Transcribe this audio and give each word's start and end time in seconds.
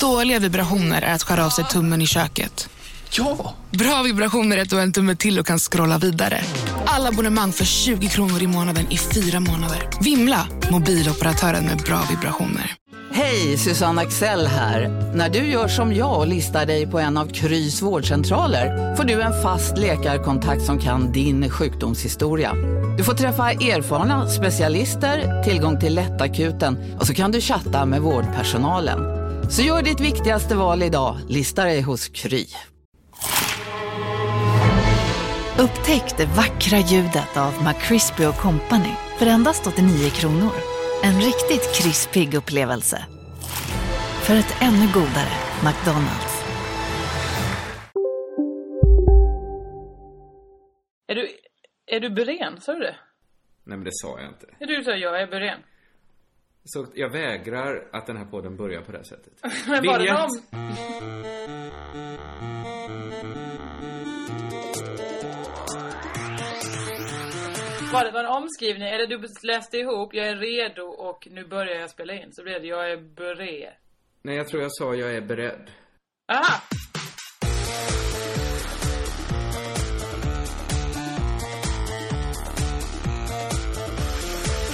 Dåliga 0.00 0.38
vibrationer 0.38 1.02
är 1.02 1.14
att 1.14 1.22
skära 1.22 1.46
av 1.46 1.50
sig 1.50 1.64
tummen 1.64 2.02
i 2.02 2.06
köket. 2.06 2.68
Ja! 3.10 3.54
Bra 3.70 4.02
vibrationer 4.02 4.56
är 4.56 4.62
att 4.62 4.70
du 4.70 4.76
har 4.76 4.82
en 4.82 4.92
tumme 4.92 5.16
till 5.16 5.38
och 5.38 5.46
kan 5.46 5.58
scrolla 5.58 5.98
vidare. 5.98 6.40
Alla 6.84 7.08
abonnemang 7.08 7.52
för 7.52 7.64
20 7.64 8.08
kronor 8.08 8.42
i 8.42 8.46
månaden 8.46 8.86
i 8.90 8.98
fyra 8.98 9.40
månader. 9.40 9.88
Vimla! 10.00 10.46
Mobiloperatören 10.70 11.64
med 11.64 11.78
bra 11.78 12.02
vibrationer. 12.10 12.76
Hej, 13.12 13.58
Susanne 13.58 14.02
Axel 14.02 14.46
här. 14.46 14.88
När 15.14 15.28
du 15.28 15.38
gör 15.38 15.68
som 15.68 15.94
jag 15.94 16.18
och 16.18 16.26
listar 16.26 16.66
dig 16.66 16.86
på 16.86 16.98
en 16.98 17.16
av 17.16 17.26
Krys 17.26 17.82
vårdcentraler 17.82 18.96
får 18.96 19.04
du 19.04 19.22
en 19.22 19.42
fast 19.42 19.78
läkarkontakt 19.78 20.62
som 20.62 20.78
kan 20.78 21.12
din 21.12 21.50
sjukdomshistoria. 21.50 22.54
Du 22.98 23.04
får 23.04 23.14
träffa 23.14 23.50
erfarna 23.50 24.28
specialister, 24.28 25.42
tillgång 25.42 25.80
till 25.80 25.94
lättakuten 25.94 26.96
och 27.00 27.06
så 27.06 27.14
kan 27.14 27.32
du 27.32 27.40
chatta 27.40 27.86
med 27.86 28.00
vårdpersonalen. 28.00 29.19
Så 29.50 29.62
gör 29.62 29.82
ditt 29.82 30.00
viktigaste 30.00 30.56
val 30.56 30.82
idag, 30.82 31.16
listar 31.28 31.66
dig 31.66 31.82
hos 31.82 32.08
Kry. 32.08 32.44
Upptäck 35.58 36.16
det 36.16 36.26
vackra 36.26 36.78
ljudet 36.78 37.36
av 37.36 37.52
McCrispy 37.64 38.24
Company 38.24 38.94
för 39.18 39.26
endast 39.26 39.66
89 39.66 40.10
kronor. 40.10 40.52
En 41.02 41.14
riktigt 41.14 41.74
krispig 41.74 42.34
upplevelse. 42.34 43.04
För 44.26 44.34
ett 44.34 44.56
ännu 44.62 44.86
godare 44.94 45.34
McDonalds. 45.64 46.44
Är 51.06 51.14
du, 51.14 51.28
är 51.86 52.00
du 52.00 52.10
buren? 52.10 52.60
Sa 52.60 52.72
du 52.72 52.80
det? 52.80 52.96
Nej 53.64 53.78
men 53.78 53.84
det 53.84 53.92
sa 53.92 54.20
jag 54.20 54.28
inte. 54.28 54.46
Är 54.58 54.66
du 54.66 54.84
så 54.84 54.90
jag 54.90 55.22
är 55.22 55.26
buren? 55.26 55.60
Så 56.72 56.86
jag 56.94 57.10
vägrar 57.10 57.88
att 57.92 58.06
den 58.06 58.16
här 58.16 58.24
podden 58.24 58.56
börjar 58.56 58.82
på 58.82 58.92
det 58.92 58.98
här 58.98 59.04
sättet. 59.04 59.32
Var 67.92 68.04
det. 68.04 68.10
Var 68.12 68.20
en 68.20 68.26
omskrivning? 68.26 68.88
Eller 68.88 69.06
du 69.06 69.26
läste 69.42 69.76
ihop, 69.76 70.14
jag 70.14 70.26
är 70.26 70.36
redo 70.36 70.82
och 70.82 71.28
nu 71.30 71.44
börjar 71.44 71.80
jag 71.80 71.90
spela 71.90 72.12
in. 72.12 72.32
Så 72.32 72.42
blev 72.42 72.62
det, 72.62 72.68
jag 72.68 72.90
är 72.90 72.96
beredd. 72.96 73.72
Nej 74.22 74.36
jag 74.36 74.48
tror 74.48 74.62
jag 74.62 74.72
sa 74.72 74.94
jag 74.94 75.14
är 75.14 75.20
beredd. 75.20 75.70
Aha! 76.32 76.62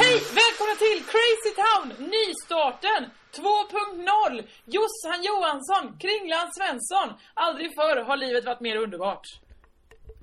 Hej! 0.07 0.15
Välkomna 0.15 0.75
till 0.85 0.99
Crazy 1.13 1.53
Town! 1.63 2.09
Nystarten 2.11 3.03
2.0! 3.33 4.43
Jossan 4.65 5.23
Johansson, 5.23 5.99
Kringland 5.99 6.51
Svensson. 6.57 7.09
Aldrig 7.35 7.71
förr 7.75 8.05
har 8.05 8.17
livet 8.17 8.45
varit 8.45 8.61
mer 8.61 8.77
underbart. 8.77 9.27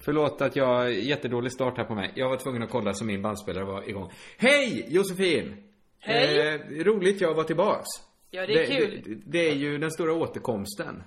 Förlåt 0.05 0.41
att 0.41 0.55
jag, 0.55 0.93
jättedålig 0.93 1.51
start 1.51 1.77
här 1.77 1.83
på 1.83 1.95
mig. 1.95 2.11
Jag 2.15 2.29
var 2.29 2.37
tvungen 2.37 2.63
att 2.63 2.69
kolla 2.69 2.93
så 2.93 3.05
min 3.05 3.21
bandspelare 3.21 3.65
var 3.65 3.89
igång. 3.89 4.11
Hej 4.37 4.85
Josefin! 4.89 5.63
Hej. 5.99 6.39
Eh, 6.39 6.59
roligt 6.83 7.21
jag 7.21 7.33
var 7.33 7.43
tillbaks. 7.43 7.87
Ja, 8.31 8.45
det 8.45 8.53
är 8.53 8.79
kul. 8.79 9.01
Det, 9.05 9.39
det 9.39 9.49
är 9.49 9.55
ju 9.55 9.77
den 9.77 9.91
stora 9.91 10.13
återkomsten. 10.13 11.03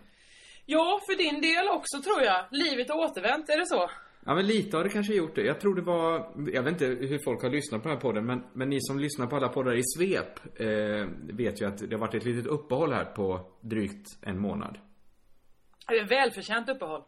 Ja, 0.66 1.00
för 1.06 1.16
din 1.18 1.40
del 1.40 1.68
också 1.68 2.02
tror 2.02 2.22
jag. 2.22 2.44
Livet 2.50 2.88
har 2.90 2.96
återvänt, 2.96 3.48
är 3.48 3.58
det 3.58 3.66
så? 3.66 3.90
Ja 4.26 4.34
men 4.34 4.46
lite 4.46 4.76
har 4.76 4.84
det 4.84 4.90
kanske 4.90 5.14
gjort 5.14 5.34
det. 5.34 5.42
Jag 5.42 5.60
tror 5.60 5.74
det 5.74 5.82
var, 5.82 6.32
jag 6.52 6.62
vet 6.62 6.72
inte 6.72 6.86
hur 6.86 7.18
folk 7.18 7.42
har 7.42 7.50
lyssnat 7.50 7.82
på 7.82 7.88
den 7.88 7.96
här 7.96 8.02
podden 8.02 8.26
men, 8.26 8.44
men 8.52 8.68
ni 8.70 8.80
som 8.80 8.98
lyssnar 8.98 9.26
på 9.26 9.36
alla 9.36 9.48
poddar 9.48 9.74
i 9.74 9.82
svep 9.96 10.60
eh, 10.60 11.06
vet 11.36 11.60
ju 11.60 11.66
att 11.66 11.78
det 11.78 11.92
har 11.92 12.00
varit 12.00 12.14
ett 12.14 12.24
litet 12.24 12.46
uppehåll 12.46 12.92
här 12.92 13.04
på 13.04 13.50
drygt 13.60 14.06
en 14.22 14.38
månad. 14.38 14.78
Det 15.88 15.98
är 15.98 16.04
välförtjänt 16.04 16.68
uppehåll. 16.68 17.02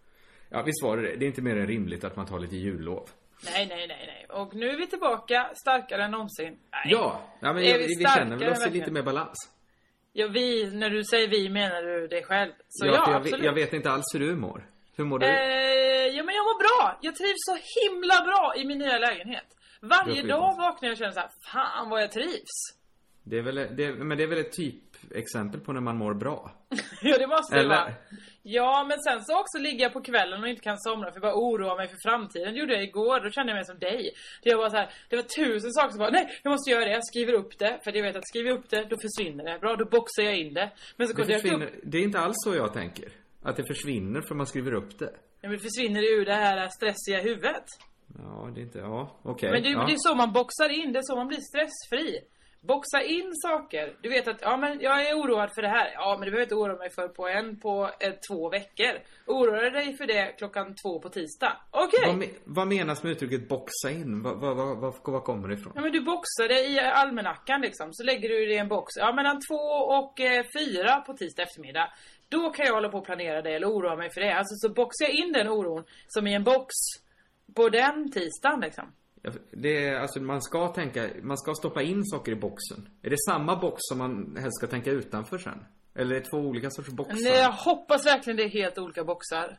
Ja 0.49 0.63
visst 0.63 0.83
var 0.83 0.97
det 0.97 1.03
det. 1.03 1.17
Det 1.17 1.25
är 1.25 1.27
inte 1.27 1.43
mer 1.43 1.57
än 1.57 1.67
rimligt 1.67 2.05
att 2.05 2.17
man 2.17 2.27
tar 2.27 2.39
lite 2.39 2.57
jullov. 2.57 3.09
Nej, 3.45 3.67
nej, 3.67 3.87
nej, 3.89 4.05
nej. 4.07 4.27
Och 4.41 4.55
nu 4.55 4.69
är 4.69 4.77
vi 4.77 4.87
tillbaka 4.87 5.51
starkare 5.63 6.05
än 6.05 6.11
någonsin. 6.11 6.59
Nej. 6.73 6.83
Ja, 6.85 7.21
ja 7.41 7.53
men 7.53 7.63
vi, 7.63 7.97
vi 7.99 8.05
känner 8.17 8.37
väl 8.37 8.53
oss 8.53 8.67
i 8.67 8.71
lite 8.71 8.91
mer 8.91 9.03
balans. 9.03 9.37
Ja, 10.13 10.29
vi, 10.29 10.71
när 10.77 10.91
du 10.91 11.05
säger 11.05 11.29
vi 11.29 11.49
menar 11.49 11.83
du 11.83 12.07
dig 12.07 12.25
själv. 12.25 12.53
Så 12.69 12.87
ja, 12.87 12.93
ja, 12.93 13.05
jag, 13.07 13.17
absolut. 13.17 13.45
jag 13.45 13.53
vet 13.53 13.73
inte 13.73 13.91
alls 13.91 14.05
hur 14.15 14.21
du 14.21 14.37
mår. 14.37 14.67
Hur 14.99 15.05
mår 15.05 15.19
du? 15.19 15.27
Eh, 15.27 16.07
ja 16.17 16.23
men 16.25 16.35
jag 16.35 16.45
mår 16.45 16.59
bra. 16.65 16.99
Jag 17.01 17.15
trivs 17.17 17.43
så 17.51 17.57
himla 17.81 18.15
bra 18.29 18.55
i 18.57 18.65
min 18.65 18.79
nya 18.79 18.99
lägenhet. 18.99 19.49
Varje 19.81 20.23
dag 20.23 20.57
vaknar 20.57 20.89
jag 20.89 20.93
och 20.93 20.99
känner 20.99 21.13
så 21.13 21.21
här, 21.21 21.31
fan 21.53 21.91
vad 21.91 22.03
jag 22.03 22.13
trivs. 22.13 22.57
Det 23.25 23.39
är 23.39 23.43
väl, 23.43 23.55
det, 23.77 23.93
men 23.93 24.19
det 24.19 24.25
är 24.25 24.27
väl 24.27 24.39
ett 24.39 24.57
typexempel 24.57 25.61
på 25.61 25.73
när 25.73 25.81
man 25.81 25.97
mår 25.97 26.15
bra? 26.15 26.53
ja 27.03 27.19
det 27.19 27.27
måste 27.27 27.57
det 27.57 27.69
vara. 27.69 27.93
Ja 28.43 28.87
men 28.89 28.99
sen 28.99 29.25
så 29.25 29.41
också 29.41 29.59
ligger 29.59 29.83
jag 29.83 29.93
på 29.93 30.01
kvällen 30.01 30.43
och 30.43 30.49
inte 30.49 30.63
kan 30.63 30.79
somna 30.79 31.07
för 31.07 31.15
jag 31.15 31.23
bara 31.23 31.35
oroar 31.35 31.77
mig 31.77 31.89
för 31.89 31.97
framtiden. 32.09 32.53
Det 32.55 32.61
gjorde 32.61 32.75
jag 32.75 32.83
igår, 32.83 33.21
då 33.25 33.31
kände 33.31 33.53
jag 33.53 33.57
mig 33.57 33.65
som 33.65 33.79
dig. 33.79 34.11
Det 34.43 34.55
var 34.55 34.71
så 34.71 34.77
här, 34.77 34.91
det 35.09 35.17
var 35.17 35.23
tusen 35.23 35.73
saker 35.73 35.91
som 35.91 35.99
bara, 35.99 36.11
nej 36.11 36.41
jag 36.43 36.51
måste 36.51 36.71
göra 36.71 36.85
det, 36.85 36.91
jag 36.91 37.07
skriver 37.07 37.33
upp 37.33 37.59
det. 37.59 37.81
För 37.85 37.97
jag 37.97 38.03
vet 38.03 38.17
att 38.17 38.29
skriver 38.29 38.49
jag 38.51 38.59
upp 38.59 38.71
det, 38.71 38.85
då 38.91 38.97
försvinner 39.07 39.45
det. 39.45 39.59
Bra, 39.59 39.77
då 39.77 39.85
boxar 39.85 40.23
jag 40.23 40.37
in 40.37 40.55
det. 40.55 40.71
Men 40.97 41.09
så 41.09 41.15
Det, 41.23 41.33
jag 41.33 41.63
upp 41.63 41.73
det 41.83 41.99
är 41.99 42.03
inte 42.03 42.19
alls 42.19 42.37
så 42.45 42.55
jag 42.55 42.73
tänker. 42.73 43.09
Att 43.43 43.57
det 43.57 43.65
försvinner 43.65 44.21
för 44.21 44.35
man 44.35 44.47
skriver 44.47 44.75
upp 44.75 44.99
det. 44.99 45.13
Ja, 45.41 45.49
men 45.49 45.51
det 45.51 45.59
försvinner 45.59 46.03
ur 46.03 46.25
det 46.25 46.35
här 46.35 46.69
stressiga 46.69 47.21
huvudet. 47.21 47.65
Ja, 48.19 48.51
det 48.55 48.61
är 48.61 48.63
inte, 48.63 48.79
ja, 48.79 49.21
okej. 49.23 49.51
Men 49.51 49.63
det, 49.63 49.69
ja. 49.69 49.85
det 49.87 49.93
är 49.93 49.97
så 49.99 50.15
man 50.15 50.33
boxar 50.33 50.69
in, 50.69 50.93
det 50.93 50.99
är 50.99 51.03
så 51.03 51.17
man 51.17 51.29
blir 51.29 51.41
stressfri. 51.41 52.21
Boxa 52.61 53.03
in 53.03 53.31
saker. 53.35 53.97
Du 54.03 54.09
vet 54.09 54.29
att, 54.29 54.41
ja 54.41 54.57
men 54.57 54.81
jag 54.81 55.07
är 55.09 55.15
oroad 55.15 55.51
för 55.55 55.63
det 55.63 55.69
här. 55.69 55.91
Ja 55.95 56.17
men 56.19 56.25
det 56.25 56.31
behöver 56.31 56.43
inte 56.43 56.55
oroa 56.55 56.79
mig 56.79 56.91
för 56.91 57.09
på 57.09 57.29
en, 57.29 57.61
på 57.61 57.91
eh, 58.01 58.13
två 58.29 58.51
veckor. 58.51 58.93
Oroar 59.27 59.63
du 59.63 59.71
dig 59.71 59.97
för 59.97 60.07
det 60.07 60.35
klockan 60.39 60.75
två 60.83 61.01
på 61.01 61.09
tisdag? 61.09 61.57
Okej! 61.71 62.01
Vad, 62.07 62.17
me, 62.17 62.27
vad 62.45 62.67
menas 62.69 63.03
med 63.03 63.13
uttrycket 63.13 63.49
boxa 63.49 63.91
in? 63.91 64.23
Vad, 64.23 64.41
vad, 64.41 64.57
vad, 64.57 64.79
vad, 64.79 64.95
vad 65.05 65.25
kommer 65.25 65.49
det 65.49 65.55
ifrån? 65.55 65.73
Ja 65.77 65.81
men 65.81 65.93
du 65.93 66.01
boxar 66.01 66.49
det 66.49 66.61
i 66.69 66.79
almanackan 66.79 67.61
liksom. 67.61 67.89
Så 67.93 68.05
lägger 68.05 68.29
du 68.29 68.47
det 68.47 68.55
i 68.55 68.59
en 68.59 68.69
box. 68.69 68.97
Ja 68.97 69.13
mellan 69.13 69.41
två 69.49 69.63
och 69.99 70.21
eh, 70.21 70.45
fyra 70.59 71.01
på 71.01 71.13
tisdag 71.13 71.43
eftermiddag. 71.43 71.93
Då 72.29 72.51
kan 72.51 72.67
jag 72.67 72.75
hålla 72.75 72.89
på 72.89 72.99
och 72.99 73.05
planera 73.05 73.43
det 73.43 73.51
eller 73.51 73.67
oroa 73.67 73.97
mig 73.97 74.11
för 74.11 74.21
det. 74.21 74.35
Alltså 74.35 74.55
så 74.55 74.75
boxar 74.75 75.05
jag 75.05 75.15
in 75.15 75.33
den 75.33 75.49
oron 75.49 75.85
som 76.07 76.27
i 76.27 76.35
en 76.35 76.45
box 76.45 76.75
på 77.55 77.69
den 77.69 78.11
tisdagen 78.11 78.61
liksom. 78.61 78.93
Det 79.51 79.87
är, 79.87 80.01
alltså 80.01 80.21
man 80.21 80.43
ska 80.43 80.69
tänka, 80.69 81.09
man 81.23 81.39
ska 81.39 81.55
stoppa 81.55 81.83
in 81.83 82.05
saker 82.05 82.33
i 82.33 82.37
boxen. 82.37 82.89
Är 83.03 83.11
det 83.11 83.17
samma 83.29 83.57
box 83.57 83.77
som 83.79 83.99
man 83.99 84.37
helst 84.37 84.59
ska 84.59 84.67
tänka 84.67 84.91
utanför 84.91 85.39
sen? 85.39 85.65
Eller 85.95 86.17
är 86.17 86.21
det 86.21 86.27
två 86.27 86.37
olika 86.37 86.71
sorters 86.71 86.95
boxar? 86.95 87.15
Nej, 87.15 87.39
jag 87.39 87.53
hoppas 87.53 88.07
verkligen 88.07 88.37
det 88.37 88.45
är 88.45 88.49
helt 88.49 88.79
olika 88.79 89.05
boxar. 89.05 89.59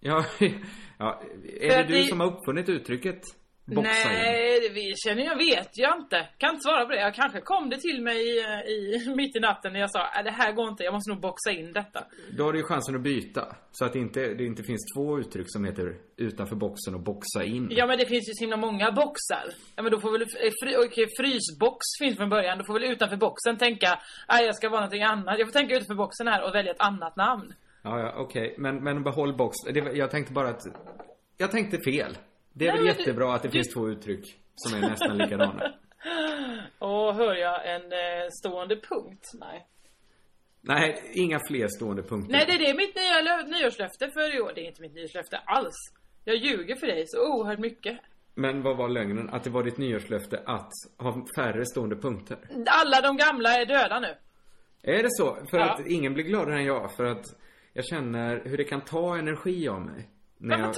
Ja, 0.00 0.24
ja, 0.98 1.22
är 1.60 1.82
det 1.82 1.82
du 1.82 2.02
som 2.04 2.20
har 2.20 2.26
uppfunnit 2.26 2.68
uttrycket 2.68 3.22
boxa 3.74 4.12
in? 4.12 4.18
Nej, 4.74 4.94
känner 5.04 5.22
jag 5.24 5.36
vet 5.36 5.70
jag 5.74 5.98
inte. 5.98 6.28
Kan 6.38 6.50
inte 6.50 6.62
svara 6.62 6.84
på 6.86 6.92
det. 6.92 7.00
Jag 7.00 7.14
kanske 7.14 7.40
kom 7.40 7.70
det 7.70 7.76
till 7.76 8.02
mig 8.02 8.16
i, 8.16 8.38
i, 8.74 9.14
mitt 9.16 9.36
i 9.36 9.40
natten 9.40 9.72
när 9.72 9.80
jag 9.80 9.90
sa 9.90 10.00
att 10.00 10.24
det 10.24 10.30
här 10.30 10.52
går 10.52 10.68
inte, 10.68 10.84
jag 10.84 10.94
måste 10.94 11.10
nog 11.10 11.20
boxa 11.20 11.50
in 11.50 11.72
detta. 11.72 12.04
Då 12.38 12.44
har 12.44 12.52
du 12.52 12.58
ju 12.58 12.64
chansen 12.64 12.94
att 12.94 13.02
byta. 13.02 13.56
Så 13.72 13.84
att 13.84 13.92
det 13.92 13.98
inte, 13.98 14.20
det 14.34 14.44
inte 14.44 14.62
finns 14.62 14.82
två 14.96 15.18
uttryck 15.18 15.46
som 15.48 15.64
heter 15.64 15.96
utanför 16.16 16.56
boxen 16.56 16.94
och 16.94 17.00
boxa 17.00 17.44
in. 17.44 17.68
Ja 17.70 17.86
men 17.86 17.98
det 17.98 18.06
finns 18.06 18.28
ju 18.28 18.32
så 18.34 18.44
himla 18.44 18.56
många 18.56 18.92
boxar. 18.92 19.44
Ja 19.76 19.82
men 19.82 19.92
då 19.92 20.00
får 20.00 20.12
väl, 20.12 20.22
eh, 20.22 20.52
fry, 20.62 20.76
okej 20.76 21.06
frysbox 21.18 21.78
finns 22.02 22.16
från 22.16 22.30
början. 22.30 22.58
Då 22.58 22.64
får 22.64 22.74
väl 22.74 22.84
utanför 22.84 23.16
boxen 23.16 23.56
tänka, 23.58 23.98
nej 24.28 24.44
jag 24.46 24.54
ska 24.54 24.68
vara 24.68 24.80
någonting 24.80 25.02
annat. 25.02 25.38
Jag 25.38 25.48
får 25.48 25.52
tänka 25.52 25.74
utanför 25.74 25.94
boxen 25.94 26.28
här 26.28 26.48
och 26.48 26.54
välja 26.54 26.72
ett 26.72 26.80
annat 26.80 27.16
namn. 27.16 27.54
Ja, 27.82 28.00
ja, 28.00 28.14
okej. 28.16 28.54
Men, 28.58 28.84
men 28.84 29.02
behåll 29.02 29.36
box. 29.36 29.56
Det, 29.74 29.80
jag 29.80 30.10
tänkte 30.10 30.32
bara 30.32 30.48
att... 30.48 30.62
Jag 31.36 31.50
tänkte 31.50 31.78
fel. 31.78 32.18
Det 32.52 32.66
är 32.66 32.68
Nej, 32.72 32.76
väl 32.78 32.86
men 32.86 32.94
du- 32.94 33.00
jättebra 33.00 33.34
att 33.34 33.42
det 33.42 33.48
du- 33.48 33.52
finns 33.52 33.74
två 33.74 33.88
uttryck 33.88 34.40
som 34.54 34.78
är 34.78 34.88
nästan 34.90 35.18
likadana. 35.18 35.72
Och 36.78 37.14
hör 37.14 37.34
jag 37.34 37.74
en 37.74 37.82
eh, 37.92 38.28
stående 38.40 38.76
punkt? 38.76 39.24
Nej. 39.34 39.66
Nej, 40.60 41.10
inga 41.14 41.40
fler 41.48 41.68
stående 41.68 42.02
punkter. 42.02 42.32
Nej 42.32 42.44
det 42.46 42.52
är 42.52 42.58
det 42.58 42.74
mitt 42.76 42.94
nya 42.96 43.20
lö- 43.22 43.46
nyårslöfte 43.60 44.10
för 44.10 44.36
i 44.36 44.40
år. 44.40 44.52
Det 44.54 44.60
är 44.60 44.64
inte 44.66 44.82
mitt 44.82 44.94
nyårslöfte 44.94 45.38
alls. 45.38 45.74
Jag 46.24 46.36
ljuger 46.36 46.76
för 46.76 46.86
dig 46.86 47.04
så 47.06 47.32
oerhört 47.34 47.58
mycket. 47.58 47.98
Men 48.34 48.62
vad 48.62 48.76
var 48.76 48.88
lögnen? 48.88 49.30
Att 49.30 49.44
det 49.44 49.50
var 49.50 49.62
ditt 49.62 49.78
nyårslöfte 49.78 50.42
att 50.46 50.70
ha 50.98 51.26
färre 51.36 51.66
stående 51.66 51.96
punkter? 51.96 52.38
Alla 52.66 53.00
de 53.00 53.16
gamla 53.16 53.48
är 53.54 53.66
döda 53.66 54.00
nu. 54.00 54.14
Är 54.82 55.02
det 55.02 55.08
så? 55.10 55.38
För 55.50 55.58
Ja. 55.58 55.70
att 55.74 55.86
ingen 55.86 56.14
blir 56.14 56.24
gladare 56.24 56.56
än 56.58 56.64
jag. 56.64 56.96
För 56.96 57.04
att 57.04 57.24
jag 57.72 57.84
känner 57.84 58.42
hur 58.44 58.56
det 58.56 58.64
kan 58.64 58.80
ta 58.80 59.16
energi 59.18 59.68
av 59.68 59.80
mig. 59.80 60.08
När 60.38 60.58
jag... 60.58 60.74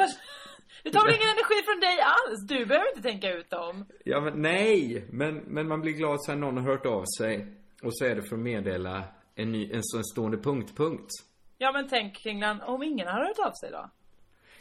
Det 0.83 0.91
tar 0.91 1.05
väl 1.07 1.15
ingen 1.15 1.29
energi 1.29 1.63
från 1.65 1.81
dig 1.81 2.01
alls? 2.01 2.47
Du 2.49 2.67
behöver 2.67 2.89
inte 2.89 3.03
tänka 3.03 3.33
ut 3.33 3.51
dem. 3.51 3.85
Ja, 4.05 4.21
men 4.21 4.43
nej! 4.43 5.07
Men, 5.11 5.37
men 5.37 5.69
man 5.69 5.81
blir 5.81 5.93
glad 5.93 6.25
sen 6.25 6.41
någon 6.41 6.57
har 6.57 6.65
hört 6.65 6.87
av 6.87 7.05
sig. 7.19 7.47
Och 7.83 7.97
så 7.97 8.05
är 8.05 8.15
det 8.15 8.23
för 8.23 8.37
att 8.37 8.43
meddela 8.43 9.05
en, 9.35 9.53
ny, 9.53 9.71
en 9.73 9.83
sån 9.83 10.05
stående 10.05 10.39
punkt-punkt. 10.39 11.11
Ja 11.59 11.73
men 11.73 11.89
tänk 11.89 12.17
Kringlan, 12.17 12.61
om 12.61 12.83
ingen 12.83 13.07
har 13.07 13.25
hört 13.27 13.39
av 13.47 13.53
sig 13.53 13.71
då? 13.71 13.91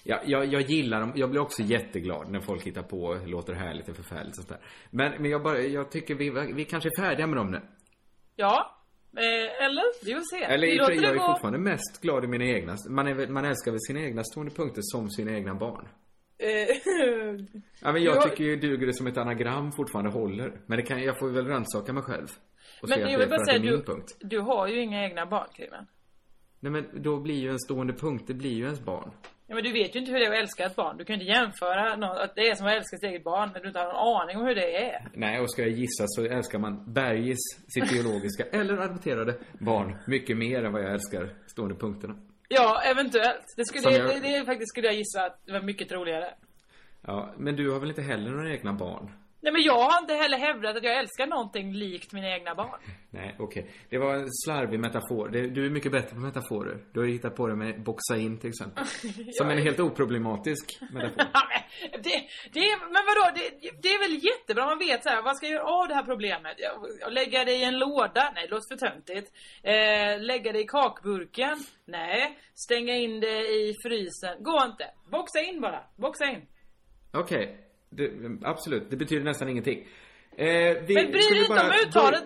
Ja, 0.04 0.20
jag, 0.26 0.46
jag 0.46 0.62
gillar 0.62 1.00
dem. 1.00 1.12
Jag 1.16 1.30
blir 1.30 1.42
också 1.42 1.62
jätteglad 1.62 2.32
när 2.32 2.40
folk 2.40 2.64
hittar 2.64 2.84
på 2.84 3.04
och 3.04 3.28
låter 3.28 3.54
härligt 3.54 3.90
och 3.90 3.96
förfärligt 3.96 4.30
och 4.30 4.36
sånt 4.36 4.50
där. 4.50 4.60
Men, 4.90 5.22
men 5.22 5.32
jag 5.32 5.44
bara, 5.44 5.60
jag 5.60 5.92
tycker 5.92 6.16
vi, 6.16 6.54
vi 6.54 6.66
kanske 6.66 6.90
är 6.90 7.02
färdiga 7.02 7.28
med 7.28 7.38
dem 7.38 7.52
nu. 7.52 7.62
Ja, 8.36 8.78
Eh, 9.18 9.66
eller? 9.66 10.06
Vi 10.06 10.14
får 10.14 10.38
se. 10.38 10.44
Eller 10.44 10.68
i 10.68 10.76
jag 10.78 10.96
är 10.96 11.16
gå. 11.16 11.26
fortfarande 11.28 11.60
mest 11.60 12.02
glad 12.02 12.24
i 12.24 12.28
mina 12.28 12.46
egna. 12.46 12.76
Man, 12.90 13.08
är, 13.08 13.28
man 13.28 13.46
älskar 13.46 13.72
väl 13.72 13.80
sina 13.88 14.00
egna 14.00 14.24
stående 14.24 14.56
punkter 14.56 14.82
som 14.84 15.10
sina 15.10 15.32
egna 15.32 15.56
barn. 15.56 15.88
Eh, 16.42 16.76
Ja, 17.82 17.92
men 17.92 18.04
jag 18.04 18.16
Ja. 18.16 18.22
tycker 18.22 18.44
ju 18.44 18.56
duger 18.56 18.88
det 18.88 18.94
som 18.94 19.08
ett 19.08 19.18
anagram 19.18 19.72
fortfarande 19.72 20.12
håller. 20.12 20.52
Men 20.66 20.78
det 20.78 20.84
kan, 20.84 21.02
jag 21.04 21.20
får 21.20 21.30
väl 21.30 21.48
rannsaka 21.48 21.94
mig 21.94 22.04
själv. 22.04 22.28
Och 22.82 22.90
Men 22.90 23.00
jag 23.00 23.20
vill 23.20 23.30
bara 23.30 23.46
säga, 23.46 23.60
du, 23.60 23.84
punkt. 23.84 24.18
du 24.20 24.40
har 24.40 24.68
ju 24.68 24.82
inga 24.82 25.04
egna 25.04 25.26
barn, 25.26 25.48
Kringlan. 25.56 25.86
Nej 26.60 26.72
men 26.72 26.86
då 27.04 27.20
blir 27.20 27.36
ju 27.36 27.50
en 27.50 27.60
stående 27.60 27.94
punkt, 27.94 28.24
det 28.28 28.34
blir 28.34 28.54
ju 28.54 28.64
ens 28.64 28.80
barn. 28.86 29.12
Ja, 29.48 29.56
men 29.56 29.64
du 29.64 29.72
vet 29.72 29.96
ju 29.96 30.00
inte 30.00 30.12
hur 30.12 30.20
det 30.20 30.26
är 30.26 30.32
att 30.32 30.38
älska 30.38 30.66
ett 30.66 30.76
barn. 30.76 30.98
Du 30.98 31.06
kan 31.06 31.16
ju 31.16 31.22
inte 31.22 31.34
jämföra 31.34 31.96
någon, 31.96 32.18
att 32.18 32.36
det 32.36 32.42
är 32.48 32.56
som 32.56 32.68
att 32.68 32.74
älska 32.74 32.98
sitt 32.98 33.04
eget 33.10 33.24
barn 33.24 33.50
när 33.54 33.60
du 33.62 33.68
inte 33.68 33.80
har 33.80 33.86
någon 33.94 34.22
aning 34.22 34.38
om 34.38 34.46
hur 34.46 34.56
det 34.56 34.86
är. 34.86 35.08
Nej, 35.14 35.40
och 35.40 35.52
ska 35.52 35.62
jag 35.62 35.72
gissa 35.72 36.04
så 36.08 36.26
älskar 36.26 36.60
man 36.60 36.94
Bergis, 36.94 37.38
sitt 37.68 37.90
biologiska 37.92 38.44
eller 38.52 38.78
adopterade 38.78 39.36
barn 39.60 39.96
mycket 40.08 40.38
mer 40.38 40.64
än 40.64 40.72
vad 40.74 40.84
jag 40.84 40.92
älskar 40.94 41.30
stående 41.48 41.76
punkterna. 41.76 42.16
Ja, 42.54 42.82
eventuellt. 42.86 43.54
Det, 43.58 43.66
skulle, 43.66 43.82
Som 43.82 43.92
det, 43.92 43.98
jag- 43.98 44.22
det, 44.22 44.40
det 44.40 44.46
faktiskt 44.46 44.70
skulle 44.70 44.88
jag 44.88 44.96
gissa 44.96 45.26
att 45.26 45.42
det 45.46 45.52
var 45.52 45.62
mycket 45.62 45.92
roligare. 45.92 46.34
Ja, 47.08 47.34
men 47.38 47.56
du 47.56 47.72
har 47.72 47.80
väl 47.80 47.90
inte 47.90 48.02
heller 48.02 48.32
några 48.32 48.52
egna 48.52 48.74
barn? 48.74 49.12
Nej 49.44 49.54
men 49.54 49.62
jag 49.62 49.80
har 49.80 50.00
inte 50.02 50.14
heller 50.14 50.38
hävdat 50.38 50.78
att 50.78 50.84
jag 50.84 50.98
älskar 50.98 51.28
någonting 51.28 51.74
likt 51.74 52.14
mina 52.14 52.30
egna 52.30 52.56
barn. 52.56 52.80
Nej, 53.10 53.36
okej. 53.40 53.72
Det 53.90 53.98
var 53.98 54.14
en 54.16 54.28
slarvig 54.46 54.80
metafor. 54.80 55.30
Du 55.30 55.66
är 55.66 55.70
mycket 55.70 55.92
bättre 55.92 56.10
på 56.16 56.20
metaforer. 56.22 56.78
Du 56.94 57.00
har 57.00 57.08
ju 57.08 57.14
hittat 57.14 57.36
på 57.36 57.48
det 57.48 57.56
med 57.56 57.84
boxa 57.84 58.18
in 58.18 58.40
till 58.40 58.50
exempel. 58.50 58.84
Som 59.34 59.50
en 59.50 59.58
helt 59.58 59.80
oproblematisk 59.80 60.80
metafor. 60.94 61.26
Det, 61.92 62.24
det, 62.54 62.60
är- 62.60 62.80
men 62.80 63.04
vadå, 63.10 63.32
det, 63.36 63.72
det 63.82 63.88
är 63.90 64.00
väl 64.00 64.24
jättebra 64.24 64.66
man 64.66 64.80
vet 64.80 65.04
så 65.04 65.10
här, 65.10 65.22
vad 65.22 65.38
ska 65.38 65.46
jag 65.46 65.54
göra 65.54 65.64
av 65.82 65.88
det 65.88 65.94
här 65.96 66.04
problemet? 66.04 66.58
Lägga 67.10 67.46
det 67.46 67.52
i 67.56 67.64
en 67.64 67.80
låda? 67.80 68.32
Nej, 68.36 68.44
det 68.48 68.52
låter 68.56 68.76
för 68.78 68.88
töntigt. 68.88 69.32
Eh, 69.64 70.22
lägga 70.26 70.52
det 70.52 70.60
i 70.60 70.68
kakburken? 70.68 71.58
Nej. 71.86 72.38
Stänga 72.66 72.96
in 72.96 73.20
det 73.20 73.40
i 73.40 73.74
frysen? 73.86 74.44
Går 74.44 74.64
inte. 74.66 74.86
Boxa 75.12 75.40
in 75.42 75.62
bara. 75.62 75.84
Boxa 75.98 76.26
in. 76.26 76.42
Okej, 77.14 77.58
det- 77.92 78.40
absolut. 78.44 78.90
Det 78.90 78.98
betyder 78.98 79.24
nästan 79.24 79.50
ingenting. 79.50 79.88
Eh, 80.38 80.48
vi 80.48 80.94
Men 80.96 81.12
bry 81.12 81.20
dig 81.20 81.38
inte 81.40 81.50
bara 81.50 81.62
om 81.62 81.88
uttalet. 81.88 82.24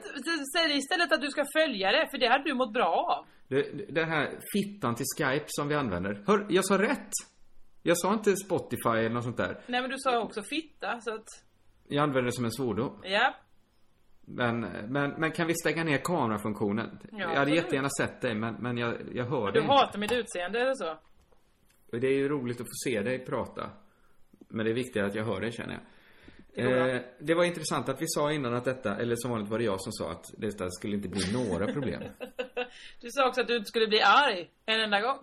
Säg 0.57 0.77
istället 0.77 1.11
att 1.11 1.21
du 1.21 1.27
ska 1.27 1.45
följa 1.57 1.91
det, 1.91 2.07
för 2.11 2.17
det 2.17 2.27
hade 2.27 2.43
du 2.43 2.53
mått 2.53 2.73
bra 2.73 2.85
av. 3.19 3.25
Det, 3.47 3.93
det 3.95 4.05
här 4.05 4.39
fittan 4.53 4.95
till 4.95 5.05
Skype 5.17 5.45
som 5.47 5.67
vi 5.67 5.75
använder. 5.75 6.23
Hör, 6.27 6.45
jag 6.49 6.65
sa 6.65 6.77
rätt! 6.81 7.11
Jag 7.83 7.97
sa 7.97 8.13
inte 8.13 8.35
Spotify 8.35 8.89
eller 8.89 9.09
något 9.09 9.23
sånt 9.23 9.37
där. 9.37 9.61
Nej 9.67 9.81
men 9.81 9.89
du 9.89 9.95
sa 9.97 10.19
också 10.19 10.43
fitta, 10.43 10.99
så 11.01 11.13
att... 11.15 11.25
Jag 11.87 12.03
använder 12.03 12.25
det 12.25 12.31
som 12.35 12.45
en 12.45 12.51
svordom. 12.51 12.99
Ja. 13.03 13.35
Men, 14.27 14.59
men, 14.89 15.09
men 15.17 15.31
kan 15.31 15.47
vi 15.47 15.53
stänga 15.53 15.83
ner 15.83 15.97
kamerafunktionen? 15.97 16.99
Ja, 17.11 17.19
jag 17.19 17.39
hade 17.39 17.51
jättegärna 17.55 17.89
sett 17.99 18.21
dig, 18.21 18.35
men, 18.35 18.53
men 18.55 18.77
jag, 18.77 18.95
jag 19.13 19.25
hör 19.25 19.51
Du 19.51 19.59
dig 19.59 19.67
hatar 19.67 19.99
mitt 19.99 20.11
utseende 20.11 20.59
eller 20.59 20.73
så? 20.73 20.89
inte. 21.85 22.07
Det 22.07 22.07
är 22.07 22.17
ju 22.17 22.29
roligt 22.29 22.61
att 22.61 22.67
få 22.67 22.73
se 22.85 23.01
dig 23.01 23.25
prata. 23.25 23.69
Men 24.55 24.65
det 24.65 24.71
är 24.71 24.75
viktigare 24.75 25.07
att 25.07 25.15
jag 25.15 25.25
hör 25.25 25.41
dig, 25.41 25.51
känner 25.51 25.73
jag. 25.73 25.81
Eh, 26.57 27.01
det 27.19 27.33
var 27.33 27.43
intressant 27.43 27.89
att 27.89 28.01
vi 28.01 28.05
sa 28.07 28.31
innan 28.31 28.53
att 28.53 28.65
detta, 28.65 28.97
eller 28.97 29.15
som 29.15 29.31
vanligt 29.31 29.49
var 29.49 29.57
det 29.57 29.63
jag 29.63 29.81
som 29.81 29.91
sa 29.91 30.11
att 30.11 30.25
detta 30.37 30.69
skulle 30.69 30.95
inte 30.95 31.09
bli 31.09 31.33
några 31.33 31.73
problem. 31.73 32.01
Du 33.01 33.07
sa 33.11 33.27
också 33.27 33.41
att 33.41 33.47
du 33.47 33.55
inte 33.55 33.67
skulle 33.67 33.87
bli 33.87 34.01
arg 34.01 34.49
en 34.65 34.81
enda 34.81 35.01
gång. 35.01 35.17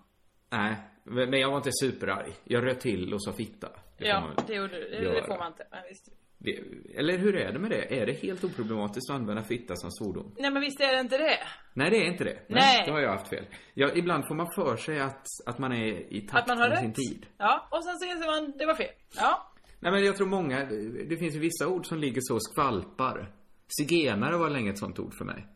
Nej, 0.50 0.76
men 1.04 1.40
jag 1.40 1.50
var 1.50 1.56
inte 1.56 1.70
superarg. 1.72 2.32
Jag 2.44 2.66
röt 2.66 2.80
till 2.80 3.14
och 3.14 3.24
sa 3.24 3.32
fitta. 3.32 3.68
Det 3.98 4.06
ja, 4.08 4.30
det 4.46 4.54
gjorde 4.54 4.74
du. 4.74 4.90
Det, 4.90 5.14
det 5.14 5.26
får 5.26 5.38
man 5.38 5.46
inte. 5.46 5.66
Men 5.70 5.80
visst. 5.88 6.08
Det, 6.38 6.62
eller 6.94 7.18
hur 7.18 7.36
är 7.36 7.52
det 7.52 7.58
med 7.58 7.70
det? 7.70 8.00
Är 8.00 8.06
det 8.06 8.12
helt 8.12 8.44
oproblematiskt 8.44 9.10
att 9.10 9.16
använda 9.16 9.42
fitta 9.42 9.76
som 9.76 9.90
svordom? 9.90 10.34
Nej 10.38 10.50
men 10.50 10.60
visst 10.62 10.80
är 10.80 10.92
det 10.92 11.00
inte 11.00 11.18
det? 11.18 11.38
Nej, 11.74 11.90
det 11.90 11.96
är 11.96 12.04
inte 12.04 12.24
det. 12.24 12.38
Nej. 12.48 12.84
Då 12.86 12.92
har 12.92 13.00
jag 13.00 13.10
haft 13.12 13.28
fel. 13.28 13.44
Ja, 13.74 13.90
ibland 13.94 14.26
får 14.28 14.34
man 14.34 14.46
för 14.54 14.76
sig 14.76 15.00
att, 15.00 15.26
att 15.46 15.58
man 15.58 15.72
är 15.72 16.12
i 16.12 16.20
takt 16.20 16.48
med 16.48 16.58
sin 16.58 16.66
rätt? 16.88 16.94
tid. 16.94 17.26
Ja, 17.38 17.68
och 17.70 17.84
sen 17.84 17.98
så 17.98 18.04
inser 18.06 18.26
man, 18.26 18.52
det 18.58 18.66
var 18.66 18.74
fel. 18.74 18.90
Ja. 19.16 19.52
Nej, 19.80 19.92
men 19.92 20.04
jag 20.04 20.16
tror 20.16 20.26
många, 20.26 20.64
det 21.08 21.16
finns 21.16 21.34
ju 21.34 21.38
vissa 21.38 21.68
ord 21.68 21.86
som 21.86 21.98
ligger 21.98 22.20
så 22.24 22.34
och 22.34 22.42
skvalpar. 22.44 23.32
Zigenare 23.78 24.36
var 24.36 24.50
länge 24.50 24.70
ett 24.70 24.78
sånt 24.78 24.98
ord 24.98 25.14
för 25.18 25.24
mig. 25.24 25.46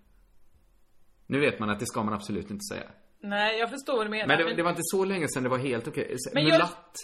Nu 1.27 1.41
vet 1.41 1.59
man 1.59 1.71
att 1.71 1.81
det 1.81 1.87
ska 1.87 2.03
man 2.03 2.15
absolut 2.15 2.51
inte 2.51 2.75
säga. 2.75 2.91
Nej, 3.21 3.59
jag 3.59 3.71
förstår 3.71 3.97
vad 3.97 4.07
du 4.07 4.11
menar. 4.11 4.27
Men 4.27 4.39
det, 4.39 4.45
men, 4.45 4.57
det 4.57 4.63
var 4.63 4.71
inte 4.71 4.83
så 4.85 5.05
länge 5.05 5.29
sedan 5.29 5.43
det 5.43 5.49
var 5.49 5.59
helt 5.59 5.89
okej. 5.89 6.17
Men 6.35 6.43
jag- 6.47 6.53
Mulatt, 6.53 6.95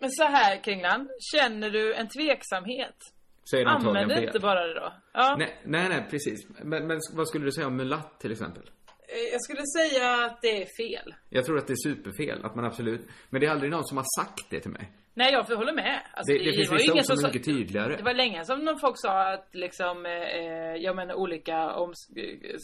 men 0.00 0.10
så 0.10 0.24
här 0.24 0.64
Kringlan, 0.64 1.08
känner 1.34 1.70
du 1.70 1.94
en 1.94 2.08
tveksamhet? 2.08 2.96
Så 3.44 3.56
är 3.56 3.64
det 3.64 3.70
Använd 3.70 4.10
fel. 4.12 4.24
inte 4.24 4.38
bara 4.38 4.66
det 4.66 4.74
då. 4.74 4.92
Ja. 5.12 5.36
Nej, 5.38 5.60
nej, 5.64 5.88
nej, 5.88 6.06
precis. 6.10 6.46
Men, 6.62 6.86
men 6.86 7.00
vad 7.12 7.28
skulle 7.28 7.44
du 7.44 7.52
säga 7.52 7.66
om 7.66 7.76
mulatt 7.76 8.20
till 8.20 8.32
exempel? 8.32 8.62
Eh, 9.08 9.32
Jag 9.32 9.42
skulle 9.42 9.62
säga 9.66 10.24
att 10.24 10.42
det 10.42 10.62
är 10.62 10.66
fel. 10.76 11.14
Jag 11.28 11.44
tror 11.44 11.58
att 11.58 11.66
det 11.66 11.72
är 11.72 11.88
superfel, 11.88 12.44
att 12.44 12.54
man 12.54 12.64
absolut... 12.64 13.06
Men 13.30 13.40
det 13.40 13.46
är 13.46 13.50
aldrig 13.50 13.70
någon 13.70 13.84
som 13.84 13.96
har 13.96 14.06
sagt 14.20 14.50
det 14.50 14.60
till 14.60 14.70
mig. 14.70 14.92
Nej, 15.14 15.32
jag 15.32 15.42
håller 15.56 15.72
med. 15.72 16.00
Alltså, 16.14 16.32
Det, 16.32 16.38
det 16.38 16.52
finns 16.56 16.70
var 16.70 16.78
ju 16.78 16.92
vissa 16.92 17.12
ord 17.12 17.18
som 17.18 17.24
är 17.24 17.28
mycket 17.28 17.44
tydligare. 17.44 17.96
Det 17.96 18.02
var 18.02 18.14
länge 18.14 18.44
som 18.44 18.58
någon 18.64 18.78
folk 18.78 18.94
sa 18.98 19.32
att 19.32 19.48
liksom, 19.52 20.06
eh, 20.06 20.12
eh, 20.12 20.76
ja 20.76 20.92
men 20.94 21.10
olika 21.10 21.72
om, 21.74 21.92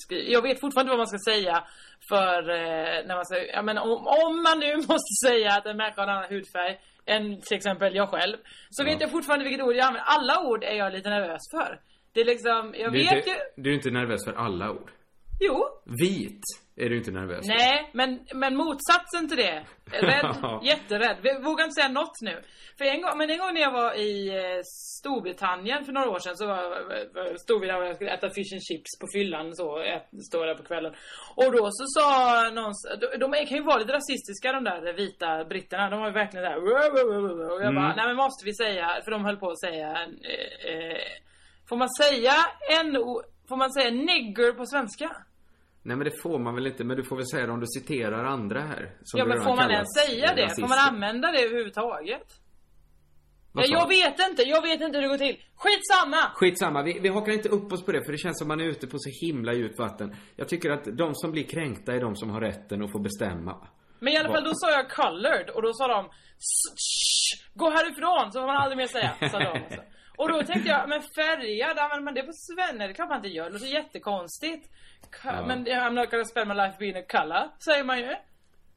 skri- 0.05 0.33
Jag 0.33 0.43
vet 0.43 0.61
fortfarande 0.61 0.91
vad 0.91 0.99
man 0.99 1.07
ska 1.07 1.19
säga 1.33 1.65
för 2.09 2.39
eh, 2.51 3.07
när 3.07 3.15
man 3.15 3.27
säger, 3.27 3.53
ja 3.57 3.63
men 3.63 3.79
om, 3.79 3.91
om 4.07 4.43
man 4.43 4.59
nu 4.59 4.77
måste 4.93 5.15
säga 5.27 5.53
att 5.53 5.67
en 5.67 5.77
människa 5.77 6.01
har 6.03 6.09
en 6.09 6.17
annan 6.17 6.31
hudfärg 6.31 6.79
än 7.07 7.41
till 7.41 7.57
exempel 7.57 7.95
jag 7.95 8.09
själv. 8.09 8.37
Så 8.71 8.83
Ja. 8.83 8.87
vet 8.91 9.01
jag 9.01 9.11
fortfarande 9.11 9.45
vilket 9.45 9.65
ord 9.65 9.75
jag 9.75 9.87
använder. 9.87 10.05
Alla 10.07 10.41
ord 10.49 10.65
är 10.65 10.75
jag 10.75 10.93
lite 10.93 11.11
nervös 11.11 11.43
för. 11.51 11.81
Det 12.13 12.21
är 12.21 12.25
liksom, 12.25 12.75
jag 12.79 12.93
Du 12.93 12.99
vet 12.99 13.13
inte, 13.13 13.31
ju, 13.31 13.37
du 13.63 13.71
är 13.71 13.75
inte 13.75 13.91
nervös 13.91 14.25
för 14.25 14.33
alla 14.33 14.71
ord. 14.71 14.91
jo. 15.41 15.65
Vit 15.85 16.43
är 16.79 16.89
du 16.91 16.97
inte 16.97 17.11
nervös. 17.11 17.47
Nej, 17.47 17.91
men, 17.93 18.21
men 18.35 18.57
motsatsen 18.57 19.29
till 19.29 19.37
det. 19.37 19.65
Rädd, 19.85 20.37
jätterädd. 20.63 21.17
Vi 21.23 21.31
vågar 21.45 21.65
inte 21.65 21.75
säga 21.75 21.89
något 21.89 22.21
nu. 22.21 22.43
För 22.79 22.85
en 22.85 23.03
gång, 23.03 23.19
men 23.19 23.31
en 23.31 23.39
gång 23.39 23.55
när 23.55 23.61
jag 23.61 23.73
var 23.73 23.95
i 23.95 24.29
eh, 24.29 24.61
Storbritannien 24.99 25.85
för 25.85 25.93
några 25.93 26.11
år 26.11 26.19
sedan 26.19 26.37
så 26.37 26.47
var, 26.47 27.37
stod 27.39 27.61
vi 27.61 27.67
där 27.67 27.81
och 27.81 27.87
jag 27.87 27.95
skulle 27.95 28.11
äta 28.11 28.31
fish 28.31 28.53
and 28.55 28.63
chips 28.69 28.99
på 29.01 29.07
fyllan 29.15 29.57
så, 29.57 29.67
stod 30.29 30.47
där 30.47 30.55
på 30.55 30.63
kvällen. 30.63 30.93
Och 31.35 31.53
då 31.53 31.69
så 31.71 31.85
sa 31.97 32.07
någon, 32.51 32.73
de, 33.21 33.47
kan 33.47 33.57
ju 33.59 33.65
vara 33.65 33.79
lite 33.79 33.93
rasistiska 33.93 34.53
de 34.53 34.65
där 34.65 34.93
vita 34.93 35.45
britterna. 35.45 35.91
De 35.91 36.01
var 36.01 36.07
ju 36.07 36.15
verkligen 36.23 36.45
där. 36.45 36.57
Och 37.55 37.63
jag 37.65 37.75
bara, 37.75 37.95
nej 37.95 38.07
men 38.07 38.17
måste 38.17 38.45
vi 38.45 38.55
säga, 38.55 38.87
för 39.05 39.11
de 39.11 39.25
höll 39.25 39.37
på 39.37 39.51
att 39.51 39.61
säga, 39.61 39.89
eh, 40.33 40.71
eh, 40.73 41.09
får 41.69 41.77
man 41.77 41.89
säga 42.03 42.35
en, 42.79 42.87
får 43.49 43.57
man 43.57 43.73
säga 43.73 43.91
nigger 43.91 44.53
på 44.53 44.67
svenska? 44.67 45.09
Nej 45.89 45.97
men 45.97 46.05
det 46.05 46.23
får 46.23 46.39
man 46.39 46.55
väl 46.55 46.67
inte, 46.67 46.85
men 46.85 46.97
du 46.97 47.05
får 47.05 47.17
väl 47.17 47.27
säga 47.27 47.47
det 47.47 47.53
om 47.53 47.61
du 47.61 47.67
citerar 47.67 48.25
andra 48.25 48.61
här. 48.61 48.93
Ja 49.17 49.25
men 49.25 49.43
får 49.43 49.57
man 49.57 49.71
ens 49.71 49.89
säga 50.07 50.35
det? 50.35 50.49
Får 50.61 50.69
man 50.69 50.79
använda 50.89 51.33
det 51.33 51.39
överhuvudtaget? 51.45 52.27
Ja, 53.55 53.65
jag 53.67 53.89
vet 53.89 54.29
inte, 54.31 54.43
jag 54.43 54.63
vet 54.63 54.81
inte 54.81 54.97
hur 54.99 55.03
det 55.03 55.09
går 55.09 55.19
till. 55.19 55.37
Skitsamma! 55.57 56.23
Skitsamma, 56.35 56.83
vi, 56.83 56.99
vi 57.01 57.09
hakar 57.09 57.33
inte 57.33 57.49
upp 57.49 57.73
oss 57.73 57.85
på 57.85 57.93
det 57.93 58.05
för 58.05 58.13
det 58.13 58.19
känns 58.19 58.39
som 58.39 58.49
man 58.49 58.61
är 58.61 58.65
ute 58.65 58.87
på 58.87 58.97
så 58.99 59.11
himla 59.27 59.53
djupt 59.55 59.79
vatten. 59.79 60.17
Jag 60.37 60.49
tycker 60.49 60.71
att 60.71 60.85
de 60.85 61.15
som 61.15 61.33
blir 61.33 61.43
kränkta 61.45 61.93
är 61.95 62.01
de 62.01 62.17
som 62.17 62.31
har 62.31 62.41
rätten 62.41 62.83
att 62.85 62.93
få 62.93 62.99
bestämma. 62.99 63.69
Men 64.01 64.13
i 64.13 64.17
alla 64.17 64.29
fall 64.29 64.45
då 64.45 64.51
sa 64.55 64.71
jag 64.71 64.91
colored 64.91 65.51
och 65.51 65.63
då 65.63 65.73
sa 65.73 65.89
de 65.89 66.07
"S- 66.07 66.73
shh, 66.77 67.49
Gå 67.55 67.71
härifrån 67.71 68.33
så 68.33 68.41
får 68.41 68.47
man 68.47 68.57
aldrig 68.57 68.77
mer 68.77 68.87
säga, 68.87 69.11
sa 69.33 69.39
de. 69.39 69.61
Och 70.21 70.29
då 70.33 70.43
tänkte 70.43 70.69
jag, 70.71 70.89
men 70.89 71.03
färgad, 71.03 71.79
använder 71.79 72.05
man 72.05 72.15
det 72.15 72.23
på 72.23 72.33
svenska? 72.33 72.77
Nej 72.79 72.89
det 72.89 72.95
kan 72.95 73.09
man 73.09 73.17
inte 73.17 73.29
göra, 73.29 73.47
det 73.49 73.53
låter 73.53 73.67
jättekonstigt. 73.67 74.65
Ja. 75.25 75.47
Men 75.47 75.67
I'm 75.67 75.91
not 75.93 76.11
gonna 76.11 76.25
spend 76.25 76.49
my 76.49 76.55
life 76.55 76.77
being 76.79 76.97
a 76.97 77.03
color, 77.09 77.51
säger 77.65 77.85
man 77.85 77.99
ju. 77.99 78.15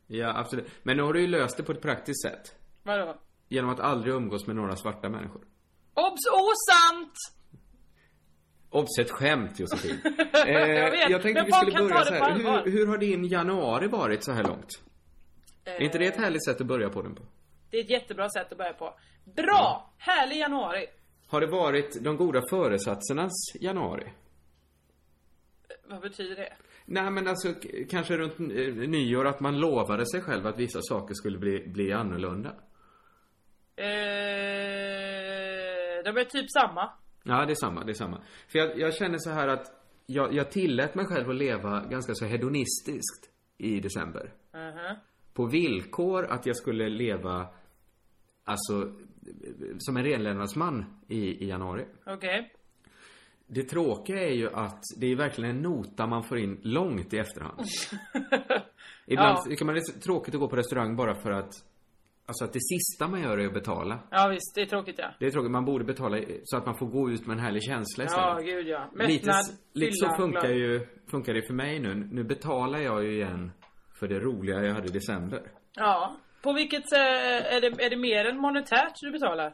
Ja, 0.08 0.38
absolut. 0.38 0.68
Men 0.84 0.98
nu 0.98 1.04
har 1.04 1.14
du 1.14 1.22
ju 1.22 1.28
löst 1.28 1.58
det 1.58 1.64
på 1.64 1.72
ett 1.72 1.82
praktiskt 1.82 2.22
sätt. 2.22 2.56
Vadå? 2.84 3.16
Genom 3.50 3.70
att 3.70 3.80
aldrig 3.80 4.14
umgås 4.14 4.48
med 4.48 4.56
några 4.56 4.76
svarta 4.76 5.10
människor. 5.10 5.42
Obs! 5.94 6.20
Osant! 6.32 7.14
Obs, 8.70 9.00
ett 9.00 9.12
skämt 9.12 9.60
Josefin. 9.60 10.02
eh, 10.34 10.52
Jag 10.52 10.92
vet, 10.92 11.10
jag 11.10 11.22
tänkte 11.22 11.42
men 11.42 11.46
vi 11.46 11.52
skulle 11.52 11.72
kan 11.72 11.88
börja 11.88 11.98
ta 11.98 12.06
så 12.06 12.14
det 12.14 12.20
här. 12.20 12.64
Hur, 12.66 12.72
hur 12.72 12.88
har 12.88 12.98
din 12.98 13.26
januari 13.26 13.88
varit 13.88 14.24
så 14.24 14.32
här 14.32 14.44
långt? 14.44 14.70
Är 15.66 15.82
inte 15.82 15.98
det 15.98 16.06
ett 16.06 16.16
Eh, 16.18 16.22
härligt 16.22 16.46
sätt 16.46 16.62
att 16.62 16.68
börja 16.68 16.90
på 16.90 17.02
den 17.02 17.16
på? 17.16 17.24
Det 17.70 17.78
är 17.78 17.84
ett 17.84 17.90
jättebra 17.90 18.30
sätt 18.30 18.52
att 18.52 18.58
börja 18.58 18.74
på. 18.74 18.94
Bra! 19.36 19.94
Härlig 19.98 20.38
januari. 20.38 20.86
Har 21.28 21.42
det 21.42 21.48
varit 21.48 22.04
de 22.04 22.18
goda 22.18 22.42
föresatsernas 22.50 23.32
januari? 23.60 24.14
Vad 25.92 26.02
betyder 26.02 26.36
det? 26.36 26.54
Nej 26.86 27.12
men 27.12 27.28
alltså 27.28 27.54
kanske 27.90 28.18
runt 28.18 28.40
eh, 28.40 28.90
nyår 28.90 29.28
att 29.28 29.40
man 29.40 29.60
lovade 29.60 30.06
sig 30.06 30.22
själv 30.22 30.48
att 30.48 30.60
vissa 30.60 30.80
saker 30.82 31.14
skulle 31.14 31.38
bli, 31.38 31.68
bli 31.68 31.92
annorlunda. 31.92 32.50
Eh, 33.76 33.86
de 36.04 36.18
är 36.18 36.26
typ 36.26 36.52
samma. 36.52 36.94
Ja, 37.24 37.46
det 37.46 37.54
är 37.54 37.56
samma, 37.56 37.84
det 37.84 37.92
är 37.92 37.94
samma. 37.94 38.22
För 38.48 38.60
jag, 38.60 38.80
jag 38.80 38.94
känner 38.96 39.18
så 39.18 39.30
här 39.30 39.48
att 39.48 39.68
jag, 40.06 40.34
jag 40.34 40.52
tillät 40.52 40.96
mig 40.96 41.06
själv 41.06 41.30
att 41.30 41.36
leva 41.36 41.86
ganska 41.90 42.14
så 42.14 42.26
hedonistiskt 42.26 43.30
i 43.58 43.80
december. 43.80 44.34
Mhm. 44.54 44.96
På 45.34 45.46
villkor 45.46 46.26
att 46.26 46.46
jag 46.46 46.56
skulle 46.56 46.90
leva, 46.90 47.48
alltså, 48.44 48.94
som 49.78 49.98
en 49.98 50.04
renlevnadsman 50.04 50.86
i, 51.08 51.46
i 51.46 51.50
januari. 51.50 51.86
Okej. 52.06 52.54
Det 53.54 53.64
tråkiga 53.64 54.22
är 54.22 54.34
ju 54.34 54.50
att 54.54 54.82
det 54.98 55.12
är 55.12 55.16
verkligen 55.16 55.50
en 55.56 55.62
nota 55.62 56.08
man 56.08 56.24
får 56.24 56.38
in 56.38 56.60
långt 56.64 57.14
i 57.14 57.18
efterhand. 57.18 57.60
Ibland 59.08 59.38
Ja. 59.38 59.44
tycker 59.50 59.66
man 59.66 59.76
det 59.76 59.82
är 59.82 60.00
tråkigt 60.00 60.34
att 60.34 60.40
gå 60.40 60.48
på 60.48 60.56
restaurang 60.56 60.96
bara 60.96 61.16
för 61.16 61.32
att 61.32 61.52
Alltså 62.26 62.46
att 62.46 62.54
det 62.54 62.60
sista 62.62 63.08
man 63.08 63.22
gör 63.22 63.38
är 63.38 63.48
att 63.48 63.54
betala. 63.54 64.00
Ja 64.12 64.28
visst, 64.28 64.56
det 64.56 64.62
är 64.62 64.66
tråkigt 64.66 64.96
ja. 64.98 65.10
Det 65.20 65.26
är 65.26 65.32
tråkigt, 65.32 65.52
man 65.52 65.66
borde 65.66 65.84
betala 65.86 66.18
så 66.44 66.58
att 66.58 66.66
man 66.66 66.76
får 66.76 66.86
gå 66.86 67.10
ut 67.12 67.28
med 67.28 67.34
en 67.38 67.44
härlig 67.44 67.64
känsla 67.64 68.04
istället. 68.04 68.26
Ja, 68.28 68.40
gud 68.44 68.68
ja. 68.68 68.90
lite, 68.96 69.26
Mättnad, 69.28 69.46
lite 69.74 69.92
så 69.94 70.06
fylla, 70.06 70.18
funkar 70.18 70.42
glad. 70.42 70.58
ju, 70.58 70.88
funkar 71.12 71.34
det 71.34 71.42
för 71.42 71.54
mig 71.54 71.80
nu. 71.80 71.96
Nu 72.12 72.24
betalar 72.24 72.80
jag 72.80 73.04
ju 73.04 73.12
igen 73.16 73.52
för 74.00 74.08
det 74.08 74.20
roliga 74.20 74.64
jag 74.64 74.74
hade 74.74 74.88
i 74.88 74.92
december. 74.92 75.42
Ja. 75.76 76.16
På 76.44 76.54
vilket 76.54 76.90
sätt, 76.90 77.00
är 77.46 77.62
det, 77.62 77.86
är 77.86 77.90
det 77.90 77.98
mer 77.98 78.26
än 78.26 78.38
monetärt 78.38 78.94
du 79.02 79.12
betalar? 79.12 79.54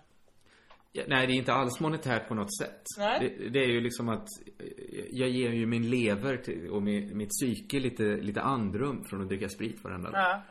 Nej, 1.07 1.27
det 1.27 1.33
är 1.33 1.35
inte 1.35 1.53
alls 1.53 1.79
monetärt 1.79 2.27
på 2.27 2.35
något 2.35 2.57
sätt. 2.57 2.83
Det, 2.97 3.49
det 3.49 3.59
är 3.59 3.67
ju 3.67 3.81
liksom 3.81 4.09
att 4.09 4.27
eh, 4.59 4.65
jag 5.11 5.29
ger 5.29 5.51
ju 5.51 5.65
min 5.65 5.89
lever 5.89 6.37
till, 6.37 6.69
och 6.69 6.83
min, 6.83 7.17
mitt 7.17 7.29
psyke 7.29 7.79
lite, 7.79 8.03
lite 8.03 8.41
andrum 8.41 9.03
från 9.03 9.21
att 9.21 9.27
dricka 9.27 9.49
sprit 9.49 9.83
varenda 9.83 10.11
dag. 10.11 10.21
Ja, 10.21 10.43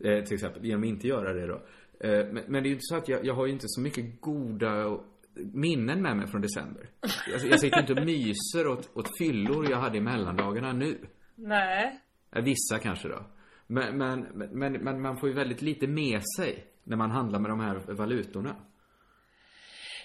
ja. 0.00 0.08
Eh, 0.08 0.24
till 0.24 0.34
exempel, 0.34 0.64
genom 0.64 0.82
att 0.82 0.88
inte 0.88 1.08
göra 1.08 1.32
det 1.32 1.46
då. 1.46 1.62
Eh, 2.00 2.26
men, 2.32 2.44
men 2.48 2.62
det 2.62 2.66
är 2.68 2.70
ju 2.70 2.72
inte 2.72 2.86
så 2.86 2.96
att 2.96 3.08
jag, 3.08 3.24
jag 3.24 3.34
har 3.34 3.46
ju 3.46 3.52
inte 3.52 3.68
så 3.68 3.80
mycket 3.80 4.20
goda 4.20 4.98
minnen 5.34 6.02
med 6.02 6.16
mig 6.16 6.26
från 6.26 6.40
december. 6.40 6.88
Alltså, 7.00 7.46
jag 7.46 7.60
sitter 7.60 7.80
inte 7.80 7.92
och 7.92 8.06
myser 8.06 8.66
åt, 8.66 8.96
åt 8.96 9.18
fyllor 9.18 9.70
jag 9.70 9.78
hade 9.78 9.98
i 9.98 10.00
mellandagarna 10.00 10.72
nu. 10.72 10.98
Nej. 11.34 12.00
Eh, 12.36 12.42
Vissa 12.42 12.78
kanske 12.78 13.08
då. 13.08 13.26
Men, 13.66 13.98
men, 13.98 14.20
men, 14.52 14.72
men 14.72 15.02
man 15.02 15.16
får 15.16 15.28
ju 15.28 15.34
väldigt 15.34 15.62
lite 15.62 15.86
med 15.86 16.20
sig 16.36 16.66
när 16.84 16.96
man 16.96 17.10
handlar 17.10 17.40
med 17.40 17.50
de 17.50 17.60
här 17.60 17.92
valutorna. 17.92 18.56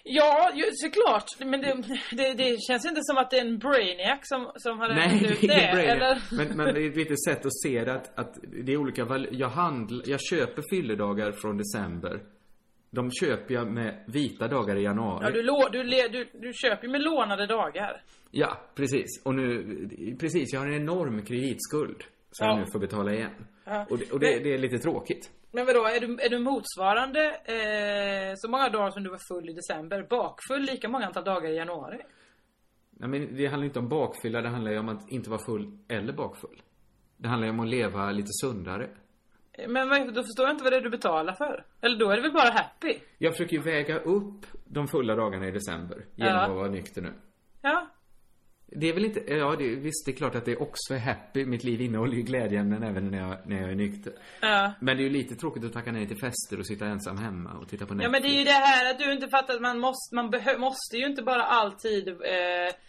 Ja, 0.03 0.51
ju, 0.55 0.63
såklart. 0.74 1.25
Men 1.39 1.62
det, 1.62 1.84
det, 2.12 2.34
det 2.34 2.58
känns 2.67 2.86
inte 2.86 3.01
som 3.03 3.17
att 3.17 3.29
det 3.31 3.38
är 3.38 3.46
en 3.46 3.58
brainiac 3.58 4.20
som, 4.24 4.51
som 4.55 4.79
har 4.79 4.88
Nej, 4.89 5.20
det 5.20 5.29
ut 5.29 5.43
är 5.43 5.48
det. 5.48 5.53
ingen 5.53 5.75
brainer. 5.75 5.96
Eller? 5.96 6.22
Men, 6.31 6.58
men 6.58 6.74
det 6.74 6.81
är 6.81 6.89
ett 6.89 6.96
litet 6.98 7.24
sätt 7.24 7.46
att 7.46 7.62
se 7.63 7.84
det 7.84 7.93
att, 7.93 8.20
att 8.20 8.38
det 8.65 8.72
är 8.74 8.77
olika 8.77 9.25
jag 9.31 9.50
handl, 9.50 10.00
jag 10.05 10.22
köper 10.22 10.63
fylledagar 10.72 11.31
från 11.31 11.58
december. 11.58 12.20
De 12.91 13.12
köper 13.12 13.53
jag 13.53 13.72
med 13.72 14.03
vita 14.08 14.48
dagar 14.48 14.75
i 14.75 14.84
januari. 14.84 15.20
Ja, 15.25 15.31
du, 15.31 15.41
lå, 15.43 15.70
du, 15.72 15.84
du, 15.84 16.29
du 16.34 16.53
köper 16.53 16.88
med 16.88 17.01
lånade 17.01 17.46
dagar. 17.48 18.01
Ja, 18.31 18.58
precis. 18.75 19.22
Och 19.25 19.36
nu, 19.36 19.63
precis, 20.20 20.53
jag 20.53 20.60
har 20.60 20.67
en 20.67 20.74
enorm 20.81 21.25
kreditskuld. 21.25 22.03
Som 22.31 22.48
Ja. 22.48 22.53
jag 22.53 22.60
nu 22.60 22.65
får 22.74 22.79
betala 22.79 23.13
igen. 23.13 23.46
Ja. 23.65 23.86
Och, 23.89 23.98
det, 23.98 24.12
och 24.12 24.20
det, 24.20 24.39
det 24.39 24.53
är 24.53 24.58
lite 24.58 24.77
tråkigt. 24.77 25.29
Men 25.51 25.65
vadå, 25.65 25.86
är 25.86 26.00
du, 26.00 26.17
är 26.22 26.29
du 26.29 26.39
motsvarande 26.39 27.25
eh, 27.29 28.34
så 28.38 28.50
många 28.50 28.70
dagar 28.70 28.91
som 28.91 29.03
du 29.03 29.10
var 29.10 29.20
full 29.27 29.50
i 29.50 29.53
december, 29.53 30.08
bakfull 30.10 30.62
lika 30.62 30.89
många 30.89 31.05
antal 31.05 31.24
dagar 31.24 31.50
i 31.50 31.55
januari? 31.55 32.00
Nej, 32.91 33.10
men 33.10 33.36
det 33.36 33.48
handlar 33.48 33.65
inte 33.65 33.79
om 33.79 33.89
bakfylla, 33.89 34.41
det 34.41 34.50
handlar 34.50 34.72
ju 34.72 34.79
om 34.79 34.89
att 34.89 35.10
inte 35.12 35.29
vara 35.29 35.41
full 35.46 35.77
eller 35.88 36.13
bakfull. 36.13 36.62
Det 37.17 37.27
handlar 37.27 37.46
ju 37.48 37.51
om 37.53 37.60
att 37.60 37.67
leva 37.70 38.12
lite 38.12 38.29
sundare. 38.41 38.89
Men 39.67 39.89
vad- 39.89 40.13
då 40.13 40.24
förstår 40.24 40.46
jag 40.46 40.53
inte 40.53 40.63
vad 40.63 40.74
det 40.74 40.77
är 40.77 40.81
du 40.81 40.89
betalar 40.89 41.34
för. 41.34 41.65
Eller 41.81 41.98
då 42.00 42.10
är 42.10 42.15
det 42.15 42.22
väl 42.22 42.34
bara 42.34 42.50
happy? 42.51 42.93
Jag 43.17 43.34
försöker 43.34 43.55
ju 43.58 43.62
väga 43.62 44.00
upp 44.00 44.46
de 44.65 44.88
fulla 44.88 45.15
dagarna 45.15 45.48
i 45.48 45.51
december 45.51 46.05
genom 46.15 46.34
Ja. 46.34 46.41
att 46.41 46.51
vara 46.55 46.67
nykter 46.67 47.01
nu. 47.01 47.13
Ja. 47.62 47.88
Det 48.75 48.90
är 48.90 48.94
väl 48.94 49.06
inte, 49.06 49.34
ja 49.34 49.56
det, 49.56 49.75
visst 49.75 50.06
det 50.06 50.12
är 50.12 50.16
klart 50.16 50.36
att 50.36 50.46
det 50.46 50.58
också 50.58 50.94
är 50.94 51.00
happy. 51.00 51.46
Mitt 51.46 51.63
liv 51.63 51.82
innehåller 51.82 52.16
ju 52.16 52.22
glädjeämnen 52.22 52.84
även 52.84 53.12
när 53.12 53.18
jag, 53.18 53.38
när 53.46 53.62
jag 53.62 53.72
är 53.72 53.75
nykter. 53.75 54.13
Ja. 54.42 54.74
Men 54.80 54.98
det 54.98 55.04
är 55.04 55.06
ju 55.06 55.10
lite 55.10 55.36
tråkigt 55.36 55.63
att 55.66 55.74
tacka 55.74 55.92
nej 55.92 56.08
till 56.08 56.18
fester 56.18 56.60
och 56.60 56.68
sitta 56.68 56.86
ensam 56.86 57.18
hemma 57.18 57.54
och 57.54 57.70
titta 57.70 57.86
på 57.86 57.94
Netflix. 57.94 58.06
Ja 58.06 58.12
men 58.12 58.22
det 58.22 58.36
är 58.36 58.40
ju 58.40 58.44
det 58.44 58.51
här 58.51 58.92
att 58.92 59.00
du 59.00 59.13
inte 59.13 59.28
fattar 59.30 59.54
att 59.54 59.62
man 59.62 59.80
måste, 59.80 60.16
man 60.16 60.30
behö, 60.30 60.58
måste 60.58 60.98
ju 60.98 61.06
inte 61.06 61.24
bara 61.24 61.44
alltid 61.44 62.08
eh, 62.08 62.16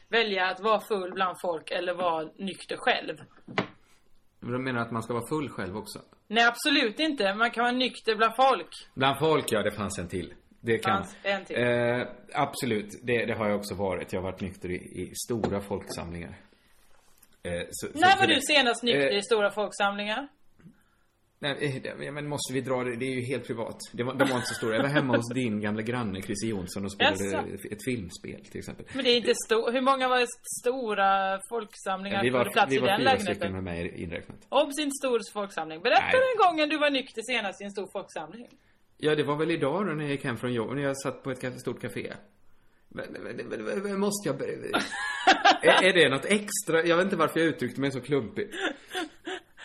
välja 0.09 0.47
att 0.47 0.61
vara 0.61 0.81
full 0.81 1.13
bland 1.13 1.37
folk 1.41 1.71
eller 1.71 1.95
vara 1.95 2.29
nykter 2.39 2.77
själv. 2.79 3.17
Men 4.41 4.53
de 4.53 4.65
menar 4.65 4.81
att 4.81 4.91
man 4.91 5.03
ska 5.03 5.13
vara 5.13 5.27
full 5.29 5.49
själv 5.49 5.77
också. 5.77 5.99
Nej 6.29 6.45
absolut 6.47 7.01
inte, 7.01 7.35
man 7.35 7.51
kan 7.51 7.63
vara 7.65 7.73
nykter 7.73 8.17
bland 8.17 8.37
folk. 8.37 8.69
Bland 8.95 9.19
folk, 9.19 9.53
ja 9.53 9.63
det 9.63 9.73
fanns 9.73 9.99
en 9.99 10.09
till. 10.09 10.35
Det 10.65 10.79
kan. 10.79 11.05
Eh, 11.49 12.07
absolut, 12.33 13.01
det, 13.03 13.27
det 13.27 13.35
har 13.35 13.49
jag 13.49 13.59
också 13.59 13.75
varit. 13.75 14.13
Jag 14.13 14.21
har 14.21 14.31
varit 14.31 14.41
nykter 14.41 14.71
i, 14.71 14.75
i 14.75 15.13
stora 15.27 15.61
folksamlingar. 15.61 16.37
Eh, 17.43 17.63
så, 17.71 17.87
När 17.95 18.19
var 18.19 18.27
du 18.27 18.41
senast 18.41 18.83
nykter 18.83 19.11
Eh, 19.11 19.19
i 19.19 19.23
stora 19.23 19.51
folksamlingar? 19.51 20.29
Nej, 21.39 21.83
eh, 21.85 22.13
men 22.13 22.29
måste 22.29 22.53
vi 22.53 22.61
dra 22.61 22.85
det? 22.85 22.97
Det 22.97 23.05
är 23.05 23.15
ju 23.15 23.25
helt 23.27 23.47
privat. 23.47 23.79
Det 23.93 24.03
var, 24.03 24.15
de 24.15 24.29
var 24.29 24.37
inte 24.37 24.49
så 24.49 24.55
stora. 24.55 24.77
Jag 24.77 24.83
var 24.83 24.89
hemma 24.89 25.17
hos 25.17 25.33
din 25.35 25.61
gamla 25.61 25.83
granne 25.83 26.23
Christer 26.23 26.47
Jonsson 26.47 26.85
och 26.85 26.93
spelade 26.93 27.25
Jaså? 27.25 27.67
ett 27.71 27.85
filmspel 27.85 28.45
till 28.45 28.59
exempel. 28.59 28.87
Men 28.95 29.05
det 29.05 29.11
är 29.11 29.17
inte 29.17 29.35
stort. 29.47 29.75
Hur 29.75 29.81
många 29.81 30.09
var 30.09 30.19
det 30.21 30.27
stora 30.61 31.41
folksamlingar 31.49 32.23
vi 32.23 32.31
tog 32.31 32.41
det 32.41 32.45
var, 32.45 32.53
plats 32.53 32.73
vi 32.73 32.77
i 32.77 32.79
var 32.79 32.89
den 32.89 33.01
fyra 33.01 33.11
stycken 33.11 33.25
lägenheten? 33.25 33.53
med 33.53 33.65
mig 33.65 34.03
inräknat. 34.03 34.39
Om 34.49 34.73
sin 34.73 34.91
stor 35.01 35.21
folksamling. 35.33 35.83
Berätta 35.83 36.03
Nej. 36.03 36.23
den 36.29 36.37
gången 36.47 36.69
du 36.69 36.79
var 36.79 36.91
nykter 36.91 37.23
senast 37.23 37.63
i 37.63 37.65
en 37.65 37.71
stor 37.71 37.89
folksamling. 37.93 38.49
Ja, 39.05 39.15
det 39.15 39.23
var 39.23 39.37
väl 39.37 39.51
idag 39.51 39.87
då 39.87 39.93
när 39.93 40.05
jag 40.05 40.11
gick 40.11 40.25
hem 40.25 40.37
från 40.37 40.53
jobbet, 40.53 40.77
när 40.77 40.83
jag 40.83 40.97
satt 40.97 41.23
på 41.23 41.31
ett 41.31 41.61
stort 41.61 41.81
café. 41.81 42.13
Men, 42.89 43.07
men, 43.13 43.37
men, 43.49 43.83
men, 43.83 44.01
måste 44.01 44.29
jag... 44.29 44.43
är, 45.63 45.85
är 45.85 45.93
det 45.93 46.09
något 46.09 46.25
extra? 46.25 46.85
Jag 46.85 46.97
vet 46.97 47.05
inte 47.05 47.17
varför 47.17 47.41
jag 47.41 47.49
uttryckte 47.49 47.81
mig 47.81 47.91
så 47.91 48.01
klumpigt. 48.01 48.55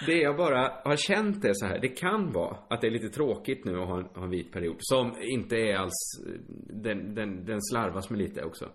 Det 0.06 0.18
jag 0.18 0.38
bara 0.38 0.82
har 0.84 0.96
känt 0.96 1.46
är 1.46 1.54
så 1.54 1.66
här, 1.66 1.80
det 1.80 1.88
kan 1.88 2.32
vara 2.32 2.58
att 2.70 2.82
det 2.82 2.88
är 2.88 2.92
lite 2.92 3.10
tråkigt 3.10 3.66
nu 3.66 3.80
att 3.82 3.88
ha 3.88 3.98
en, 3.98 4.06
ha 4.06 4.24
en 4.24 4.30
vit 4.30 4.52
period. 4.52 4.76
Som 4.80 5.16
inte 5.22 5.56
är 5.56 5.76
alls, 5.76 5.94
den, 6.70 7.16
den, 7.16 7.46
den 7.46 7.62
slarvas 7.62 8.10
med 8.10 8.20
lite 8.20 8.44
också. 8.44 8.70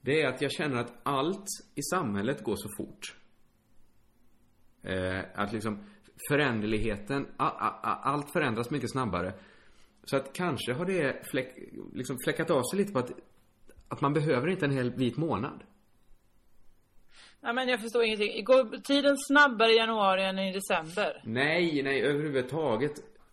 Det 0.00 0.22
är 0.22 0.28
att 0.28 0.42
jag 0.42 0.52
känner 0.52 0.76
att 0.76 0.92
allt 1.02 1.46
i 1.74 1.82
samhället 1.82 2.44
går 2.44 2.56
så 2.56 2.68
fort. 2.76 3.16
Eh, 4.82 5.20
att 5.34 5.52
liksom 5.52 5.84
föränderligheten, 6.28 7.26
a, 7.36 7.48
a, 7.48 7.80
a, 7.82 7.98
allt 8.02 8.32
förändras 8.32 8.70
mycket 8.70 8.90
snabbare. 8.90 9.34
Så 10.04 10.16
att 10.16 10.32
kanske 10.32 10.72
har 10.72 10.84
det 10.86 11.26
fläck, 11.30 11.56
liksom 11.92 12.18
fläckat 12.24 12.50
av 12.50 12.62
sig 12.62 12.78
lite 12.78 12.92
på 12.92 12.98
att, 12.98 13.10
att 13.88 14.00
man 14.00 14.12
behöver 14.12 14.48
inte 14.48 14.64
en 14.64 14.72
hel 14.72 14.90
vit 14.90 15.16
månad. 15.16 15.64
Ja, 17.40 17.52
men 17.52 17.68
jag 17.68 17.80
förstår 17.80 18.04
ingenting. 18.04 18.44
Går 18.44 18.80
tiden 18.80 19.16
snabbare 19.18 19.72
i 19.72 19.76
januari 19.76 20.24
än 20.24 20.38
i 20.38 20.52
december? 20.52 21.22
Nej, 21.24 21.82
nej, 21.82 22.02
överhuvudtaget. 22.02 22.92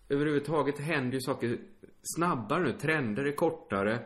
Överhuvudtaget 0.09 0.79
händer 0.79 1.13
ju 1.13 1.21
saker 1.21 1.57
snabbare 2.17 2.63
nu. 2.63 2.71
Trender 2.71 3.25
är 3.25 3.31
kortare. 3.31 3.99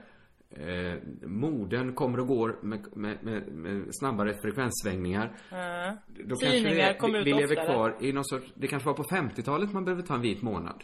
Eh, 0.49 0.93
moden 1.21 1.95
kommer 1.95 2.19
och 2.19 2.27
går 2.27 2.59
med, 2.61 2.97
med, 2.97 3.23
med, 3.23 3.47
med 3.47 3.87
snabbare 3.91 4.33
frekvenssvängningar. 4.41 5.35
Mm. 5.51 5.95
Då 6.07 6.35
Tidningar 6.35 6.87
det, 6.87 6.97
kommer 6.99 7.19
ut 7.19 7.27
vi 7.27 7.33
lever 7.33 7.59
oftare. 7.59 7.65
kvar 7.65 7.97
i 8.01 8.11
någon 8.13 8.25
sorts, 8.25 8.53
det 8.55 8.67
kanske 8.67 8.87
var 8.87 8.93
på 8.93 9.03
50-talet 9.03 9.73
man 9.73 9.85
behövde 9.85 10.07
ta 10.07 10.15
en 10.15 10.21
vit 10.21 10.41
månad. 10.41 10.83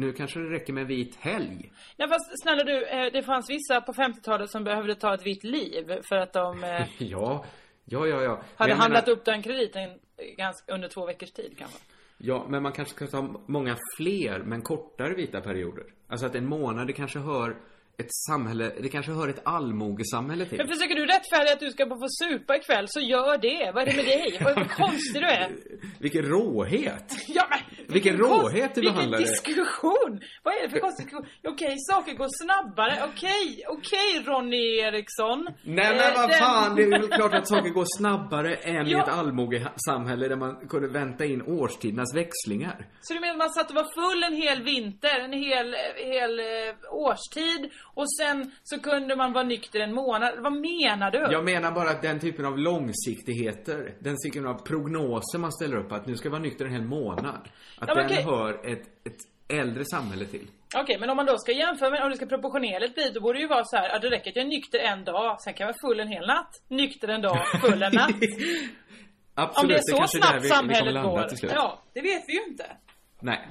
Nu 0.00 0.12
kanske 0.12 0.38
det 0.40 0.50
räcker 0.50 0.72
med 0.72 0.86
vit 0.86 1.16
helg. 1.16 1.72
Nej 1.96 2.08
fast 2.08 2.42
snälla 2.42 2.64
du, 2.64 2.84
eh, 2.86 3.12
det 3.12 3.22
fanns 3.22 3.50
vissa 3.50 3.80
på 3.80 3.92
50-talet 3.92 4.50
som 4.50 4.64
behövde 4.64 4.94
ta 4.94 5.14
ett 5.14 5.26
vitt 5.26 5.44
liv 5.44 5.84
för 6.08 6.16
att 6.16 6.32
de 6.32 6.64
eh, 6.64 6.86
Ja, 6.98 7.44
ja, 7.84 8.06
ja, 8.06 8.22
ja. 8.22 8.42
Hade 8.56 8.74
handlat 8.74 9.06
menar- 9.06 9.18
upp 9.18 9.24
den 9.24 9.42
krediten 9.42 9.90
ganska, 10.36 10.72
under 10.74 10.88
två 10.88 11.06
veckors 11.06 11.30
tid 11.32 11.54
kanske. 11.58 11.78
Ja, 12.18 12.46
men 12.48 12.62
man 12.62 12.72
kanske 12.72 12.94
ska 12.94 13.06
ta 13.06 13.40
många 13.46 13.76
fler, 13.96 14.38
men 14.38 14.62
kortare 14.62 15.14
vita 15.14 15.40
perioder. 15.40 15.84
Alltså 16.08 16.26
att 16.26 16.34
en 16.34 16.46
månad, 16.46 16.86
det 16.86 16.92
kanske 16.92 17.18
hör 17.18 17.56
ett 17.98 18.14
samhälle, 18.30 18.72
det 18.82 18.88
kanske 18.88 19.12
hör 19.12 19.28
ett 19.28 19.40
allmogesamhälle 19.44 20.44
till. 20.46 20.58
Men 20.58 20.68
försöker 20.68 20.94
du 20.94 21.06
rättfärdiga 21.06 21.52
att 21.52 21.60
du 21.60 21.70
ska 21.70 21.86
få 21.86 22.06
supa 22.22 22.56
ikväll 22.56 22.84
så 22.88 23.00
gör 23.00 23.38
det. 23.38 23.70
Vad 23.74 23.82
är 23.82 23.86
det 23.86 23.96
med 23.96 24.04
dig? 24.04 24.38
Vad 24.44 24.70
konstig 24.80 25.22
du 25.22 25.26
är. 25.28 25.50
Vilken 25.98 26.22
råhet! 26.22 27.12
Ja, 27.28 27.46
men, 27.50 27.58
Vilken 27.92 28.16
råhet 28.16 28.74
du 28.74 28.80
Vilken 28.80 28.94
behandlar 28.96 29.18
det. 29.18 29.24
diskussion! 29.24 30.20
Vad 30.42 30.54
är 30.54 30.62
det 30.62 30.70
för 30.70 30.78
konstig? 30.86 31.06
Okej, 31.48 31.76
saker 31.78 32.14
går 32.14 32.28
snabbare. 32.44 32.98
Okej, 33.14 33.64
okej 33.68 34.22
Ronny 34.26 34.78
Eriksson. 34.78 35.48
Nej 35.62 35.84
Eh, 35.90 35.96
men 35.96 36.14
vad 36.16 36.28
den- 36.28 36.38
fan, 36.38 36.76
det 36.76 36.82
är 36.82 36.90
väl 36.90 37.08
klart 37.08 37.34
att 37.34 37.48
saker 37.48 37.70
går 37.70 37.86
snabbare 37.98 38.54
än 38.54 38.86
i 38.86 38.92
ett 38.92 39.08
allmogesamhälle 39.08 40.28
där 40.28 40.36
man 40.36 40.68
kunde 40.68 40.88
vänta 40.88 41.24
in 41.24 41.42
årstidernas 41.42 42.14
växlingar. 42.14 42.86
Så 43.00 43.14
du 43.14 43.20
menar 43.20 43.32
att 43.32 43.38
man 43.38 43.50
satt 43.50 43.68
och 43.70 43.76
var 43.76 43.88
full 43.94 44.22
en 44.22 44.36
hel 44.42 44.62
vinter, 44.62 45.20
en 45.20 45.32
hel, 45.32 45.74
hel 45.96 46.38
eh, 46.40 46.74
årstid 46.90 47.70
och 47.94 48.04
sen 48.20 48.50
så 48.62 48.80
kunde 48.80 49.16
man 49.16 49.32
vara 49.32 49.44
nykter 49.44 49.80
en 49.80 49.94
månad? 49.94 50.34
Vad 50.38 50.52
menar 50.52 51.10
du? 51.10 51.18
Jag 51.18 51.44
menar 51.44 51.72
bara 51.72 51.90
att 51.90 52.02
den 52.02 52.20
typen 52.20 52.44
av 52.46 52.58
långsiktigheter, 52.58 53.94
den 54.00 54.16
typen 54.24 54.46
av 54.46 54.54
prognoser 54.54 55.38
man 55.38 55.52
ställer 55.52 55.76
upp, 55.76 55.92
att 55.92 56.06
nu 56.06 56.16
ska 56.16 56.26
jag 56.26 56.30
vara 56.30 56.42
nykter 56.42 56.64
en 56.64 56.72
hel 56.72 56.82
månad. 56.84 57.48
Att 57.80 57.88
Ja, 57.88 57.94
den 57.94 58.06
okej. 58.06 58.22
hör 58.22 58.72
ett, 58.72 58.82
ett 59.06 59.20
äldre 59.48 59.84
samhälle 59.84 60.24
till. 60.26 60.46
Okej, 60.76 60.96
men 61.00 61.10
om 61.10 61.16
man 61.16 61.26
då 61.26 61.38
ska 61.38 61.52
jämföra 61.52 61.90
med, 61.90 62.02
om 62.02 62.10
det 62.10 62.16
ska 62.16 62.26
proportionerligt 62.26 62.94
bli, 62.94 63.10
då 63.14 63.20
borde 63.20 63.38
det 63.38 63.42
ju 63.42 63.48
vara 63.48 63.64
så 63.64 63.76
här, 63.76 63.88
att 63.88 64.02
det 64.02 64.10
räcker 64.10 64.30
att 64.30 64.36
jag 64.36 64.44
är 64.44 64.48
nykter 64.48 64.78
en 64.78 65.04
dag, 65.04 65.40
sen 65.42 65.54
kan 65.54 65.66
jag 65.66 65.74
vara 65.74 65.90
full 65.90 66.00
en 66.00 66.08
hel 66.08 66.26
natt. 66.26 66.50
Nykter 66.68 67.08
en 67.08 67.22
dag, 67.22 67.38
full 67.60 67.82
en 67.82 67.92
natt. 67.92 68.10
Absolut, 69.34 69.62
Om 69.64 69.68
det 69.68 69.74
är 69.74 69.96
så 69.96 70.02
är 70.02 70.06
snabbt 70.06 70.36
vi, 70.36 70.42
vi 70.42 70.48
samhället 70.48 70.94
landa 70.94 71.10
går. 71.10 71.50
Ja, 71.54 71.82
det 71.94 72.00
vet 72.00 72.22
vi 72.26 72.32
ju 72.32 72.44
inte. 72.44 72.76
Nej. 73.20 73.48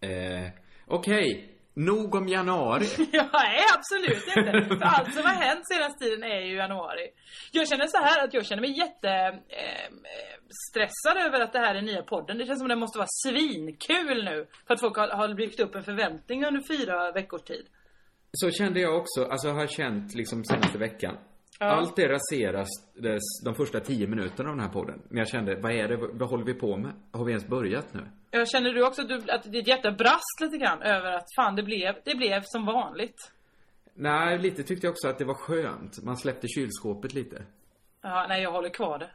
Eh, 0.00 0.50
Okej. 0.86 1.55
Nog 1.76 2.14
om 2.14 2.28
januari. 2.28 2.86
Ja, 3.12 3.28
nej 3.32 3.60
absolut 3.74 4.26
inte. 4.36 4.76
För 4.76 4.84
allt 4.84 5.14
som 5.14 5.22
har 5.22 5.34
hänt 5.34 5.60
senaste 5.72 6.04
tiden 6.04 6.22
är 6.24 6.40
ju 6.40 6.54
januari. 6.56 7.06
Jag 7.52 7.68
känner 7.68 7.86
så 7.86 7.98
här 7.98 8.24
att 8.24 8.34
jag 8.34 8.46
känner 8.46 8.60
mig 8.60 8.78
jätte 8.78 9.08
eh, 9.48 9.90
stressad 10.70 11.16
över 11.26 11.40
att 11.40 11.52
det 11.52 11.58
här 11.58 11.74
är 11.74 11.82
nya 11.82 12.02
podden. 12.02 12.38
Det 12.38 12.46
känns 12.46 12.58
som 12.58 12.66
att 12.66 12.70
det 12.70 12.76
måste 12.76 12.98
vara 12.98 13.08
svinkul 13.26 14.24
nu. 14.24 14.46
För 14.66 14.74
att 14.74 14.80
folk 14.80 14.96
har, 14.96 15.08
har 15.08 15.34
byggt 15.34 15.60
upp 15.60 15.74
en 15.74 15.82
förväntning 15.82 16.44
under 16.44 16.62
fyra 16.76 17.12
veckors 17.12 17.42
tid. 17.42 17.66
Så 18.32 18.50
kände 18.50 18.80
jag 18.80 18.96
också, 18.96 19.24
alltså 19.24 19.48
har 19.48 19.66
känt 19.66 20.14
liksom 20.14 20.44
senaste 20.44 20.78
veckan. 20.78 21.16
Allt 21.58 21.96
det 21.96 22.08
raseras 22.08 22.68
de 23.44 23.54
första 23.54 23.80
tio 23.80 24.06
minuterna 24.06 24.50
av 24.50 24.56
den 24.56 24.64
här 24.64 24.72
podden. 24.72 25.02
Men 25.08 25.18
jag 25.18 25.28
kände, 25.28 25.56
vad 25.60 25.72
är 25.72 25.88
det, 25.88 25.96
vad 25.96 26.28
håller 26.28 26.44
vi 26.44 26.54
på 26.54 26.76
med? 26.76 26.92
Har 27.12 27.24
vi 27.24 27.32
ens 27.32 27.46
börjat 27.48 27.94
nu? 27.94 28.00
Jag 28.38 28.48
känner 28.48 28.72
du 28.72 28.86
också 28.86 29.02
att, 29.02 29.08
du, 29.08 29.30
att 29.30 29.52
ditt 29.52 29.68
hjärta 29.68 29.90
brast 29.92 30.40
lite 30.40 30.58
grann 30.58 30.82
över 30.82 31.12
att 31.12 31.26
fan 31.36 31.56
det 31.56 31.62
blev, 31.62 31.94
det 32.04 32.14
blev 32.14 32.42
som 32.44 32.66
vanligt. 32.66 33.32
Nej, 33.94 34.38
lite 34.38 34.62
tyckte 34.62 34.86
jag 34.86 34.92
också 34.92 35.08
att 35.08 35.18
det 35.18 35.24
var 35.24 35.34
skönt. 35.34 36.02
Man 36.02 36.16
släppte 36.16 36.48
kylskåpet 36.48 37.14
lite. 37.14 37.42
Ja, 38.02 38.26
nej 38.28 38.42
jag 38.42 38.52
håller 38.52 38.68
kvar 38.68 38.98
det. 38.98 39.10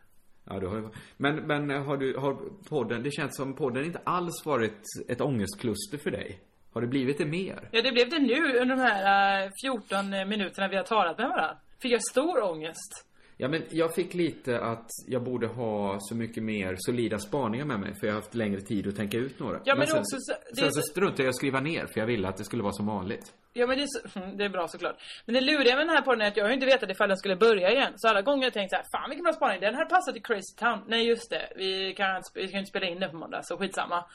Ja, 0.45 0.59
du 0.59 0.67
har 0.67 0.91
Men, 1.17 1.35
men 1.35 1.69
har 1.69 1.97
du, 1.97 2.17
har 2.17 2.33
podden, 2.69 3.03
det 3.03 3.11
känns 3.11 3.35
som 3.35 3.55
podden 3.55 3.85
inte 3.85 4.01
alls 4.03 4.45
varit 4.45 4.81
ett 5.07 5.21
ångestkluster 5.21 5.97
för 5.97 6.11
dig. 6.11 6.39
Har 6.73 6.81
det 6.81 6.87
blivit 6.87 7.17
det 7.17 7.25
mer? 7.25 7.69
Ja 7.71 7.81
det 7.81 7.91
blev 7.91 8.09
det 8.09 8.19
nu 8.19 8.59
under 8.59 8.75
de 8.75 8.81
här 8.81 9.43
eh, 9.43 9.51
14 9.65 10.09
minuterna 10.09 10.67
vi 10.67 10.75
har 10.75 10.83
talat 10.83 11.17
med 11.17 11.29
varandra. 11.29 11.57
Fick 11.81 11.91
jag 11.91 12.01
stor 12.01 12.43
ångest. 12.43 13.10
Ja, 13.41 13.47
men 13.47 13.63
jag 13.69 13.95
fick 13.95 14.13
lite 14.13 14.59
att 14.59 14.87
jag 15.07 15.23
borde 15.23 15.47
ha 15.47 15.97
så 15.99 16.15
mycket 16.15 16.43
mer 16.43 16.75
solida 16.77 17.19
spaningar 17.19 17.65
med 17.65 17.79
mig, 17.79 17.93
för 17.99 18.07
jag 18.07 18.13
har 18.13 18.21
haft 18.21 18.35
längre 18.35 18.61
tid 18.61 18.87
att 18.87 18.95
tänka 18.95 19.17
ut 19.17 19.39
några. 19.39 19.59
Ja, 19.63 19.75
men 19.75 19.87
sen, 19.87 19.99
också 19.99 20.15
så- 20.19 20.33
det 20.49 20.55
sen 20.61 20.71
så 20.71 20.81
så- 20.81 20.87
struntade 20.91 21.23
jag 21.23 21.25
i 21.25 21.29
att 21.29 21.35
skriva 21.35 21.59
ner, 21.59 21.85
för 21.85 21.99
jag 21.99 22.07
ville 22.07 22.27
att 22.27 22.37
det 22.37 22.43
skulle 22.43 22.63
vara 22.63 22.73
som 22.73 22.85
vanligt. 22.85 23.33
Ja 23.53 23.67
men 23.67 23.77
det 23.77 23.83
är, 23.83 23.87
så, 23.87 24.19
det 24.37 24.45
är 24.45 24.49
bra 24.49 24.67
såklart. 24.67 24.95
Men 25.25 25.35
det 25.35 25.41
luriga 25.41 25.75
med 25.75 25.87
den 25.87 25.95
här 25.95 26.01
podden 26.01 26.21
är 26.21 26.27
att 26.27 26.37
jag 26.37 26.43
har 26.43 26.49
ju 26.49 26.53
inte 26.53 26.65
vetat 26.65 26.89
ifall 26.89 27.07
den 27.09 27.17
skulle 27.17 27.35
börja 27.35 27.71
igen. 27.71 27.93
Så 27.95 28.07
alla 28.07 28.21
gånger 28.21 28.37
har 28.37 28.43
jag 28.45 28.53
tänkt 28.53 28.69
så 28.71 28.75
här, 28.75 28.85
fan 28.91 29.09
vilken 29.09 29.23
bra 29.23 29.33
spaning, 29.33 29.59
den 29.61 29.75
här 29.75 29.85
passar 29.85 30.11
till 30.11 30.23
Crazy 30.23 30.55
Town. 30.57 30.79
Nej 30.87 31.07
just 31.07 31.29
det, 31.29 31.53
vi 31.55 31.93
kan, 31.97 32.21
vi 32.35 32.47
kan 32.47 32.59
inte 32.59 32.69
spela 32.69 32.85
in 32.87 32.99
den 32.99 33.11
på 33.11 33.17
måndag, 33.17 33.39
så 33.43 33.57
skitsamma. 33.57 34.05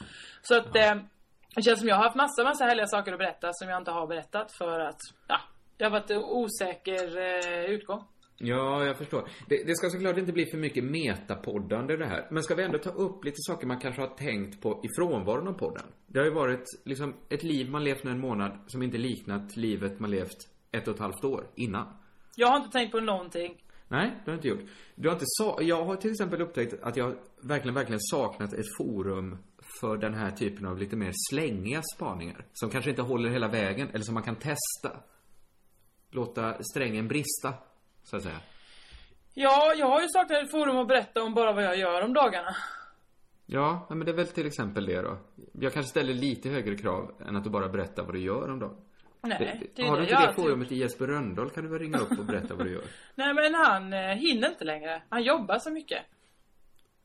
Så 0.43 0.57
att 0.57 0.77
eh, 0.77 0.95
det 1.57 1.63
känns 1.63 1.79
som 1.79 1.89
jag 1.89 1.97
har 1.97 2.05
haft 2.05 2.17
massa, 2.17 2.45
massa 2.45 2.65
härliga 2.65 2.87
saker 2.87 3.13
att 3.13 3.19
berätta 3.19 3.49
som 3.53 3.69
jag 3.69 3.79
inte 3.81 3.91
har 3.91 4.07
berättat 4.07 4.53
för 4.53 4.81
att, 4.81 5.01
ja, 5.29 5.41
det 5.77 5.85
har 5.85 5.91
varit 5.91 6.11
osäker 6.11 7.19
eh, 7.19 7.65
utgång. 7.65 8.05
Ja, 8.39 8.85
jag 8.85 8.99
förstår. 8.99 9.29
Det, 9.49 9.65
det 9.67 9.77
ska 9.77 9.91
såklart 9.91 10.19
inte 10.19 10.33
bli 10.33 10.47
för 10.47 10.59
mycket 10.59 10.85
metapoddande 10.85 11.97
det 11.97 12.07
här. 12.07 12.29
Men 12.31 12.43
ska 12.43 12.55
vi 12.55 12.63
ändå 12.63 12.79
ta 12.79 12.91
upp 12.91 13.25
lite 13.25 13.37
saker 13.39 13.67
man 13.67 13.81
kanske 13.81 14.01
har 14.01 14.09
tänkt 14.09 14.63
på 14.63 14.81
i 14.85 14.89
frånvaron 14.97 15.49
av 15.49 15.53
podden? 15.53 15.87
Det 16.07 16.19
har 16.19 16.27
ju 16.27 16.35
varit 16.35 16.65
liksom 16.85 17.15
ett 17.29 17.43
liv 17.43 17.71
man 17.71 17.85
levt 17.85 18.05
nu 18.05 18.11
en 18.11 18.21
månad 18.21 18.59
som 18.67 18.83
inte 18.83 18.99
liknat 18.99 19.57
livet 19.57 20.01
man 20.01 20.11
levt 20.11 20.37
ett 20.73 20.89
och 20.89 20.95
ett 20.95 21.01
halvt 21.01 21.25
år 21.25 21.47
innan. 21.55 21.87
Jag 22.37 22.49
har 22.49 22.57
inte 22.57 22.71
tänkt 22.71 22.93
på 22.93 23.01
någonting. 23.01 23.63
Nej, 23.89 24.11
det 24.25 24.31
har 24.31 24.33
jag 24.33 24.37
inte 24.37 24.49
gjort. 24.49 24.71
Du 24.95 25.09
har 25.09 25.15
inte 25.15 25.25
sa 25.27 25.59
jag 25.63 25.85
har 25.85 25.97
till 25.97 26.11
exempel 26.11 26.43
upptäckt 26.43 26.75
att 26.83 26.97
jag 26.97 27.17
verkligen, 27.43 27.75
verkligen 27.75 28.01
saknat 28.01 28.53
ett 28.53 28.77
forum 28.79 29.39
för 29.81 29.97
den 29.97 30.15
här 30.15 30.31
typen 30.31 30.67
av 30.67 30.79
lite 30.79 30.97
mer 30.97 31.13
slängiga 31.31 31.83
spaningar. 31.97 32.47
Som 32.53 32.71
kanske 32.71 32.91
inte 32.91 33.03
håller 33.03 33.31
hela 33.31 33.49
vägen, 33.49 33.89
eller 33.89 34.05
som 34.05 34.15
man 34.15 34.23
kan 34.23 34.37
testa. 34.37 35.01
Låta 36.11 36.63
strängen 36.63 37.09
brista, 37.09 37.55
så 38.07 38.17
att 38.17 38.23
säga. 38.23 38.41
Ja, 39.35 39.75
jag 39.77 39.87
har 39.87 40.01
ju 40.01 40.09
saknat 40.09 40.43
ett 40.43 40.51
forum 40.51 40.79
att 40.79 40.89
berätta 40.89 41.23
om 41.23 41.35
bara 41.35 41.53
vad 41.53 41.65
jag 41.65 41.77
gör 41.77 42.03
om 42.03 42.13
dagarna. 42.13 42.57
Ja, 43.47 43.87
men 43.89 44.01
det 44.01 44.11
är 44.11 44.17
väl 44.17 44.27
till 44.27 44.47
exempel 44.47 44.87
det 44.87 45.03
då. 45.03 45.19
Jag 45.53 45.73
kanske 45.73 45.91
ställer 45.91 46.15
lite 46.15 46.49
högre 46.49 46.77
krav 46.77 47.23
än 47.29 47.37
att 47.37 47.45
du 47.45 47.51
bara 47.51 47.69
berättar 47.69 48.03
vad 48.03 48.15
du 48.15 48.21
gör 48.21 48.51
om 48.51 48.59
dagen. 48.59 48.77
Nej, 49.21 49.71
det 49.75 49.83
är 49.83 49.87
har 49.87 49.97
du 49.97 50.05
det 50.07 50.11
inte 50.11 50.27
det 50.27 50.33
forumet 50.33 50.73
i 50.73 50.77
Jesper 50.77 51.07
Rönndahl 51.07 51.51
kan 51.51 51.65
du 51.65 51.71
väl 51.71 51.79
ringa 51.79 51.99
upp 51.99 52.19
och 52.19 52.25
berätta 52.25 52.55
vad 52.55 52.67
du 52.67 52.73
gör. 52.73 52.85
Nej 53.15 53.35
men 53.35 53.55
han 53.55 53.93
eh, 53.93 54.01
hinner 54.01 54.49
inte 54.49 54.65
längre. 54.65 55.03
Han 55.09 55.23
jobbar 55.23 55.59
så 55.59 55.71
mycket. 55.71 56.03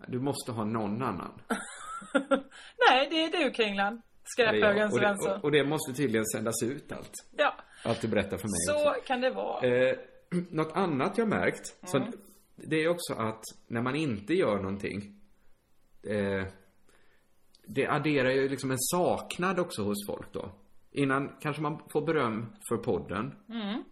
Du 0.07 0.19
måste 0.19 0.51
ha 0.51 0.63
någon 0.63 1.01
annan. 1.01 1.41
Nej, 2.89 3.07
det 3.09 3.23
är 3.23 3.43
du 3.43 3.51
Kringland. 3.51 3.95
Det. 3.97 4.01
Skräphögen 4.23 4.91
och, 4.91 4.99
det, 4.99 5.05
Svensson. 5.05 5.31
och, 5.31 5.43
och 5.43 5.51
det 5.51 5.63
måste 5.63 5.93
tydligen 5.93 6.25
sändas 6.25 6.63
ut 6.63 6.91
allt. 6.91 7.11
Ja, 7.37 7.55
Allt 7.83 8.01
du 8.01 8.07
berättar 8.07 8.37
för 8.37 8.47
mig 8.47 8.81
så 8.81 8.89
också. 8.89 9.01
kan 9.07 9.21
det 9.21 9.29
vara. 9.29 9.67
Eh, 9.67 9.97
något 10.51 10.71
annat 10.73 11.17
jag 11.17 11.27
märkt, 11.27 11.77
så 11.89 11.97
Mm. 11.97 12.11
det 12.55 12.83
är 12.83 12.87
också 12.89 13.13
att 13.13 13.43
när 13.67 13.81
man 13.81 13.95
inte 13.95 14.33
gör 14.33 14.55
någonting 14.57 15.15
eh, 16.03 16.45
Det 17.65 17.87
adderar 17.87 18.29
ju 18.31 18.49
liksom 18.49 18.71
en 18.71 18.79
saknad 18.79 19.59
också 19.59 19.83
hos 19.83 20.07
folk 20.07 20.33
då. 20.33 20.51
Innan 20.91 21.29
kanske 21.41 21.61
man 21.61 21.79
får 21.91 22.05
beröm 22.05 22.45
för 22.69 22.77
podden. 22.77 23.33
Mm. 23.49 23.83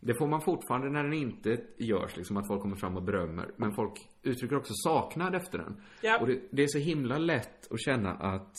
Det 0.00 0.14
får 0.14 0.26
man 0.26 0.40
fortfarande 0.40 0.90
när 0.90 1.02
den 1.02 1.12
inte 1.12 1.60
görs, 1.78 2.16
liksom 2.16 2.36
att 2.36 2.46
folk 2.46 2.62
kommer 2.62 2.76
fram 2.76 2.96
och 2.96 3.02
berömmer. 3.02 3.50
Men 3.56 3.72
folk 3.74 4.08
uttrycker 4.22 4.56
också 4.56 4.72
saknad 4.74 5.34
efter 5.34 5.58
den. 5.58 5.82
Ja. 6.02 6.20
Och 6.20 6.26
det, 6.26 6.40
det 6.50 6.62
är 6.62 6.66
så 6.68 6.78
himla 6.78 7.18
lätt 7.18 7.72
att 7.72 7.80
känna 7.80 8.12
att, 8.14 8.54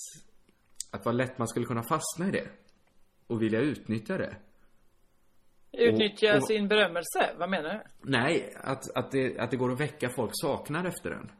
att 0.92 1.06
vad 1.06 1.16
lätt 1.16 1.38
man 1.38 1.48
skulle 1.48 1.66
kunna 1.66 1.84
fastna 1.84 2.28
i 2.28 2.32
det. 2.32 2.48
Och 3.28 3.42
vilja 3.42 3.60
utnyttja 3.60 4.18
det. 4.18 4.36
Utnyttja 5.72 6.38
och- 6.38 6.48
sin 6.48 6.68
berömmelse. 6.68 7.30
Vad 7.40 7.50
menar 7.50 7.70
du? 7.74 8.10
Nej, 8.12 8.54
att, 8.64 8.96
att, 8.98 9.12
det, 9.12 9.40
att 9.40 9.52
det 9.52 9.58
går 9.58 9.72
att 9.72 9.80
väcka 9.80 10.10
folk 10.10 10.32
saknad 10.34 10.86
efter 10.86 11.10
den. 11.10 11.32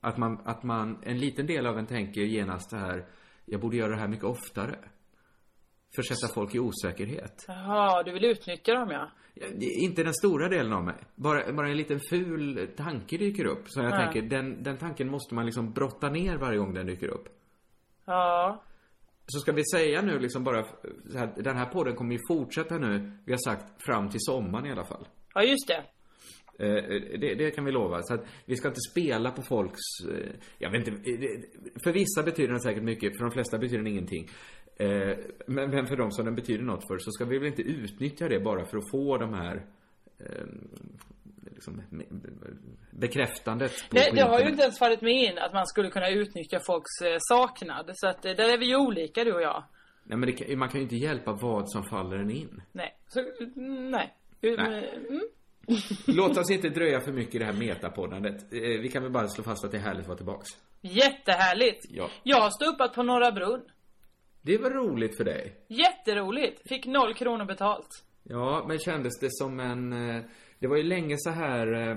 Att 0.00 0.16
man, 0.16 0.40
att 0.44 0.62
man, 0.62 0.98
en 1.02 1.18
liten 1.18 1.46
del 1.46 1.66
av 1.66 1.78
en 1.78 1.86
tänker 1.86 2.20
genast 2.20 2.70
det 2.70 2.76
här, 2.78 3.06
jag 3.44 3.60
borde 3.60 3.76
göra 3.76 3.90
det 3.90 4.00
här 4.00 4.08
mycket 4.08 4.24
oftare. 4.24 4.78
Försätta 5.96 6.34
folk 6.34 6.54
i 6.54 6.58
osäkerhet. 6.58 7.44
Jaha, 7.48 8.02
du 8.02 8.12
vill 8.12 8.24
utnyttja 8.24 8.74
dem 8.74 8.90
ja. 8.90 9.10
Inte 9.80 10.02
den 10.02 10.14
stora 10.14 10.48
delen 10.48 10.72
av 10.72 10.84
mig. 10.84 10.94
Bara, 11.14 11.52
bara 11.52 11.68
en 11.68 11.76
liten 11.76 12.00
ful 12.10 12.68
tanke 12.76 13.16
dyker 13.16 13.44
upp. 13.46 13.62
Så 13.66 13.80
jag 13.80 13.92
Ja. 13.92 13.96
tänker, 13.96 14.22
den, 14.22 14.62
den 14.62 14.78
tanken 14.78 15.10
måste 15.10 15.34
man 15.34 15.46
liksom 15.46 15.72
brotta 15.72 16.10
ner 16.10 16.36
varje 16.36 16.58
gång 16.58 16.74
den 16.74 16.86
dyker 16.86 17.08
upp. 17.08 17.28
Ja. 18.04 18.62
Så 19.32 19.40
ska 19.40 19.52
vi 19.52 19.62
säga 19.64 20.02
nu 20.02 20.18
liksom 20.18 20.44
bara, 20.44 20.64
så 21.10 21.18
här, 21.18 21.32
den 21.36 21.56
här 21.56 21.66
podden 21.66 21.94
kommer 21.96 22.12
ju 22.12 22.18
fortsätta 22.28 22.78
nu, 22.78 23.12
vi 23.24 23.32
har 23.32 23.38
sagt 23.38 23.82
fram 23.82 24.08
till 24.10 24.20
sommaren 24.20 24.66
i 24.66 24.72
alla 24.72 24.84
fall. 24.84 25.08
Ja, 25.34 25.42
just 25.42 25.68
det. 25.68 25.84
Eh, 26.66 27.18
Det, 27.20 27.34
det 27.34 27.50
kan 27.50 27.64
vi 27.64 27.72
lova. 27.72 28.02
Så 28.02 28.14
att 28.14 28.24
vi 28.44 28.56
ska 28.56 28.68
inte 28.68 28.80
spela 28.90 29.30
på 29.30 29.42
folks... 29.42 29.80
eh, 30.10 30.30
Jag 30.58 30.70
vet 30.70 30.88
inte. 30.88 31.10
eh, 31.10 31.40
För 31.84 31.92
vissa 31.92 32.22
betyder 32.22 32.48
den 32.50 32.60
säkert 32.60 32.82
mycket, 32.82 33.16
för 33.16 33.24
de 33.24 33.30
flesta 33.30 33.58
betyder 33.58 33.78
den 33.78 33.86
ingenting. 33.86 34.28
Men, 35.46 35.70
men 35.70 35.86
för 35.86 35.96
de 35.96 36.10
som 36.12 36.24
den 36.24 36.34
betyder 36.34 36.64
något 36.64 36.86
för 36.88 36.98
så 36.98 37.10
ska 37.10 37.24
vi 37.24 37.38
väl 37.38 37.48
inte 37.48 37.62
utnyttja 37.62 38.28
det 38.28 38.40
bara 38.40 38.64
för 38.64 38.78
att 38.78 38.90
få 38.90 39.18
de 39.18 39.34
här... 39.34 39.66
eh, 41.48 41.54
Liksom, 41.54 41.82
bekräftandet 42.90 43.72
på, 43.90 43.96
Det, 43.96 44.08
på 44.10 44.14
det 44.14 44.22
har 44.22 44.40
ju 44.40 44.48
inte 44.48 44.62
ens 44.62 44.78
fallit 44.78 45.00
mig 45.00 45.24
in 45.26 45.38
att 45.38 45.52
man 45.52 45.66
skulle 45.66 45.90
kunna 45.90 46.08
utnyttja 46.10 46.60
folks 46.66 47.00
eh, 47.02 47.16
saknad. 47.18 47.90
Så 47.94 48.08
att 48.08 48.24
eh, 48.24 48.32
där 48.32 48.52
är 48.52 48.58
vi 48.58 48.66
ju 48.66 48.76
olika 48.76 49.24
du 49.24 49.32
och 49.32 49.42
jag. 49.42 49.64
Nej 50.04 50.18
men 50.18 50.34
det, 50.36 50.56
man 50.56 50.68
kan 50.68 50.78
ju 50.80 50.82
inte 50.84 50.96
hjälpa 50.96 51.32
vad 51.32 51.70
som 51.70 51.84
faller 51.84 52.16
en 52.16 52.30
in. 52.30 52.62
Nej. 52.72 52.96
Så, 53.08 53.20
mm, 53.20 53.90
nej. 53.90 54.14
Nej. 54.40 54.94
Mm. 55.08 55.20
Låt 56.06 56.36
oss 56.38 56.50
inte 56.50 56.68
dröja 56.68 57.00
för 57.00 57.12
mycket 57.12 57.34
i 57.34 57.38
det 57.38 57.44
här 57.44 57.52
metapoddandet. 57.52 58.52
Eh, 58.52 58.60
Vi 58.60 58.88
kan 58.88 59.02
väl 59.02 59.12
bara 59.12 59.28
slå 59.28 59.44
fast 59.44 59.64
att 59.64 59.70
det 59.70 59.76
är 59.76 59.82
härligt 59.82 60.00
att 60.02 60.08
vara 60.08 60.16
tillbaks. 60.16 60.48
Jättehärligt. 60.80 61.86
Ja. 61.90 62.10
Jag 62.22 62.40
har 62.40 62.50
ståuppat 62.50 62.94
på 62.94 63.02
Norra 63.02 63.32
Brunn. 63.32 63.62
Det 64.42 64.58
var 64.58 64.70
roligt 64.70 65.16
för 65.16 65.24
dig. 65.24 65.54
Jätteroligt. 65.68 66.68
Fick 66.68 66.86
noll 66.86 67.14
kronor 67.14 67.44
betalt. 67.44 68.04
Ja, 68.22 68.64
men 68.68 68.78
kändes 68.78 69.18
det 69.20 69.28
som 69.30 69.60
en... 69.60 69.92
Det 70.58 70.66
var 70.66 70.76
ju 70.76 70.82
länge 70.82 71.14
så 71.18 71.30
här... 71.30 71.72
eh, 71.90 71.96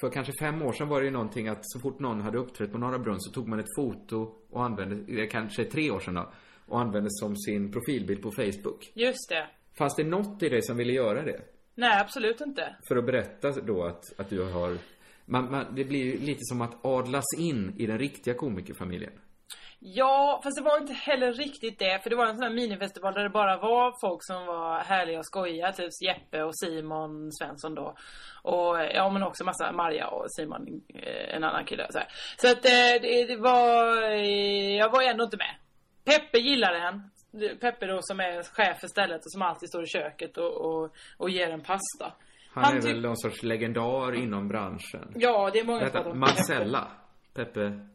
För 0.00 0.10
kanske 0.10 0.32
fem 0.40 0.62
år 0.62 0.72
sedan 0.72 0.88
var 0.88 1.00
det 1.00 1.04
ju 1.06 1.10
någonting 1.12 1.48
att 1.48 1.58
så 1.62 1.80
fort 1.80 1.98
någon 2.00 2.20
hade 2.20 2.38
uppträtt 2.38 2.72
på 2.72 2.78
Norra 2.78 2.98
Brunn 2.98 3.20
så 3.20 3.32
tog 3.32 3.48
man 3.48 3.58
ett 3.60 3.74
foto 3.76 4.34
och 4.50 4.64
använde, 4.64 5.20
eh, 5.22 5.28
kanske 5.28 5.64
tre 5.64 5.90
år 5.90 6.00
sedan 6.00 6.14
då, 6.14 6.32
och 6.66 6.80
använde 6.80 7.08
som 7.10 7.36
sin 7.36 7.72
profilbild 7.72 8.22
på 8.22 8.30
Facebook. 8.30 8.92
Just 8.94 9.28
det. 9.28 9.48
Fanns 9.78 9.96
det 9.96 10.04
något 10.04 10.42
i 10.42 10.48
dig 10.48 10.62
som 10.62 10.76
ville 10.76 10.92
göra 10.92 11.22
det? 11.22 11.40
Nej, 11.74 12.00
absolut 12.00 12.40
inte. 12.40 12.76
För 12.88 12.96
att 12.96 13.06
berätta 13.06 13.50
då 13.52 13.84
att, 13.84 14.20
att 14.20 14.30
du 14.30 14.42
har... 14.44 14.76
Man, 15.24 15.50
man, 15.50 15.64
det 15.74 15.84
blir 15.84 16.04
ju 16.04 16.18
lite 16.18 16.40
som 16.42 16.60
att 16.60 16.84
adlas 16.84 17.24
in 17.38 17.74
i 17.78 17.86
den 17.86 17.98
riktiga 17.98 18.34
komikerfamiljen. 18.34 19.12
Ja, 19.78 20.40
fast 20.44 20.56
det 20.56 20.62
var 20.62 20.78
inte 20.80 20.92
heller 20.92 21.32
riktigt 21.32 21.78
det. 21.78 22.02
För 22.02 22.10
det 22.10 22.16
var 22.16 22.26
en 22.26 22.36
sån 22.36 22.42
här 22.42 22.50
minifestival 22.54 23.14
där 23.14 23.22
det 23.22 23.30
bara 23.30 23.56
var 23.56 24.00
folk 24.00 24.18
som 24.24 24.46
var 24.46 24.78
härliga 24.78 25.18
och 25.18 25.26
skojiga. 25.26 25.72
Typ 25.72 25.90
Jeppe 26.06 26.42
och 26.42 26.58
Simon 26.58 27.32
Svensson 27.32 27.74
då. 27.74 27.94
Och 28.42 28.76
ja, 28.94 29.10
men 29.10 29.22
också 29.22 29.44
massa 29.44 29.72
Marja 29.72 30.06
och 30.06 30.32
Simon, 30.32 30.80
eh, 30.94 31.34
en 31.34 31.44
annan 31.44 31.64
kille. 31.64 31.86
Så, 31.90 31.98
här. 31.98 32.08
så 32.36 32.46
att 32.46 32.64
eh, 32.64 33.02
det, 33.02 33.24
det 33.26 33.36
var... 33.36 34.02
eh, 34.02 34.76
Jag 34.76 34.90
var 34.90 35.02
ändå 35.02 35.24
inte 35.24 35.36
med. 35.36 35.54
Peppe 36.04 36.38
gillade 36.38 36.78
den. 36.78 37.10
Peppe 37.60 37.86
då 37.86 37.98
som 38.02 38.20
är 38.20 38.42
chef 38.42 38.80
för 38.80 38.88
stället 38.88 39.24
och 39.24 39.32
som 39.32 39.42
alltid 39.42 39.68
står 39.68 39.82
i 39.82 39.86
köket 39.86 40.36
och, 40.38 40.52
och, 40.66 40.94
och 41.16 41.30
ger 41.30 41.50
en 41.50 41.60
pasta. 41.60 42.12
Han, 42.52 42.64
Han 42.64 42.76
är 42.76 42.80
väl 42.80 43.00
någon 43.00 43.16
sorts 43.16 43.42
legendar 43.42 44.14
inom 44.14 44.48
branschen. 44.48 45.12
Ja, 45.14 45.50
det 45.52 45.58
är 45.58 45.64
många 45.64 45.80
som 45.80 45.90
pratar 45.90 46.10
om 46.10 46.20
Peppe. 46.20 46.34
Marcella. 46.38 46.88
Peppe. 47.34 47.86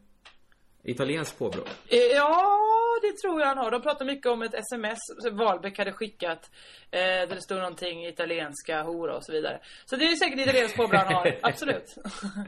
Italienskt 0.86 1.38
påbrå. 1.38 1.62
Eh, 1.88 1.98
Ja, 2.14 2.58
det 3.02 3.12
tror 3.22 3.40
jag 3.40 3.46
han 3.46 3.58
har. 3.58 3.70
De 3.70 3.82
pratar 3.82 4.04
mycket 4.04 4.26
om 4.26 4.42
ett 4.42 4.54
sms 4.54 4.98
som 5.22 5.36
Wahlbeck 5.36 5.78
hade 5.78 5.92
skickat. 5.92 6.50
Eh, 6.90 6.98
där 7.00 7.26
det 7.26 7.42
stod 7.42 7.58
någonting 7.58 8.06
italienska, 8.06 8.82
hora 8.82 9.16
och 9.16 9.24
så 9.24 9.32
vidare. 9.32 9.60
Så 9.84 9.96
det 9.96 10.04
är 10.04 10.16
säkert 10.16 10.38
italienskt 10.40 10.76
påbrå 10.76 10.98
han 10.98 11.14
har, 11.14 11.38
absolut. 11.42 11.94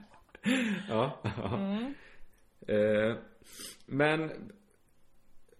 Ja. 0.88 1.20
ja. 1.22 1.54
Mm. 1.56 1.94
Eh, 2.68 3.16
men 3.86 4.30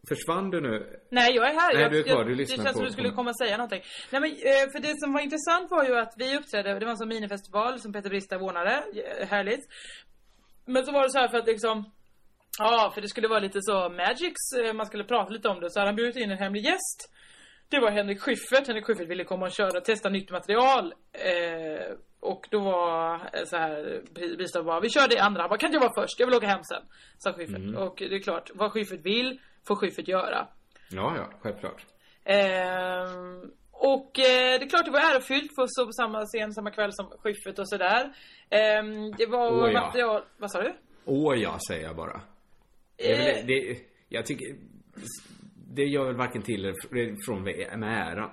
försvann 0.09 0.51
du 0.51 0.61
nu? 0.61 1.01
Nej, 1.11 1.35
jag 1.35 1.51
är 1.51 1.55
här. 1.55 1.73
Nej, 1.75 1.83
jag, 1.83 1.93
du 1.93 1.99
är 1.99 2.03
kvar. 2.03 2.17
jag, 2.17 2.27
Du 2.27 2.35
lyssnar 2.35 2.57
det 2.57 2.63
känns 2.63 2.73
på- 2.73 2.79
som 2.79 2.87
du 2.87 2.93
skulle 2.93 3.11
komma 3.11 3.31
och 3.31 3.39
säga 3.39 3.57
någonting. 3.57 3.83
Nej, 4.11 4.21
men 4.21 4.31
eh, 4.31 4.71
för 4.73 4.79
det 4.83 4.95
som 5.01 5.13
var 5.13 5.21
intressant 5.21 5.71
var 5.71 5.85
ju 5.85 5.97
att 5.99 6.15
vi 6.17 6.37
uppträdde, 6.37 6.79
det 6.79 6.85
var 6.85 6.93
en 6.93 6.97
sån 6.99 7.09
minifestival 7.09 7.81
som 7.81 7.93
Peter 7.93 8.09
Brista 8.11 8.37
ordnade. 8.39 8.83
Eh, 9.21 9.29
Härligt. 9.29 9.69
Men 10.65 10.87
så 10.87 10.93
var 10.93 11.03
det 11.03 11.11
så 11.11 11.19
här 11.19 11.29
för 11.29 11.39
att 11.39 11.47
liksom 11.47 11.93
Ja, 12.59 12.91
för 12.95 13.01
det 13.01 13.09
skulle 13.09 13.29
vara 13.29 13.41
lite 13.41 13.59
så 13.63 13.89
Magics, 13.89 14.53
eh, 14.65 14.75
man 14.75 14.87
skulle 14.87 15.05
prata 15.05 15.31
lite 15.31 15.49
om 15.49 15.61
det. 15.61 15.71
Så 15.71 15.81
hade 15.81 15.89
han 15.89 15.97
bjudit 15.97 16.17
in 16.17 16.31
en 16.31 16.39
hemlig 16.39 16.65
gäst. 16.65 17.15
Det 17.69 17.81
var 17.81 17.91
Henrik 17.91 18.21
Schyffert. 18.21 18.67
Henrik 18.67 18.85
Schyffert 18.87 19.09
ville 19.09 19.25
komma 19.25 19.47
och 19.47 19.53
köra, 19.53 19.81
testa 19.81 20.09
nytt 20.09 20.31
material. 20.31 20.95
Eh, 21.13 21.97
och 22.21 22.49
då 22.51 22.61
var 22.61 23.15
eh, 23.15 23.45
så 23.45 23.57
här, 23.57 24.03
Brista 24.37 24.63
bara, 24.63 24.81
vi 24.81 24.91
kör 24.91 25.09
det 25.09 25.19
andra. 25.19 25.41
Han 25.43 25.49
bara, 25.51 25.59
kan 25.59 25.67
inte 25.67 25.77
jag 25.77 25.89
vara 25.89 26.03
först? 26.03 26.21
Jag 26.21 26.27
vill 26.27 26.37
åka 26.37 26.47
hem 26.47 26.65
sen. 26.65 26.83
Sa 27.19 27.33
Schyffert. 27.33 27.77
Och 27.77 27.95
det 27.99 28.15
är 28.15 28.23
klart, 28.23 28.51
vad 28.55 28.73
Schyffert 28.73 29.01
vill 29.07 29.41
får 29.69 29.77
Schyffert 29.77 30.09
göra. 30.09 30.47
Ja, 30.91 31.15
ja, 31.17 31.31
självklart. 31.41 31.87
Ehm, 32.25 33.51
och 33.73 34.19
eh, 34.19 34.59
det 34.59 34.65
är 34.65 34.69
klart 34.69 34.85
det 34.85 34.91
var 34.91 35.01
ärofyllt 35.01 35.55
för 35.55 35.63
att 35.63 35.73
stå 35.73 35.87
på 35.87 35.93
samma 35.93 36.27
scen 36.27 36.53
samma 36.53 36.71
kväll 36.71 36.93
som 36.93 37.07
Schyffert 37.23 37.59
och 37.59 37.69
sådär. 37.69 38.13
Ehm, 38.51 39.11
det 39.19 39.27
var 39.27 39.53
Åh, 39.53 39.73
ja. 39.73 39.81
material, 39.81 40.23
vad 40.39 40.51
sa 40.51 40.63
du? 40.63 40.75
Åh 41.05 41.35
ja, 41.37 41.59
säger 41.69 41.87
jag 41.87 41.97
bara. 41.97 42.21
Det 42.99 43.13
är 43.13 43.19
Eh. 43.19 43.35
väl, 43.35 43.47
det, 43.47 43.79
jag 44.09 44.27
tycker... 44.27 44.57
Det 45.75 45.85
gör 45.85 46.05
väl 46.05 46.17
varken 46.17 46.43
till 46.43 46.65
eller 46.65 47.25
från 47.27 47.43
med 47.43 48.13
äran. 48.13 48.31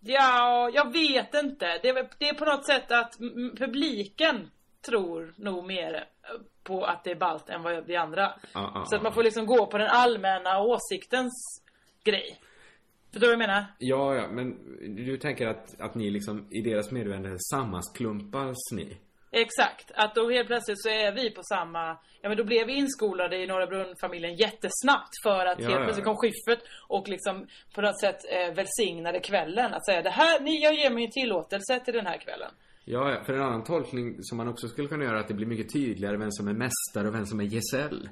Ja, 0.00 0.70
jag 0.74 0.92
vet 0.92 1.34
inte. 1.34 1.78
Det 1.82 1.88
är, 1.88 2.08
det 2.18 2.28
är 2.28 2.34
på 2.34 2.44
något 2.44 2.66
sätt 2.66 2.92
att 2.92 3.18
publiken 3.58 4.50
tror 4.86 5.34
nog 5.36 5.66
mer 5.66 6.04
på 6.62 6.84
att 6.84 7.04
det 7.04 7.10
är 7.10 7.16
balt 7.16 7.48
än 7.48 7.62
vad 7.62 7.86
vi 7.86 7.96
andra. 7.96 8.22
Ja, 8.22 8.72
ja, 8.74 8.84
Så 8.86 8.96
att 8.96 9.02
man 9.02 9.12
får 9.12 9.22
liksom 9.22 9.46
gå 9.46 9.66
på 9.66 9.78
den 9.78 9.88
allmänna 9.90 10.62
åsiktens 10.62 11.62
grej. 12.04 12.40
Förstår 13.12 13.20
du 13.20 13.26
vad 13.26 13.42
jag 13.42 13.48
menar? 13.48 13.64
Ja, 13.78 14.14
ja, 14.14 14.28
men 14.28 14.56
du 14.96 15.16
tänker 15.16 15.46
att, 15.46 15.80
att 15.80 15.94
ni 15.94 16.10
liksom 16.10 16.46
i 16.50 16.60
deras 16.60 16.90
medvetande 16.90 17.36
sammansklumpas 17.38 18.56
ni? 18.72 18.96
Exakt, 19.30 19.90
att 19.94 20.14
då 20.14 20.30
helt 20.30 20.46
plötsligt 20.46 20.82
så 20.82 20.88
är 20.88 21.12
vi 21.12 21.30
på 21.30 21.42
samma, 21.42 21.98
ja 22.22 22.28
men 22.28 22.36
då 22.36 22.44
blev 22.44 22.66
vi 22.66 22.72
inskolade 22.72 23.36
i 23.36 23.46
Norra 23.46 23.66
Brunn-familjen 23.66 24.34
jättesnabbt 24.36 25.14
för 25.22 25.46
att 25.46 25.60
Ja, 25.60 25.68
helt 25.68 25.82
plötsligt 25.84 26.04
kom 26.04 26.16
Schyffert 26.16 26.62
och 26.88 27.08
liksom 27.08 27.46
på 27.74 27.80
något 27.80 28.00
sätt 28.00 28.18
eh, 28.30 28.54
välsignade 28.54 29.20
kvällen. 29.20 29.74
Att 29.74 29.86
säga 29.86 30.02
det 30.02 30.10
här, 30.10 30.40
ni, 30.40 30.62
jag 30.62 30.74
ger 30.74 30.90
mig 30.90 31.04
en 31.04 31.10
tillåtelse 31.10 31.80
till 31.84 31.94
den 31.94 32.06
här 32.06 32.18
kvällen. 32.18 32.50
Ja, 32.84 33.10
ja, 33.10 33.24
för 33.24 33.32
en 33.32 33.42
annan 33.42 33.64
tolkning 33.64 34.16
som 34.20 34.38
man 34.38 34.48
också 34.48 34.68
skulle 34.68 34.88
kunna 34.88 35.04
göra 35.04 35.16
är 35.16 35.20
att 35.20 35.28
det 35.28 35.34
blir 35.34 35.46
mycket 35.46 35.72
tydligare 35.72 36.16
vem 36.16 36.30
som 36.30 36.48
är 36.48 36.52
mästare 36.52 37.08
och 37.08 37.14
vem 37.14 37.26
som 37.26 37.40
är 37.40 37.44
gesäll. 37.44 38.08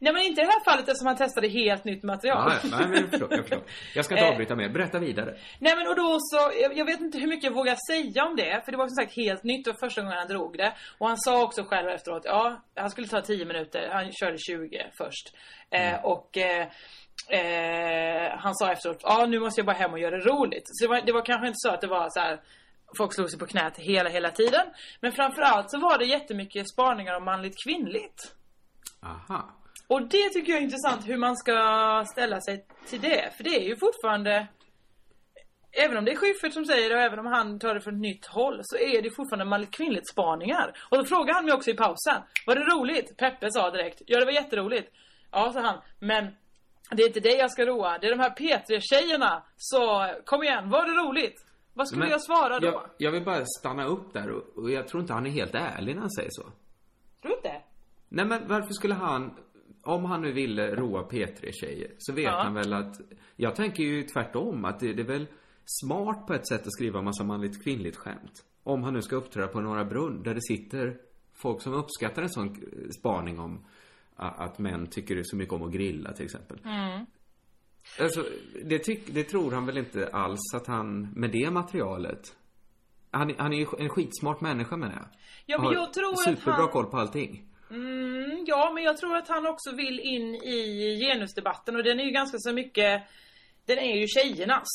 Nej 0.00 0.12
men 0.12 0.22
inte 0.22 0.40
i 0.40 0.44
det 0.44 0.50
här 0.50 0.64
fallet 0.64 0.88
eftersom 0.88 1.06
han 1.06 1.16
testade 1.16 1.48
helt 1.48 1.84
nytt 1.84 2.02
material. 2.02 2.52
Ja, 2.62 2.68
nej, 2.78 2.88
men 2.88 3.00
jag 3.00 3.10
förstår, 3.10 3.28
jag 3.30 3.40
förstår. 3.40 3.62
Jag 3.94 4.04
ska 4.04 4.14
inte 4.14 4.24
Eh. 4.26 4.30
avbryta 4.32 4.56
mer. 4.56 4.68
Berätta 4.68 4.98
vidare. 4.98 5.36
Nej 5.58 5.76
men 5.76 5.86
och 5.88 5.96
då 5.96 6.16
så, 6.20 6.52
jag, 6.62 6.76
jag 6.78 6.84
vet 6.84 7.00
inte 7.00 7.18
hur 7.18 7.26
mycket 7.26 7.44
jag 7.44 7.52
vågar 7.54 7.76
säga 7.92 8.24
om 8.24 8.36
det. 8.36 8.62
För 8.64 8.72
det 8.72 8.78
var 8.78 8.86
som 8.88 8.94
sagt 8.96 9.16
helt 9.16 9.44
nytt, 9.44 9.66
var 9.66 9.74
första 9.80 10.00
gången 10.02 10.18
han 10.18 10.28
drog 10.28 10.58
det. 10.58 10.72
Och 10.98 11.08
han 11.08 11.18
sa 11.18 11.42
också 11.42 11.64
själv 11.64 11.88
efteråt, 11.88 12.22
ja, 12.24 12.62
han 12.76 12.90
skulle 12.90 13.06
ta 13.08 13.20
10 13.20 13.44
minuter, 13.44 13.88
han 13.92 14.12
körde 14.12 14.38
20 14.38 14.86
först. 14.98 15.26
Eh, 15.70 16.04
och 16.04 16.36
eh, 16.38 16.66
eh, 17.30 18.38
han 18.38 18.54
sa 18.54 18.72
efteråt, 18.72 19.00
ja 19.02 19.26
nu 19.26 19.40
måste 19.40 19.58
jag 19.60 19.66
bara 19.66 19.76
hem 19.76 19.92
och 19.92 19.98
göra 19.98 20.16
det 20.18 20.24
roligt. 20.24 20.62
Så 20.66 20.84
det 20.84 20.88
var, 20.88 21.00
det 21.06 21.12
var 21.12 21.24
kanske 21.24 21.46
inte 21.46 21.56
så 21.58 21.70
att 21.70 21.80
det 21.80 21.86
var 21.86 22.08
så 22.10 22.20
här. 22.20 22.40
Folk 22.96 23.14
slog 23.14 23.30
sig 23.30 23.38
på 23.38 23.46
knät 23.46 23.76
hela, 23.78 24.10
hela 24.10 24.30
tiden. 24.30 24.66
Men 25.00 25.12
framförallt 25.12 25.70
så 25.70 25.78
var 25.78 25.98
det 25.98 26.04
jättemycket 26.04 26.70
spaningar 26.70 27.16
om 27.16 27.24
manligt 27.24 27.54
kvinnligt. 27.66 28.34
Aha. 29.02 29.50
Och 29.88 30.02
det 30.02 30.28
tycker 30.28 30.52
jag 30.52 30.58
är 30.58 30.64
intressant 30.64 31.08
hur 31.08 31.16
man 31.16 31.36
ska 31.36 31.54
ställa 32.06 32.40
sig 32.40 32.66
till 32.86 33.00
det. 33.00 33.36
För 33.36 33.44
det 33.44 33.56
är 33.56 33.68
ju 33.68 33.76
fortfarande 33.76 34.46
Även 35.72 35.96
om 35.96 36.04
det 36.04 36.12
är 36.12 36.16
Schyffert 36.16 36.52
som 36.52 36.64
säger 36.64 36.90
det 36.90 36.96
och 36.96 37.02
även 37.02 37.18
om 37.18 37.26
han 37.26 37.58
tar 37.58 37.74
det 37.74 37.80
från 37.80 37.94
ett 37.94 38.00
nytt 38.00 38.26
håll 38.26 38.60
så 38.62 38.76
är 38.76 39.02
det 39.02 39.10
fortfarande 39.10 39.44
manligt 39.44 39.70
kvinnligt 39.70 40.10
spaningar. 40.10 40.76
Och 40.90 40.98
då 40.98 41.04
frågade 41.04 41.32
han 41.32 41.44
mig 41.44 41.54
också 41.54 41.70
i 41.70 41.74
pausen. 41.74 42.22
Var 42.46 42.54
det 42.54 42.64
roligt? 42.64 43.16
Peppe 43.16 43.50
sa 43.50 43.70
direkt. 43.70 44.02
Ja 44.06 44.18
det 44.18 44.24
var 44.24 44.32
jätteroligt. 44.32 44.92
Ja 45.30 45.52
sa 45.52 45.60
han. 45.60 45.78
Men 45.98 46.24
det 46.90 47.02
är 47.02 47.06
inte 47.06 47.20
det 47.20 47.36
jag 47.36 47.50
ska 47.50 47.66
roa. 47.66 47.98
Det 47.98 48.06
är 48.06 48.10
de 48.10 48.20
här 48.20 48.30
P3-tjejerna. 48.30 49.42
Så 49.56 50.10
kom 50.24 50.42
igen, 50.42 50.70
var 50.70 50.86
det 50.86 50.92
roligt? 50.92 51.46
Vad 51.74 51.88
skulle 51.88 52.00
Men 52.00 52.10
jag 52.10 52.22
svara 52.22 52.60
då? 52.60 52.66
Jag, 52.66 52.82
jag 52.98 53.10
vill 53.10 53.24
bara 53.24 53.44
stanna 53.46 53.84
upp 53.84 54.12
där 54.12 54.30
och, 54.30 54.58
och 54.62 54.70
jag 54.70 54.88
tror 54.88 55.00
inte 55.00 55.12
han 55.12 55.26
är 55.26 55.30
helt 55.30 55.54
ärlig 55.54 55.94
när 55.94 56.00
han 56.00 56.10
säger 56.10 56.30
så. 56.32 56.42
Tror 57.22 57.30
du 57.30 57.34
inte? 57.34 57.62
Nej 58.08 58.24
men 58.24 58.48
varför 58.48 58.72
skulle 58.72 58.94
han, 58.94 59.36
om 59.88 60.04
han 60.04 60.22
nu 60.22 60.32
ville 60.32 60.74
roa 60.76 61.02
P3-tjejer, 61.02 61.90
så 61.98 62.12
vet 62.12 62.24
Ja. 62.24 62.42
han 62.44 62.54
väl 62.54 62.72
att, 62.72 63.00
jag 63.36 63.54
tänker 63.56 63.82
ju 63.82 64.02
tvärtom, 64.02 64.64
att 64.64 64.80
det, 64.80 64.92
det 64.92 65.02
är 65.02 65.06
väl 65.06 65.26
smart 65.64 66.26
på 66.26 66.34
ett 66.34 66.48
sätt 66.48 66.60
att 66.66 66.72
skriva 66.72 67.02
massa 67.02 67.24
manligt 67.24 67.62
kvinnligt 67.64 67.96
skämt. 67.96 68.44
Om 68.62 68.82
han 68.82 68.94
nu 68.94 69.02
ska 69.02 69.16
uppträda 69.16 69.46
på 69.48 69.60
Norra 69.60 69.84
Brunn, 69.84 70.22
där 70.22 70.34
det 70.34 70.42
sitter 70.42 70.96
folk 71.34 71.62
som 71.62 71.72
uppskattar 71.74 72.22
en 72.22 72.28
sån 72.30 72.56
spaning 73.00 73.38
om 73.38 73.64
att 74.16 74.58
män 74.58 74.86
tycker 74.86 75.22
så 75.24 75.36
mycket 75.36 75.54
om 75.54 75.62
att 75.62 75.72
grilla 75.72 76.12
till 76.12 76.24
exempel. 76.24 76.58
Mm. 76.64 77.06
Alltså, 78.00 78.24
det, 78.64 78.78
tyck, 78.78 79.14
det 79.14 79.24
tror 79.24 79.50
han 79.52 79.66
väl 79.66 79.78
inte 79.78 80.08
alls 80.12 80.54
att 80.54 80.66
han, 80.66 81.00
med 81.16 81.30
det 81.30 81.50
materialet 81.50 82.36
han, 83.10 83.30
är- 83.30 83.36
han 83.38 83.52
är 83.52 83.56
ju 83.58 83.66
en 83.78 83.88
skitsmart 83.88 84.40
människa 84.40 84.76
menar 84.76 84.94
jag. 84.94 85.06
Ja 85.46 85.62
men 85.62 85.72
jag 85.72 85.92
tror 85.92 86.12
att 86.12 86.18
Superbra 86.24 86.52
han... 86.54 86.68
koll 86.68 86.86
på 86.86 86.96
allting. 86.96 87.47
Mm, 87.70 88.44
ja, 88.46 88.70
men 88.74 88.84
jag 88.84 88.96
tror 88.96 89.16
att 89.16 89.28
han 89.28 89.46
också 89.46 89.74
vill 89.74 90.00
in 90.00 90.34
i 90.34 90.98
genusdebatten 91.00 91.76
och 91.76 91.82
den 91.84 92.00
är 92.00 92.04
ju 92.04 92.10
ganska 92.10 92.38
så 92.38 92.52
mycket 92.52 93.02
Den 93.66 93.78
är 93.78 93.96
ju 93.96 94.06
tjejernas. 94.06 94.68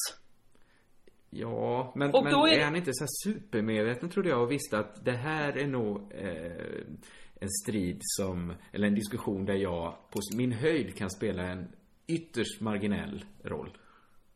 Ja, 1.29 1.93
men, 1.95 2.11
men 2.23 2.33
är 2.33 2.47
är, 2.47 2.57
det- 2.57 2.63
han 2.63 2.75
inte 2.75 2.93
så 2.93 3.05
supermedveten 3.23 4.09
trodde 4.09 4.29
jag 4.29 4.41
och 4.41 4.51
visste 4.51 4.77
att 4.79 5.05
det 5.05 5.11
här 5.11 5.57
är 5.57 5.67
nog 5.67 6.11
eh, 6.13 6.83
en 7.41 7.49
strid 7.63 7.97
som, 8.01 8.53
eller 8.71 8.87
en 8.87 8.95
diskussion 8.95 9.45
där 9.45 9.53
jag 9.53 9.95
på 10.11 10.19
min 10.35 10.51
höjd 10.51 10.97
kan 10.97 11.09
spela 11.09 11.43
en 11.43 11.67
ytterst 12.07 12.61
marginell 12.61 13.25
roll. 13.43 13.77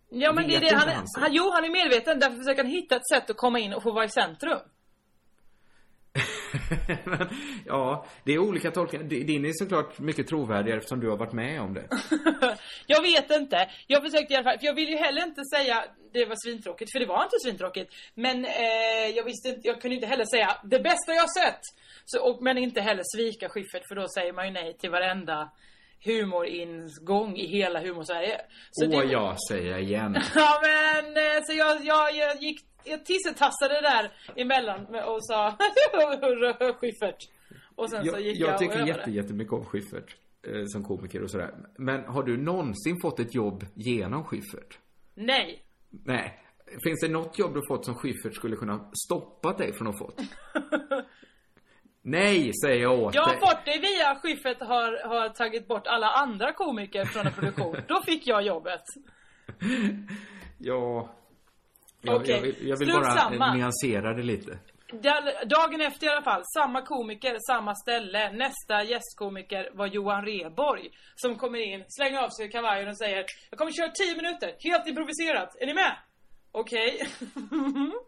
Ja 0.09 0.33
men 0.33 0.47
det 0.47 0.55
är 0.55 0.59
det 0.61 0.75
han, 0.75 0.89
han 0.89 1.05
han 1.15 1.33
Jo, 1.33 1.51
han 1.53 1.63
är 1.63 1.69
medveten. 1.69 2.19
Därför 2.19 2.37
försöker 2.37 2.63
han 2.63 2.71
hitta 2.71 2.95
ett 2.95 3.07
sätt 3.13 3.29
att 3.29 3.37
komma 3.37 3.59
in 3.59 3.73
och 3.73 3.83
få 3.83 3.91
vara 3.91 4.05
i 4.05 4.09
centrum. 4.09 4.59
men, 7.03 7.27
ja, 7.65 8.05
det 8.23 8.31
är 8.33 8.39
olika 8.39 8.71
tolkningar. 8.71 9.05
Din 9.05 9.45
är 9.45 9.51
såklart 9.53 9.99
mycket 9.99 10.27
trovärdigare 10.27 10.77
eftersom 10.77 10.99
du 10.99 11.09
har 11.09 11.17
varit 11.17 11.33
med 11.33 11.61
om 11.61 11.73
det. 11.73 11.87
jag 12.87 13.01
vet 13.01 13.31
inte. 13.31 13.69
Jag 13.87 14.03
försökte 14.03 14.33
i 14.33 14.35
alla 14.37 14.43
fall, 14.43 14.59
för 14.59 14.65
jag 14.65 14.73
vill 14.73 14.89
ju 14.89 14.97
heller 14.97 15.23
inte 15.23 15.41
säga 15.55 15.83
det 16.13 16.25
var 16.25 16.35
svintråkigt, 16.45 16.91
för 16.91 16.99
det 16.99 17.05
var 17.05 17.23
inte 17.23 17.39
svintråkigt. 17.43 17.93
Men 18.15 18.45
eh, 18.45 19.07
jag 19.15 19.23
visste 19.23 19.49
inte, 19.49 19.67
jag 19.67 19.81
kunde 19.81 19.95
inte 19.95 20.07
heller 20.07 20.25
säga 20.25 20.57
det 20.63 20.79
bästa 20.79 21.13
jag 21.13 21.29
sett. 21.31 21.61
Så, 22.05 22.29
och, 22.29 22.43
men 22.43 22.57
inte 22.57 22.81
heller 22.81 23.03
svika 23.15 23.49
Schyffert, 23.49 23.87
för 23.87 23.95
då 23.95 24.07
säger 24.07 24.33
man 24.33 24.45
ju 24.45 24.51
nej 24.51 24.77
till 24.77 24.89
varenda 24.91 25.51
humoringång 26.05 27.37
i 27.37 27.47
hela 27.47 27.79
humorsverige. 27.79 28.41
Åh 28.83 28.89
det- 28.89 29.11
ja, 29.11 29.35
säger 29.49 29.71
jag 29.71 29.81
igen. 29.81 30.17
Ja 30.35 30.61
men 30.63 31.05
eh, 31.17 31.41
så 31.43 31.53
jag, 31.53 31.85
jag, 31.85 32.15
jag 32.15 32.41
gick, 32.41 32.59
jag 32.89 33.05
tissetassade 33.05 33.81
där 33.81 34.11
emellan 34.35 34.85
och 34.85 35.25
sa 35.25 35.55
Schyffert. 36.79 37.29
Och 37.75 37.89
sen 37.89 38.05
så 38.05 38.19
gick 38.19 38.37
jag, 38.39 38.49
jag 38.49 38.59
tycker 38.59 38.85
jätte, 38.87 39.11
jättemycket 39.11 39.53
om 39.53 39.65
Schyffert. 39.65 40.15
Eh, 40.47 40.63
som 40.65 40.83
komiker 40.83 41.23
och 41.23 41.31
sådär. 41.31 41.53
Men 41.77 42.05
har 42.05 42.23
du 42.23 42.37
någonsin 42.37 42.97
fått 43.01 43.19
ett 43.19 43.35
jobb 43.35 43.65
genom 43.73 44.23
Schyffert? 44.23 44.77
Nej. 45.13 45.63
Nej. 45.89 46.43
Finns 46.83 46.99
det 47.01 47.07
något 47.07 47.39
jobb 47.39 47.53
du 47.53 47.61
fått 47.67 47.85
som 47.85 47.95
Schyffert 47.95 48.35
skulle 48.35 48.55
kunna 48.55 48.91
stoppa 49.05 49.53
dig 49.53 49.73
från 49.73 49.87
att 49.87 49.97
fått? 49.97 50.21
Nej, 52.01 52.51
säger 52.63 52.81
jag 52.81 52.99
åt 52.99 53.15
Jag 53.15 53.21
har 53.21 53.31
dig. 53.31 53.39
fått 53.39 53.65
det 53.65 53.79
via 53.79 54.15
Schyffert 54.15 54.59
har, 54.59 55.07
har 55.07 55.29
tagit 55.29 55.67
bort 55.67 55.87
alla 55.87 56.07
andra 56.07 56.53
komiker 56.53 57.05
från 57.05 57.27
en 57.27 57.33
produktion. 57.33 57.77
Då 57.87 58.01
fick 58.05 58.27
jag 58.27 58.41
jobbet. 58.43 58.81
Ja. 60.59 61.15
Jag, 62.07 62.21
Okej, 62.21 62.35
jag 62.35 62.41
vill, 62.41 62.55
jag 62.69 62.77
vill 62.77 62.91
bara 62.91 63.15
samma. 63.17 63.47
eh, 63.47 63.55
nyansera 63.55 64.13
det 64.13 64.23
lite. 64.23 64.59
Dagen 65.45 65.81
efter 65.81 66.07
i 66.07 66.09
alla 66.09 66.21
fall, 66.21 66.43
samma 66.57 66.81
komiker, 66.81 67.37
samma 67.47 67.75
ställe. 67.75 68.31
Nästa 68.31 68.83
gästkomiker 68.83 69.69
var 69.73 69.87
Johan 69.87 70.25
Reborg. 70.25 70.89
Som 71.15 71.35
kommer 71.35 71.59
in, 71.73 71.85
slänger 71.87 72.19
av 72.19 72.29
sig 72.29 72.49
kavajen 72.51 72.87
och 72.89 72.97
säger 72.97 73.25
Jag 73.49 73.57
kommer 73.59 73.71
köra 73.71 73.89
10 73.89 74.15
minuter, 74.15 74.55
helt 74.59 74.87
improviserat. 74.87 75.55
Är 75.61 75.65
ni 75.65 75.73
med? 75.73 75.95
Okej. 76.51 77.07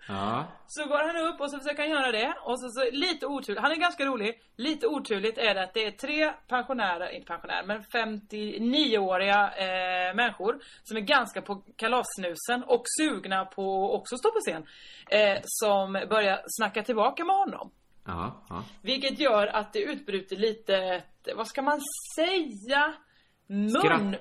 Ja. 0.08 0.46
Så 0.68 0.86
går 0.86 0.98
han 0.98 1.34
upp 1.34 1.42
och 1.42 1.52
så 1.52 1.58
försöker 1.58 1.82
han 1.82 1.92
göra 1.92 2.12
det. 2.12 2.34
Och 2.42 2.60
så, 2.60 2.70
så 2.70 2.92
lite 2.92 3.26
oturligt, 3.26 3.62
han 3.62 3.72
är 3.72 3.76
ganska 3.76 4.06
rolig. 4.06 4.42
Lite 4.56 4.88
oturligt 4.88 5.38
är 5.38 5.54
det 5.56 5.64
att 5.64 5.74
det 5.74 5.86
är 5.86 5.92
tre 5.92 6.34
pensionärer, 6.48 7.10
inte 7.10 7.28
pensionärer, 7.28 7.66
men 7.66 7.82
59-åriga 7.84 9.52
eh, 9.58 10.16
människor 10.16 10.60
som 10.84 10.98
är 10.98 11.02
ganska 11.02 11.42
på 11.42 11.64
kalassnusen 11.76 12.64
och 12.68 12.84
sugna 13.00 13.46
på 13.46 13.86
att 13.86 14.02
också 14.02 14.18
stå 14.18 14.32
på 14.32 14.40
scen. 14.40 14.66
Eh, 15.10 15.38
som 15.44 15.94
börjar 15.94 16.42
snacka 16.48 16.84
tillbaka 16.84 17.26
med 17.26 17.36
honom. 17.36 17.72
Ja, 18.06 18.46
ja. 18.50 18.64
Vilket 18.82 19.20
gör 19.20 19.48
att 19.48 19.74
det 19.74 19.80
utbryter 19.80 20.36
lite, 20.36 21.04
vad 21.36 21.48
ska 21.48 21.62
man 21.62 21.80
säga? 22.16 22.94
Munhugg. 23.48 24.20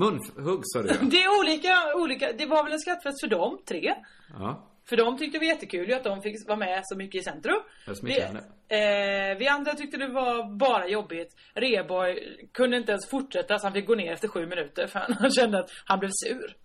Munhugg 0.00 0.60
sa 0.64 0.82
du 0.82 0.88
ja. 0.88 0.94
Det 1.02 1.22
är 1.22 1.40
olika, 1.40 1.74
olika, 1.96 2.32
det 2.32 2.46
var 2.46 2.64
väl 2.64 2.72
en 2.72 2.78
skrattfest 2.80 3.20
för 3.20 3.28
dem 3.28 3.58
tre. 3.68 3.94
ja. 4.38 4.66
För 4.88 4.96
de 4.96 5.18
tyckte 5.18 5.38
det 5.38 5.44
var 5.46 5.52
jättekul 5.54 5.88
ju 5.88 5.94
att 5.94 6.04
de 6.04 6.22
fick 6.22 6.48
vara 6.48 6.58
med 6.58 6.80
så 6.84 6.96
mycket 6.96 7.20
i 7.20 7.24
centrum. 7.24 7.60
Vi, 8.02 8.20
eh, 8.20 9.38
vi 9.38 9.48
andra 9.48 9.74
tyckte 9.74 9.96
det 9.96 10.08
var 10.08 10.56
bara 10.58 10.88
jobbigt. 10.88 11.36
Reboy 11.54 12.38
kunde 12.52 12.76
inte 12.76 12.92
ens 12.92 13.10
fortsätta 13.10 13.58
så 13.58 13.66
han 13.66 13.72
fick 13.74 13.86
gå 13.86 13.94
ner 13.94 14.12
efter 14.12 14.28
sju 14.28 14.46
minuter 14.46 14.86
för 14.86 14.98
han 14.98 15.30
kände 15.38 15.58
att 15.58 15.70
han 15.84 15.98
blev 15.98 16.10
sur. 16.26 16.56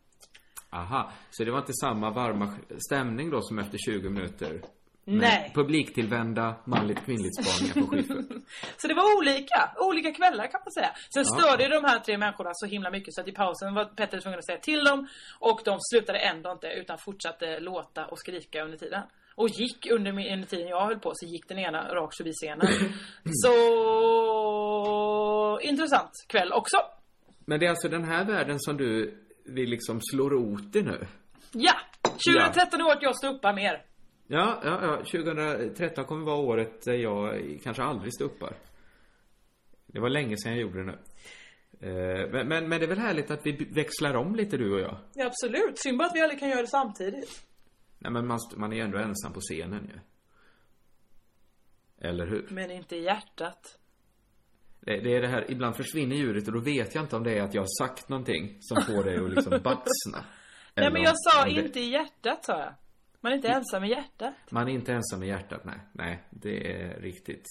Aha, 0.69 1.11
så 1.31 1.43
det 1.43 1.51
var 1.51 1.59
inte 1.59 1.73
samma 1.73 2.09
varma 2.11 2.53
stämning 2.87 3.29
då 3.29 3.41
som 3.41 3.59
efter 3.59 3.77
20 3.77 4.09
minuter? 4.09 4.61
Med 5.07 5.19
Nej. 5.19 5.51
Publiktillvända, 5.55 6.55
manligt 6.63 7.05
kvinnligt 7.05 7.45
spaningar 7.45 7.73
på 7.73 7.95
Schyffert. 7.95 8.25
Så 8.77 8.87
det 8.87 8.93
var 8.93 9.17
olika, 9.17 9.71
olika 9.77 10.11
kvällar 10.11 10.47
kan 10.47 10.61
man 10.65 10.71
säga. 10.71 10.91
Sen 11.13 11.25
störde 11.25 11.63
ju 11.63 11.69
de 11.69 11.83
här 11.83 11.99
tre 11.99 12.17
människorna 12.17 12.49
så 12.53 12.65
himla 12.65 12.91
mycket 12.91 13.13
så 13.13 13.21
att 13.21 13.27
i 13.27 13.31
pausen 13.31 13.73
var 13.73 13.85
Petter 13.85 14.19
tvungen 14.19 14.39
att 14.39 14.45
säga 14.45 14.57
till 14.57 14.83
dem. 14.83 15.07
Och 15.39 15.61
de 15.65 15.77
slutade 15.79 16.19
ändå 16.19 16.51
inte 16.51 16.67
utan 16.67 16.97
fortsatte 16.97 17.59
låta 17.59 18.05
och 18.05 18.19
skrika 18.19 18.63
under 18.63 18.77
tiden. 18.77 19.01
Och 19.35 19.49
gick 19.49 19.91
under, 19.91 20.11
under 20.11 20.47
tiden 20.47 20.67
jag 20.67 20.85
höll 20.85 20.99
på 20.99 21.11
så 21.15 21.25
gick 21.25 21.47
den 21.47 21.59
ena 21.59 21.95
rakt 21.95 22.17
förbi 22.17 22.31
scenen. 22.31 22.67
Så 23.43 23.55
intressant 25.61 26.11
kväll 26.27 26.51
också. 26.53 26.77
Men 27.45 27.59
det 27.59 27.65
är 27.65 27.69
alltså 27.69 27.89
den 27.89 28.03
här 28.03 28.25
världen 28.25 28.59
som 28.59 28.77
du 28.77 29.17
vill 29.45 29.69
liksom 29.69 30.01
slå 30.01 30.29
rot 30.29 30.75
i 30.75 30.81
nu? 30.81 31.07
Ja! 31.51 31.73
2013 32.03 32.81
är 32.81 32.85
året 32.85 32.99
jag 33.01 33.15
ståuppar 33.15 33.53
mer. 33.53 33.81
Ja, 34.27 34.61
ja, 34.63 34.79
ja. 34.81 34.97
2013 34.97 36.05
kommer 36.05 36.25
vara 36.25 36.35
året 36.37 36.81
där 36.85 36.93
jag 36.93 37.41
kanske 37.63 37.83
aldrig 37.83 38.13
ståuppar. 38.13 38.55
Det 39.85 39.99
var 39.99 40.09
länge 40.09 40.37
sedan 40.37 40.51
jag 40.51 40.61
gjorde 40.61 40.79
det 40.79 40.85
nu. 40.85 40.97
Eh, 41.89 42.29
Men, 42.31 42.47
men, 42.47 42.69
men 42.69 42.79
det 42.79 42.85
är 42.85 42.87
väl 42.87 42.97
härligt 42.97 43.31
att 43.31 43.45
vi 43.45 43.51
växlar 43.51 44.13
om 44.15 44.35
lite 44.35 44.57
du 44.57 44.73
och 44.73 44.79
jag? 44.79 44.97
Ja, 45.13 45.25
absolut. 45.25 45.79
Synd 45.79 45.97
bara 45.97 46.07
att 46.07 46.15
vi 46.15 46.21
aldrig 46.21 46.39
kan 46.39 46.49
göra 46.49 46.61
det 46.61 46.67
samtidigt. 46.67 47.45
Nej 47.99 48.11
men 48.11 48.27
man, 48.27 48.39
man 48.55 48.71
är 48.73 48.77
ju 48.77 48.81
ändå 48.83 48.97
ensam 48.97 49.33
på 49.33 49.39
scenen 49.39 49.91
ju. 49.93 49.99
Eller 52.09 52.27
hur? 52.27 52.47
Men 52.51 52.71
inte 52.71 52.95
i 52.95 53.03
hjärtat. 53.03 53.79
Det, 54.79 54.99
det 54.99 55.15
är 55.15 55.21
det 55.21 55.27
här, 55.27 55.51
ibland 55.51 55.75
försvinner 55.75 56.15
ljudet 56.15 56.47
och 56.47 56.53
då 56.53 56.59
vet 56.59 56.95
jag 56.95 57.03
inte 57.03 57.15
om 57.15 57.23
det 57.23 57.37
är 57.37 57.41
att 57.41 57.53
jag 57.53 57.61
har 57.61 57.85
sagt 57.85 58.09
någonting 58.09 58.57
som 58.61 58.81
får 58.83 59.03
dig 59.03 59.17
att 59.17 59.29
liksom 59.29 59.51
baxna. 59.63 60.25
Nej 60.75 60.91
men 60.91 61.01
jag 61.01 61.13
sa 61.17 61.43
det- 61.45 61.51
inte 61.51 61.79
i 61.79 61.89
hjärtat 61.91 62.45
sa 62.45 62.59
jag. 62.59 62.73
Man 63.25 63.31
är 63.31 63.35
inte 63.35 63.47
ensam 63.47 63.83
i 63.83 63.89
hjärtat. 63.89 64.33
Man 64.49 64.67
är 64.67 64.71
inte 64.71 64.93
ensam 64.93 65.23
i 65.23 65.27
hjärtat, 65.27 65.65
nej. 65.65 65.79
Nej, 65.91 66.23
det 66.29 66.81
är 66.81 66.99
riktigt. 66.99 67.45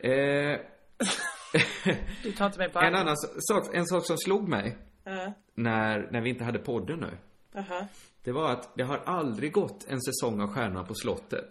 Eh, 0.00 0.10
Du 2.22 2.32
tar 2.32 2.46
inte 2.46 2.58
mig 2.58 2.68
på 2.70 2.78
en 2.78 2.94
annan 2.94 3.16
sak, 3.16 3.74
en 3.74 3.86
sak 3.86 4.06
som 4.06 4.16
slog 4.18 4.48
mig 4.48 4.76
Ja. 5.04 5.32
när, 5.54 6.08
när 6.12 6.20
vi 6.20 6.30
inte 6.30 6.44
hade 6.44 6.58
podden 6.58 7.00
nu. 7.00 7.16
Jaha. 7.52 7.86
Det 8.22 8.32
var 8.32 8.50
att 8.50 8.76
det 8.76 8.82
har 8.82 8.96
aldrig 8.98 9.52
gått 9.52 9.84
en 9.88 10.00
säsong 10.02 10.40
av 10.40 10.48
Stjärnorna 10.48 10.84
på 10.84 10.94
slottet 10.94 11.48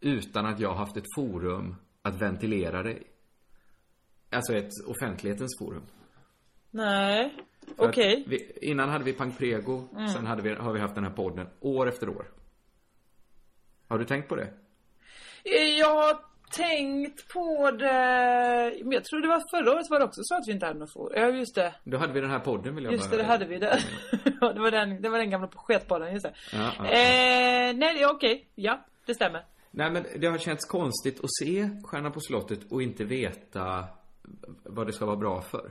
utan 0.00 0.46
att 0.46 0.60
jag 0.60 0.74
haft 0.74 0.96
ett 0.96 1.04
forum 1.16 1.76
att 2.02 2.22
ventilera 2.22 2.90
i. 2.90 3.02
Alltså 4.30 4.54
ett 4.56 4.70
offentlighetens 4.86 5.58
forum. 5.58 5.82
Nej. 6.70 7.34
Okej. 7.76 8.14
Mm. 8.16 8.30
vi- 8.30 8.58
Innan 8.70 8.88
hade 8.88 9.04
vi 9.04 9.12
Pang 9.12 9.32
Prego, 9.32 9.88
sen 10.14 10.26
hade 10.26 10.42
vi, 10.42 10.54
har 10.54 10.72
vi 10.72 10.80
haft 10.80 10.94
den 10.94 11.04
här 11.04 11.10
podden 11.12 11.46
år 11.60 11.88
efter 11.88 12.08
år. 12.08 12.26
Har 13.90 13.98
du 13.98 14.04
tänkt 14.04 14.28
på 14.28 14.36
det? 14.36 14.48
Eh, 15.44 15.78
Jag 15.78 15.94
har 15.94 16.18
tänkt 16.52 17.28
på 17.32 17.70
det... 17.70 18.74
Men 18.82 18.92
jag 18.92 19.04
tror 19.04 19.20
det 19.20 19.28
var 19.28 19.42
förra 19.50 19.72
året 19.72 19.90
var 19.90 19.98
det 19.98 20.04
också 20.04 20.20
så 20.24 20.34
att 20.36 20.48
vi 20.48 20.52
inte 20.52 20.66
hade 20.66 20.78
något 20.78 20.92
forum. 20.92 21.12
Ja 21.16 21.28
just 21.28 21.54
det. 21.54 21.74
Då 21.84 21.96
hade 21.98 22.12
vi 22.12 22.20
den 22.20 22.30
här 22.30 22.38
podden 22.38 22.74
vill 22.74 22.84
jag 22.84 22.92
Just 22.92 23.10
det, 23.10 23.16
det 23.16 23.22
hade 23.24 23.44
vi 23.44 23.58
där. 23.58 23.84
Ja, 24.40 24.52
det 24.52 24.60
var 24.60 24.70
den, 24.70 25.02
det 25.02 25.08
var 25.08 25.18
den 25.18 25.30
gamla 25.30 25.48
sketbollen, 25.54 26.12
just 26.12 26.22
det. 26.24 26.34
Ja, 26.52 26.58
ja, 26.78 26.84
ja. 26.84 26.90
Eh, 26.90 27.74
nej, 27.76 28.06
okej. 28.06 28.48
Ja, 28.54 28.86
det 29.06 29.14
stämmer. 29.14 29.44
Nej 29.70 29.90
men 29.90 30.06
det 30.16 30.26
har 30.26 30.38
känts 30.38 30.64
konstigt 30.64 31.24
att 31.24 31.34
se 31.42 31.70
Stjärnan 31.84 32.12
på 32.12 32.20
slottet 32.20 32.60
och 32.72 32.82
inte 32.82 33.04
veta 33.04 33.84
vad 34.64 34.86
det 34.86 34.92
ska 34.92 35.06
vara 35.06 35.16
bra 35.16 35.40
för. 35.42 35.70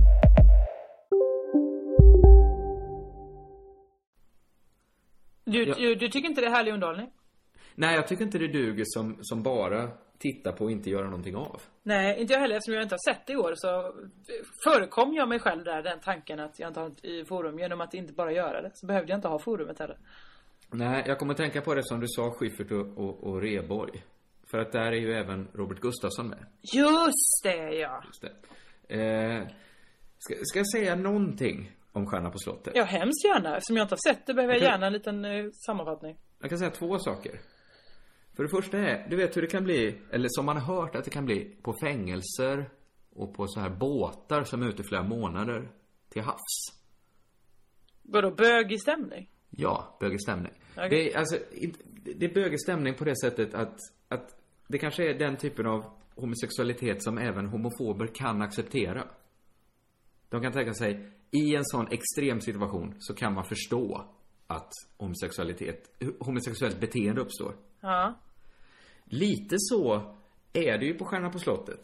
Du, 5.51 5.63
Ja. 5.63 5.75
du, 5.77 5.95
du 5.95 6.07
tycker 6.09 6.29
inte 6.29 6.41
det 6.41 6.47
är 6.47 6.51
härlig 6.51 6.73
underhållning? 6.73 7.09
Nej, 7.75 7.95
jag 7.95 8.07
tycker 8.07 8.23
inte 8.23 8.37
det 8.37 8.47
duger 8.47 8.83
som, 8.87 9.17
som 9.21 9.43
bara 9.43 9.89
titta 10.19 10.51
på 10.51 10.63
och 10.65 10.71
inte 10.71 10.89
göra 10.89 11.05
någonting 11.05 11.35
av. 11.35 11.61
Nej, 11.83 12.21
inte 12.21 12.33
jag 12.33 12.39
heller. 12.39 12.55
Eftersom 12.55 12.73
jag 12.73 12.83
inte 12.83 12.95
har 12.95 13.13
sett 13.13 13.27
det 13.27 13.33
i 13.33 13.37
år 13.37 13.53
så 13.55 13.93
förekom 14.63 15.13
jag 15.13 15.29
mig 15.29 15.39
själv 15.39 15.63
där, 15.63 15.83
den 15.83 15.99
tanken 15.99 16.39
att 16.39 16.59
jag 16.59 16.69
inte 16.69 16.79
har 16.79 16.87
ett 16.87 17.05
i 17.05 17.25
forum. 17.25 17.59
Genom 17.59 17.81
att 17.81 17.93
inte 17.93 18.13
bara 18.13 18.31
göra 18.31 18.61
det 18.61 18.71
så 18.73 18.85
behövde 18.85 19.11
jag 19.11 19.17
inte 19.17 19.27
ha 19.27 19.39
forumet 19.39 19.79
heller. 19.79 19.97
Nej, 20.71 21.03
jag 21.07 21.19
kommer 21.19 21.31
att 21.33 21.37
tänka 21.37 21.61
på 21.61 21.75
det 21.75 21.83
som 21.83 21.99
du 21.99 22.07
sa, 22.09 22.31
Schyffert 22.31 22.71
och, 22.71 22.97
och, 22.97 23.23
och 23.23 23.41
Reborg. 23.41 24.03
För 24.51 24.57
att 24.57 24.71
där 24.71 24.85
är 24.91 24.91
ju 24.99 25.13
även 25.13 25.47
Robert 25.53 25.79
Gustafsson 25.79 26.27
med. 26.27 26.45
Just 26.73 27.43
det 27.43 27.73
ja! 27.73 28.03
Just 28.07 28.21
det. 28.21 28.95
Eh, 29.01 29.47
ska, 30.17 30.35
ska 30.41 30.59
jag 30.59 30.69
säga 30.71 30.95
någonting 30.95 31.71
om 31.91 32.07
Stjärna 32.07 32.29
på 32.29 32.37
slottet? 32.37 32.73
Ja, 32.75 32.83
hemskt 32.83 33.25
gärna. 33.25 33.57
Eftersom 33.57 33.77
jag 33.77 33.83
inte 33.83 33.95
har 33.95 34.13
sett 34.13 34.25
det 34.25 34.33
behöver 34.33 34.53
jag 34.53 34.63
gärna 34.63 34.87
en 34.87 34.93
liten 34.93 35.25
eh, 35.25 35.45
sammanfattning. 35.65 36.17
Jag 36.39 36.49
kan 36.49 36.59
säga 36.59 36.71
två 36.71 36.99
saker. 36.99 37.39
För 38.35 38.43
det 38.43 38.49
första 38.49 38.77
är, 38.77 39.09
du 39.09 39.15
vet 39.15 39.37
hur 39.37 39.41
det 39.41 39.47
kan 39.47 39.63
bli, 39.63 40.01
eller 40.11 40.27
som 40.31 40.45
man 40.45 40.57
har 40.57 40.75
hört 40.75 40.95
att 40.95 41.03
det 41.03 41.11
kan 41.11 41.25
bli 41.25 41.57
på 41.61 41.73
fängelser 41.73 42.69
och 43.15 43.33
på 43.33 43.47
så 43.47 43.59
här 43.59 43.69
båtar 43.69 44.43
som 44.43 44.61
är 44.61 44.67
ute 44.69 44.83
flera 44.83 45.03
månader 45.03 45.71
till 46.09 46.21
havs. 46.21 46.81
Vadå, 48.01 48.31
bögig 48.31 48.81
stämning? 48.81 49.29
Ja, 49.49 49.97
bögig 49.99 50.21
stämning. 50.21 50.51
Okej. 50.77 50.89
Det 50.89 51.13
är 51.13 51.17
alltså, 51.17 51.37
det 52.17 52.25
är 52.25 52.33
bögig 52.33 52.61
stämning 52.61 52.93
på 52.93 53.03
det 53.03 53.15
sättet 53.19 53.53
att, 53.53 53.77
att 54.07 54.41
det 54.67 54.77
kanske 54.77 55.09
är 55.09 55.19
den 55.19 55.37
typen 55.37 55.67
av 55.67 55.85
homosexualitet 56.15 57.03
som 57.03 57.17
även 57.17 57.45
homofober 57.45 58.07
kan 58.07 58.41
acceptera. 58.41 59.07
De 60.31 60.41
kan 60.41 60.51
tänka 60.51 60.73
sig, 60.73 61.11
i 61.31 61.55
en 61.55 61.65
sån 61.65 61.87
extrem 61.91 62.41
situation 62.41 62.95
så 62.99 63.13
kan 63.15 63.33
man 63.33 63.43
förstå 63.45 64.05
att 64.47 64.71
homosexualitet, 64.97 65.89
homosexuellt 66.19 66.79
beteende 66.79 67.21
uppstår. 67.21 67.55
Ja. 67.81 68.19
Lite 69.05 69.55
så 69.57 70.15
är 70.53 70.77
det 70.77 70.85
ju 70.85 70.93
på 70.93 71.05
Stjärnan 71.05 71.31
på 71.31 71.39
slottet. 71.39 71.79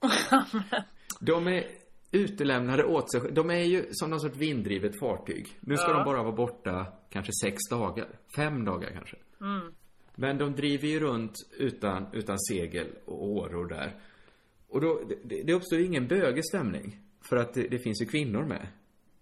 De 1.20 1.46
är 1.46 1.64
utelämnade 2.10 2.84
åt 2.84 3.10
sig 3.12 3.32
De 3.32 3.50
är 3.50 3.64
ju 3.64 3.86
som 3.92 4.10
någon 4.10 4.20
sorts 4.20 4.36
vinddrivet 4.36 4.98
fartyg. 4.98 5.58
Nu 5.60 5.76
ska 5.76 5.90
Ja. 5.90 5.96
de 5.96 6.04
bara 6.04 6.22
vara 6.22 6.36
borta 6.36 6.86
kanske 7.10 7.32
sex 7.42 7.58
dagar. 7.70 8.08
Fem 8.36 8.64
dagar 8.64 8.90
kanske. 8.90 9.16
Mm. 9.40 9.72
Men 10.14 10.38
de 10.38 10.52
driver 10.54 10.88
ju 10.88 11.00
runt 11.00 11.32
utan, 11.58 12.06
utan 12.12 12.38
segel 12.38 12.86
och 13.04 13.28
åror 13.28 13.68
där. 13.68 14.00
Och 14.72 14.80
då, 14.80 15.00
det, 15.24 15.42
det 15.42 15.52
uppstår 15.52 15.78
ju 15.78 15.84
ingen 15.84 16.08
bögig 16.08 16.44
stämning. 16.44 16.98
För 17.28 17.36
att 17.36 17.54
det, 17.54 17.68
det 17.68 17.78
finns 17.78 18.02
ju 18.02 18.06
kvinnor 18.06 18.44
med. 18.44 18.66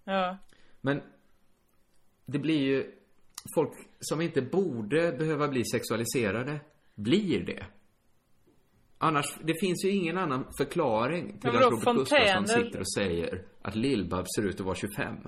Ja. 0.03 0.37
Men 0.81 1.01
det 2.25 2.39
blir 2.39 2.59
ju 2.59 2.91
folk 3.55 3.73
som 3.99 4.21
inte 4.21 4.41
borde 4.41 5.11
behöva 5.11 5.47
bli 5.47 5.65
sexualiserade 5.65 6.59
blir 6.95 7.45
det. 7.45 7.65
Annars, 8.97 9.25
det 9.43 9.59
finns 9.59 9.85
ju 9.85 9.89
ingen 9.89 10.17
annan 10.17 10.45
förklaring 10.57 11.39
till 11.39 11.49
att 11.49 11.55
Robert 11.61 11.95
Gustafsson 11.95 12.47
sitter 12.47 12.79
och 12.79 12.93
säger 12.93 13.45
att 13.61 13.75
Lill-Babs 13.75 14.27
ser 14.35 14.45
ut 14.45 14.59
att 14.59 14.65
vara 14.65 14.75
25. 14.75 15.15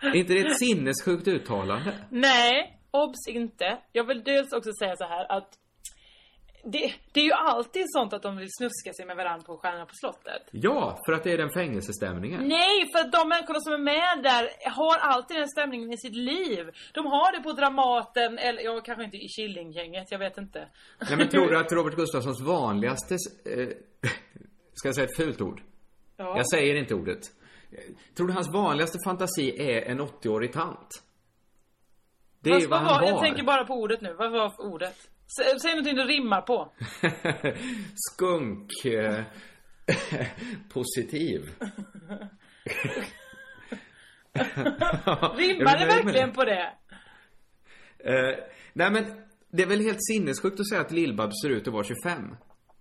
är 0.00 0.16
inte 0.16 0.32
det 0.34 0.40
ett 0.40 0.58
sinnessjukt 0.58 1.28
uttalande? 1.28 1.94
Nej, 2.10 2.80
obs 2.90 3.28
inte. 3.28 3.78
Jag 3.92 4.04
vill 4.04 4.22
dels 4.24 4.52
också 4.52 4.70
säga 4.78 4.96
så 4.96 5.04
här 5.04 5.32
att 5.32 5.58
det, 6.72 6.94
det 7.12 7.20
är 7.20 7.24
ju 7.24 7.32
alltid 7.32 7.84
sånt 7.86 8.12
att 8.12 8.22
de 8.22 8.36
vill 8.36 8.48
snuska 8.58 8.92
sig 8.92 9.06
med 9.06 9.16
varandra 9.16 9.44
på 9.46 9.56
Stjärnorna 9.56 9.86
på 9.86 9.94
slottet. 9.94 10.42
Ja, 10.50 10.98
för 11.06 11.12
att 11.12 11.24
det 11.24 11.32
är 11.32 11.38
den 11.38 11.50
fängelsestämningen. 11.50 12.48
Nej, 12.48 12.76
för 12.92 12.98
att 13.00 13.12
de 13.12 13.28
människorna 13.28 13.60
som 13.60 13.72
är 13.72 13.78
med 13.78 14.22
där 14.22 14.44
har 14.70 14.96
alltid 14.98 15.36
den 15.36 15.48
stämningen 15.48 15.92
i 15.92 15.98
sitt 15.98 16.14
liv. 16.14 16.70
De 16.94 17.06
har 17.06 17.32
det 17.36 17.42
på 17.42 17.52
Dramaten, 17.52 18.38
eller 18.38 18.62
ja, 18.62 18.80
kanske 18.80 19.04
inte 19.04 19.16
i 19.16 19.28
Killinggänget, 19.28 20.06
jag 20.10 20.18
vet 20.18 20.38
inte. 20.38 20.68
Nej, 21.08 21.16
men 21.16 21.28
tror 21.28 21.46
du 21.46 21.58
att 21.60 21.72
Robert 21.72 21.96
Gustafssons 21.96 22.40
vanligaste... 22.40 23.14
Eh, 23.14 23.68
ska 24.74 24.88
jag 24.88 24.94
säga 24.94 25.04
ett 25.04 25.16
fult 25.16 25.40
ord? 25.40 25.62
Ja. 26.16 26.36
Jag 26.36 26.50
säger 26.50 26.74
inte 26.74 26.94
ordet. 26.94 27.20
Tror 28.16 28.26
du 28.26 28.32
hans 28.32 28.52
vanligaste 28.52 28.98
fantasi 29.04 29.60
är 29.60 29.82
en 29.82 30.00
80-årig 30.00 30.52
tant? 30.52 31.02
Det 32.40 32.50
är 32.50 32.60
ju 32.60 32.66
vad 32.66 32.80
vad 32.80 32.90
han 32.90 33.00
var, 33.00 33.06
har. 33.06 33.08
jag 33.08 33.20
tänker 33.20 33.42
bara 33.42 33.64
på 33.64 33.74
ordet 33.74 34.00
nu. 34.00 34.14
Vad 34.18 34.30
var 34.32 34.52
ordet? 34.58 35.10
Sä, 35.36 35.58
säg 35.58 35.70
någonting 35.70 35.96
du 35.96 36.04
rimmar 36.04 36.40
på. 36.40 36.72
Skunk... 38.12 38.84
Eh, 38.84 39.24
positiv. 40.72 41.40
Rimmar 45.36 45.78
det 45.78 45.86
verkligen 45.86 46.32
på 46.32 46.44
det? 46.44 46.72
Eh, 47.98 48.38
nej 48.72 48.90
men, 48.90 49.04
det 49.50 49.62
är 49.62 49.66
väl 49.66 49.80
helt 49.80 50.04
sinnessjukt 50.04 50.60
att 50.60 50.68
säga 50.68 50.80
att 50.80 50.92
Lill-Babs 50.92 51.32
ser 51.42 51.50
ut 51.50 51.68
att 51.68 51.74
vara 51.74 51.84
25. 51.84 52.36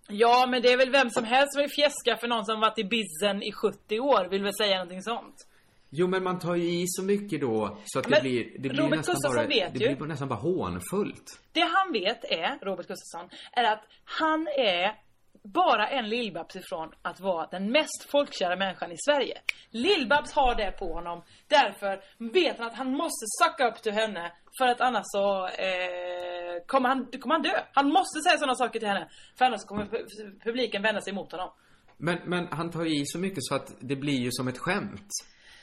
Ja, 0.10 0.48
men 0.50 0.62
det 0.62 0.74
är 0.74 0.78
väl 0.78 0.92
vem 0.92 1.10
som 1.10 1.24
helst 1.24 1.54
som 1.54 1.62
vill 1.62 1.72
fjäska 1.72 2.18
för 2.18 2.28
någon 2.28 2.46
som 2.46 2.60
varit 2.60 2.80
i 2.80 2.84
bizzen 2.84 3.44
i 3.44 3.52
70 3.52 4.00
år, 4.00 4.28
vill 4.30 4.44
väl 4.44 4.54
säga 4.54 4.76
någonting 4.76 5.02
sånt. 5.02 5.48
Jo 5.90 6.08
men 6.08 6.24
man 6.24 6.40
tar 6.40 6.56
ju 6.56 6.82
i 6.82 6.84
så 6.88 7.04
mycket 7.04 7.42
då 7.42 7.78
så 7.86 8.00
att 8.00 8.06
det 8.10 8.22
blir, 8.22 8.52
det 8.60 8.70
blir 8.70 8.82
Robert 8.82 8.98
nästan 8.98 9.14
Gustafsson 9.16 9.36
bara, 9.36 9.48
vet 9.48 9.74
det 9.74 9.80
ju. 9.80 9.96
blir 9.96 10.08
nästan 10.08 10.28
bara 10.28 10.40
hånfullt. 10.40 11.40
Det 11.52 11.62
han 11.62 11.92
vet 11.94 12.24
är, 12.24 12.66
Robert 12.66 12.88
Gustafsson, 12.88 13.30
är 13.52 13.64
att 13.64 13.84
han 14.04 14.48
är 14.48 14.96
bara 15.44 15.88
en 15.88 16.06
Lill-Babs 16.06 16.58
ifrån 16.58 16.90
att 17.02 17.20
vara 17.20 17.48
den 17.52 17.72
mest 17.72 18.10
folkkära 18.12 18.56
människan 18.56 18.92
i 18.92 18.96
Sverige. 19.08 19.38
Lill-Babs 19.72 20.34
har 20.34 20.56
det 20.56 20.72
på 20.72 20.94
honom. 20.94 21.24
Därför 21.48 22.02
vet 22.34 22.58
han 22.58 22.68
att 22.68 22.76
han 22.76 22.92
måste 22.92 23.26
sucka 23.44 23.68
upp 23.68 23.82
till 23.84 23.92
henne. 23.94 24.32
För 24.60 24.68
att 24.68 24.82
annars 24.82 25.04
så 25.06 25.48
eh, 25.48 26.66
kommer, 26.68 26.90
han, 26.90 27.06
kommer 27.20 27.36
han 27.36 27.42
dö. 27.42 27.60
Han 27.74 27.88
måste 27.90 28.20
säga 28.20 28.38
sådana 28.38 28.56
saker 28.56 28.80
till 28.80 28.88
henne. 28.88 29.10
För 29.38 29.46
annars 29.46 29.64
kommer 29.66 29.86
pu- 29.86 30.40
publiken 30.44 30.82
vända 30.82 31.02
sig 31.02 31.12
emot 31.14 31.32
honom. 31.32 31.50
Men, 31.98 32.18
men 32.26 32.48
han 32.52 32.72
tar 32.72 32.84
ju 32.84 33.02
i 33.02 33.04
så 33.06 33.20
mycket 33.20 33.44
så 33.44 33.56
att 33.56 33.76
det 33.80 33.96
blir 33.96 34.20
ju 34.20 34.30
som 34.32 34.48
ett 34.48 34.58
skämt. 34.58 35.10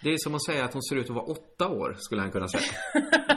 Det 0.02 0.10
är 0.10 0.18
som 0.18 0.34
att 0.34 0.44
säga 0.44 0.64
att 0.64 0.72
hon 0.72 0.82
ser 0.82 0.96
ut 0.96 1.10
att 1.10 1.16
vara 1.16 1.24
åtta 1.24 1.68
år, 1.68 1.96
skulle 1.98 2.20
han 2.22 2.30
kunna 2.30 2.48
säga. 2.48 2.62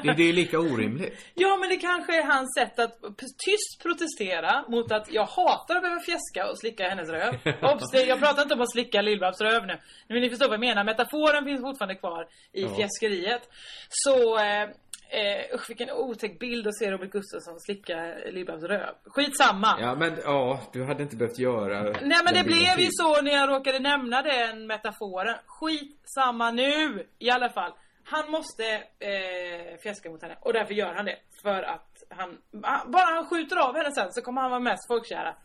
Det, 0.04 0.14
det 0.14 0.24
är 0.30 0.34
lika 0.34 0.60
orimligt. 0.60 1.14
Ja, 1.36 1.58
men 1.58 1.70
det 1.70 1.76
kanske 1.78 2.18
är 2.20 2.24
hans 2.24 2.54
sätt 2.60 2.80
att 2.80 3.00
tyst 3.46 3.84
protestera 3.84 4.66
mot 4.70 4.92
att 4.92 5.12
jag 5.12 5.26
hatar 5.26 5.76
att 5.76 5.82
behöva 5.82 6.02
fjäska 6.02 6.50
och 6.52 6.60
slicka 6.60 6.90
hennes 6.90 7.10
röv. 7.10 7.34
Obs, 7.74 7.94
jag 7.94 8.20
pratar 8.20 8.42
inte 8.42 8.54
om 8.54 8.62
att 8.62 8.72
slicka 8.72 9.02
Lill-Babs 9.02 9.42
röv 9.42 9.66
nu. 9.66 9.80
Men 10.10 10.22
ni 10.22 10.30
förstår 10.30 10.46
vad 10.48 10.54
jag 10.54 10.60
menar. 10.60 10.84
Metaforen 10.84 11.46
finns 11.46 11.62
fortfarande 11.62 11.96
kvar 11.96 12.28
i 12.54 12.62
Ja. 12.62 12.76
fjäskeriet. 12.76 13.42
Så, 13.90 14.38
eh, 14.40 14.70
eh, 15.10 15.56
usch 15.56 15.70
vilken 15.70 15.92
otäck 15.92 16.40
bild 16.40 16.68
att 16.68 16.78
se 16.78 16.92
Robert 16.92 17.12
Gustafsson 17.12 17.60
slicka 17.60 17.96
Lill-Babs 18.26 18.64
röv. 18.68 18.96
Skitsamma. 19.06 19.78
Ja, 19.82 19.96
men 19.96 20.18
ja, 20.24 20.60
du 20.74 20.84
hade 20.84 21.04
inte 21.04 21.16
behövt 21.16 21.40
göra 21.40 21.82
Nej 21.84 22.22
men 22.26 22.34
det 22.34 22.44
blev 22.44 22.80
ju 22.80 22.88
så 22.92 23.22
när 23.22 23.32
jag 23.32 23.50
råkade 23.50 23.80
nämna 23.80 24.22
den 24.22 24.68
metaforen. 24.68 25.36
Skitsamma 25.46 26.52
nu 26.52 27.08
i 27.20 27.30
alla 27.30 27.50
fall. 27.50 27.72
Han 28.04 28.32
måste 28.32 28.64
eh, 29.00 29.78
fjäska 29.84 30.10
mot 30.10 30.22
henne 30.22 30.38
och 30.42 30.54
därför 30.54 30.74
gör 30.74 30.94
han 30.94 31.06
det. 31.06 31.18
För 31.42 31.64
att 31.64 32.04
han, 32.10 32.38
han- 32.64 32.92
bara 32.92 33.06
han 33.16 33.26
skjuter 33.26 33.58
av 33.58 33.76
henne 33.76 33.92
sen 33.92 34.12
så 34.14 34.22
kommer 34.22 34.42
han 34.42 34.52
vara 34.52 34.60
mest 34.60 34.88
folkkära. 34.88 35.36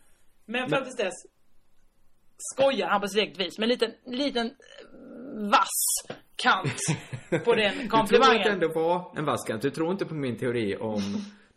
Men 0.45 0.69
fram 0.69 0.83
tills 0.83 0.95
dess 0.97 1.13
skojar 2.37 2.87
han 2.87 3.01
på 3.01 3.07
sitt 3.07 3.19
eget 3.21 3.39
vis 3.39 3.57
med 3.59 3.63
en 3.65 3.69
liten, 3.69 3.91
liten 4.05 4.55
vass 5.33 6.05
kant 6.35 6.77
på 7.45 7.55
den 7.55 7.73
Du 7.77 7.79
tror 7.79 7.79
att 7.79 7.79
det 7.81 7.87
komplimangen. 7.87 8.47
ändå 8.47 8.67
var 8.67 9.13
en 9.17 9.25
vass 9.25 9.43
kant. 9.47 9.61
Du 9.61 9.69
tror 9.69 9.91
inte 9.91 10.05
på 10.05 10.13
min 10.15 10.37
teori 10.37 10.77
om 10.77 11.01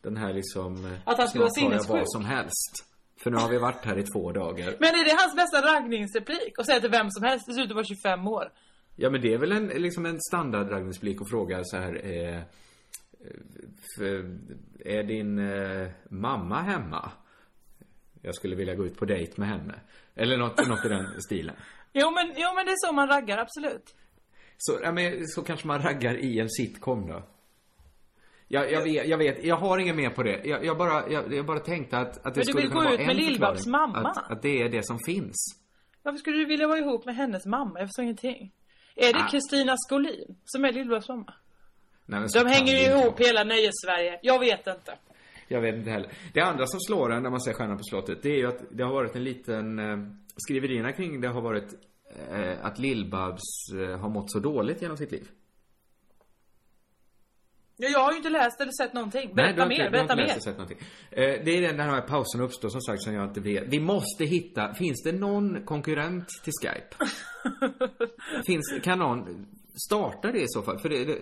den 0.02 0.16
här 0.16 0.32
liksom... 0.32 0.84
eh, 0.84 0.92
Att 1.04 1.18
han 1.18 1.28
skulle 1.28 1.42
vara 1.44 1.50
sinnessjuk. 1.50 1.88
vad 1.90 2.10
som 2.10 2.24
helst. 2.24 2.84
För 3.22 3.30
nu 3.30 3.36
har 3.36 3.48
vi 3.48 3.58
varit 3.58 3.84
här 3.84 3.98
i 3.98 4.02
två 4.02 4.32
dagar. 4.32 4.74
Men 4.80 4.88
är 4.88 5.04
det 5.04 5.16
hans 5.22 5.36
bästa 5.36 5.62
raggningsreplik? 5.74 6.58
Och 6.58 6.66
säga 6.66 6.80
till 6.80 6.90
vem 6.90 7.10
som 7.10 7.22
helst, 7.24 7.46
det 7.46 7.52
ser 7.54 7.62
ut 7.62 7.70
att 7.70 7.74
vara 7.74 7.84
25 7.84 8.28
år. 8.28 8.52
Ja 8.96 9.10
men 9.10 9.20
det 9.20 9.34
är 9.34 9.38
väl 9.38 9.52
en, 9.52 9.66
liksom 9.66 10.06
en 10.06 10.20
standardraggningsblick 10.20 11.20
att 11.22 11.30
fråga 11.30 11.60
så 11.64 11.76
här 11.76 11.94
eh, 12.06 12.40
för, 13.96 14.38
Är 14.84 15.02
din 15.02 15.38
eh, 15.38 15.88
mamma 16.10 16.62
hemma? 16.62 17.10
Jag 18.22 18.34
skulle 18.34 18.56
vilja 18.56 18.74
gå 18.74 18.86
ut 18.86 18.96
på 18.96 19.04
dejt 19.04 19.32
med 19.36 19.48
henne. 19.48 19.74
Eller 20.14 20.36
något, 20.36 20.68
något 20.68 20.84
i 20.84 20.88
den 20.88 21.22
stilen. 21.22 21.56
Jo 21.98 22.10
men, 22.10 22.26
jo 22.36 22.48
men 22.54 22.66
det 22.66 22.72
är 22.72 22.86
så 22.86 22.92
man 22.92 23.08
raggar, 23.08 23.38
absolut. 23.38 23.94
Så, 24.58 24.78
ja, 24.82 24.92
men, 24.92 25.26
så 25.26 25.42
kanske 25.42 25.66
man 25.66 25.82
raggar 25.82 26.14
i 26.16 26.40
en 26.40 26.50
sitcom 26.50 27.06
då. 27.08 27.22
Jag, 28.48 28.72
jag, 28.72 28.82
vet, 28.82 29.06
jag 29.08 29.18
vet, 29.18 29.44
jag 29.44 29.56
har 29.56 29.78
inget 29.78 29.96
mer 29.96 30.10
på 30.10 30.22
det. 30.22 30.40
Jag, 30.44 30.64
jag, 30.64 30.78
bara, 30.78 31.10
jag, 31.10 31.34
jag 31.34 31.46
bara 31.46 31.58
tänkte 31.60 31.98
att, 31.98 32.08
att 32.08 32.22
det 32.24 32.30
Men 32.30 32.34
du 32.34 32.44
skulle 32.44 32.62
vill 32.62 32.70
kunna 32.70 32.82
gå 32.84 32.90
vara 32.90 32.94
ut 32.94 33.00
en 33.00 33.06
med 33.16 33.16
förklaring. 33.26 33.70
mamma? 33.70 34.10
Att, 34.10 34.30
att 34.32 34.42
det 34.42 34.62
är 34.62 34.68
det 34.68 34.86
som 34.86 34.98
finns. 35.06 35.36
Varför 36.02 36.18
skulle 36.18 36.36
du 36.38 36.44
vilja 36.44 36.66
vara 36.68 36.78
ihop 36.78 37.04
med 37.06 37.16
hennes 37.16 37.46
mamma? 37.46 37.78
Jag 37.78 37.88
förstår 37.88 38.02
ingenting. 38.02 38.52
Är 38.96 39.12
det 39.12 39.18
Ah. 39.24 39.28
Kristina 39.30 39.74
Skolin 39.76 40.36
som 40.44 40.64
är 40.64 40.72
Lill-Babs 40.72 41.08
mamma? 41.08 41.34
Nej, 42.06 42.26
De 42.34 42.46
hänger 42.46 42.72
ju 42.72 42.80
ihop 42.80 43.04
vara. 43.20 43.26
hela 43.26 43.44
nöjes-Sverige. 43.44 44.18
Jag 44.22 44.38
vet 44.40 44.66
inte. 44.66 44.98
Jag 45.48 45.60
vet 45.60 45.74
inte 45.74 45.90
heller. 45.90 46.12
Det 46.34 46.40
andra 46.40 46.66
som 46.66 46.80
slår 46.80 47.12
en 47.12 47.22
när 47.22 47.30
man 47.30 47.40
säger 47.40 47.56
Stjärnan 47.56 47.76
på 47.76 47.82
slottet, 47.82 48.22
det 48.22 48.30
är 48.30 48.36
ju 48.36 48.46
att 48.46 48.62
det 48.70 48.84
har 48.84 48.92
varit 48.92 49.16
en 49.16 49.24
liten... 49.24 49.78
Eh, 49.78 49.98
skriverierna 50.36 50.92
kring 50.92 51.20
det 51.20 51.28
har 51.28 51.40
varit 51.40 51.74
eh, 52.30 52.64
att 52.64 52.78
Lill-Babs 52.78 53.72
eh, 53.80 53.98
har 53.98 54.08
mått 54.08 54.30
så 54.30 54.38
dåligt 54.38 54.82
genom 54.82 54.96
sitt 54.96 55.12
liv. 55.12 55.28
Ja, 57.78 57.88
jag 57.88 58.00
har 58.00 58.10
ju 58.12 58.16
inte 58.16 58.30
läst 58.30 58.60
eller 58.60 58.72
sett 58.72 58.92
någonting. 58.94 59.28
du 59.28 59.34
Berätta 59.34 59.62
har 59.62 59.68
mer, 59.68 59.74
inte, 59.74 59.90
du 59.90 59.98
har 59.98 60.06
berätta 60.06 60.16
mer. 60.16 60.36
och 60.36 60.42
sett 60.42 60.58
någonting. 60.58 60.78
Eh, 61.10 61.44
det 61.44 61.50
är 61.50 61.62
den 61.62 61.76
där 61.76 61.84
här 61.84 62.00
pausen 62.00 62.40
uppstår 62.40 62.68
som 62.68 62.80
sagt 62.80 63.02
som 63.02 63.14
jag 63.14 63.24
inte 63.24 63.40
vet. 63.40 63.64
Vi 63.68 63.80
måste 63.80 64.24
hitta, 64.24 64.74
finns 64.74 65.02
det 65.02 65.12
någon 65.12 65.64
konkurrent 65.64 66.28
till 66.44 66.52
Skype? 66.62 66.96
finns, 68.46 68.74
kan 68.82 68.98
någon 68.98 69.46
starta 69.86 70.32
det 70.32 70.40
i 70.40 70.48
så 70.48 70.62
fall? 70.62 70.78
För 70.78 70.88
det, 70.88 71.04
det, 71.04 71.18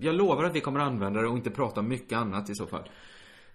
jag 0.00 0.14
lovar 0.14 0.44
att 0.44 0.56
vi 0.56 0.60
kommer 0.60 0.80
använda 0.80 1.20
det 1.20 1.28
och 1.28 1.36
inte 1.36 1.50
prata 1.50 1.80
om 1.80 1.88
mycket 1.88 2.18
annat 2.18 2.50
i 2.50 2.54
så 2.54 2.66
fall. 2.66 2.88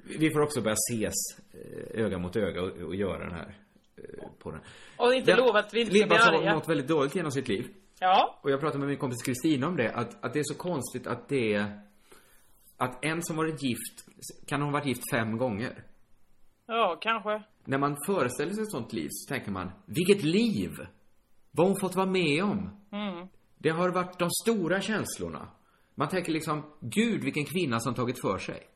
Vi 0.04 0.30
får 0.34 0.42
också 0.42 0.62
börja 0.62 0.76
ses 0.90 1.14
eh, 1.54 2.06
öga 2.06 2.18
mot 2.18 2.36
öga 2.36 2.62
och, 2.62 2.70
och 2.70 2.96
göra 2.96 3.20
den 3.20 3.32
här 3.32 3.58
eh, 3.98 4.28
på 4.40 4.52
den. 4.52 4.60
Och 4.98 5.14
inte 5.14 5.36
lova 5.36 5.60
att 5.60 5.74
vi 5.74 5.80
inte 5.80 5.96
ska 5.96 6.08
bli 6.08 6.16
Lill-Babs 6.16 6.26
har 6.26 6.34
arga. 6.34 6.56
mått 6.56 6.70
väldigt 6.70 6.88
dåligt 6.88 7.16
genom 7.16 7.32
sitt 7.32 7.48
liv. 7.48 7.68
Ja. 8.00 8.40
Och 8.42 8.52
jag 8.52 8.60
pratade 8.60 8.80
med 8.80 8.88
min 8.88 8.98
kompis 8.98 9.24
Kristina 9.24 9.68
om 9.68 9.76
det, 9.76 9.92
att, 9.92 10.24
att 10.26 10.34
det 10.34 10.40
är 10.40 10.44
så 10.44 10.56
konstigt 10.56 11.08
att 11.08 11.30
det 11.30 11.66
Att 12.78 13.06
en 13.06 13.24
som 13.24 13.36
varit 13.36 13.64
gift, 13.64 14.06
kan 14.48 14.62
ha 14.62 14.72
varit 14.72 14.86
gift 14.86 15.12
fem 15.12 15.38
gånger. 15.38 15.84
Ja, 16.66 16.98
kanske. 17.02 17.44
När 17.66 17.78
man 17.78 17.98
föreställer 18.08 18.54
sig 18.54 18.64
ett 18.64 18.72
sånt 18.72 18.94
liv 18.94 19.08
så 19.12 19.34
tänker 19.34 19.52
man, 19.52 19.72
vilket 19.86 20.24
liv! 20.24 20.72
Vad 21.52 21.68
hon 21.68 21.80
fått 21.80 21.96
vara 21.96 22.06
med 22.06 22.44
om? 22.44 22.70
Mm. 22.92 23.28
Det 23.58 23.70
har 23.70 23.90
varit 23.90 24.20
de 24.20 24.30
stora 24.32 24.82
känslorna. 24.82 25.48
Man 25.96 26.10
tänker 26.10 26.32
liksom, 26.32 26.64
gud 26.80 27.24
vilken 27.24 27.46
kvinna 27.46 27.80
som 27.80 27.94
tagit 27.94 28.22
för 28.22 28.38
sig. 28.38 28.68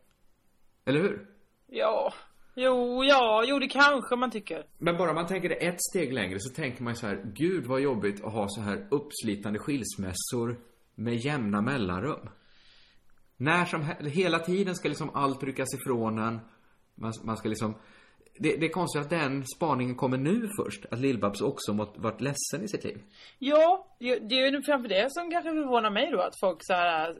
Eller 0.87 0.99
hur? 1.01 1.27
Ja. 1.67 2.13
Jo, 2.55 3.03
ja, 3.03 3.43
jo 3.47 3.59
det 3.59 3.67
kanske 3.67 4.15
man 4.15 4.31
tycker. 4.31 4.63
Men 4.77 4.97
bara 4.97 5.13
man 5.13 5.27
tänker 5.27 5.49
det 5.49 5.55
ett 5.55 5.81
steg 5.89 6.13
längre 6.13 6.39
så 6.39 6.53
tänker 6.53 6.83
man 6.83 6.95
så 6.95 7.07
här, 7.07 7.21
gud 7.35 7.65
vad 7.65 7.81
jobbigt 7.81 8.23
att 8.23 8.33
ha 8.33 8.45
så 8.49 8.61
här 8.61 8.87
uppslitande 8.91 9.59
skilsmässor 9.59 10.59
med 10.95 11.15
jämna 11.15 11.61
mellanrum. 11.61 12.29
När 13.37 13.65
som 13.65 13.81
he- 13.81 14.07
hela 14.07 14.39
tiden 14.39 14.75
ska 14.75 14.87
liksom 14.89 15.09
allt 15.13 15.43
ryckas 15.43 15.73
ifrån 15.73 16.17
en. 16.17 16.39
Man, 16.95 17.13
man 17.23 17.37
ska 17.37 17.49
liksom 17.49 17.75
det, 18.39 18.57
det 18.57 18.65
är 18.65 18.69
konstigt 18.69 19.01
att 19.01 19.09
den 19.09 19.45
spaningen 19.55 19.95
kommer 19.95 20.17
nu 20.17 20.47
först. 20.59 20.85
Att 20.91 20.99
Lill-Babs 20.99 21.41
också 21.41 21.73
mått, 21.73 21.93
varit 21.97 22.21
ledsen 22.21 22.63
i 22.63 22.67
sitt 22.67 22.83
liv. 22.83 22.97
Ja, 23.39 23.87
det 23.99 24.19
det 24.19 24.35
är 24.35 24.51
ju 24.51 24.61
framför 24.61 24.89
det 24.89 25.07
som 25.09 25.31
kanske 25.31 25.49
förvånar 25.49 25.91
mig 25.91 26.11
då 26.11 26.19
att 26.19 26.39
folk 26.39 26.57
så 26.61 26.73
här 26.73 27.15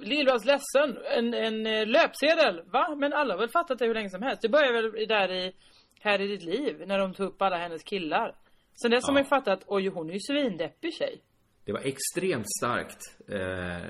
Lill-Babs 0.00 0.44
ledsen, 0.44 0.98
en, 1.18 1.34
en 1.34 1.66
eh, 1.66 1.86
löpsedel, 1.86 2.62
va? 2.72 2.94
Men 2.98 3.12
alla 3.12 3.34
har 3.34 3.38
väl 3.38 3.48
fattat 3.48 3.78
det 3.78 3.86
hur 3.86 3.94
länge 3.94 4.10
som 4.10 4.22
helst. 4.22 4.42
Det 4.42 4.48
börjar 4.48 4.72
väl 4.72 5.08
där 5.08 5.32
i 5.32 5.52
Här 6.00 6.20
i 6.20 6.26
ditt 6.26 6.42
liv, 6.42 6.82
när 6.86 6.98
de 6.98 7.14
tog 7.14 7.26
upp 7.26 7.42
alla 7.42 7.56
hennes 7.56 7.82
killar. 7.82 8.34
Sen 8.82 8.90
dess 8.90 9.06
har 9.06 9.12
man 9.12 9.22
ju 9.22 9.28
fattat, 9.28 9.64
oj 9.66 9.88
hon 9.88 10.10
är 10.10 10.14
ju 10.14 10.20
svindeppig 10.20 10.94
tjej. 10.94 11.22
Det 11.64 11.72
var 11.72 11.80
extremt 11.80 12.46
starkt 12.58 13.00
eh, 13.28 13.38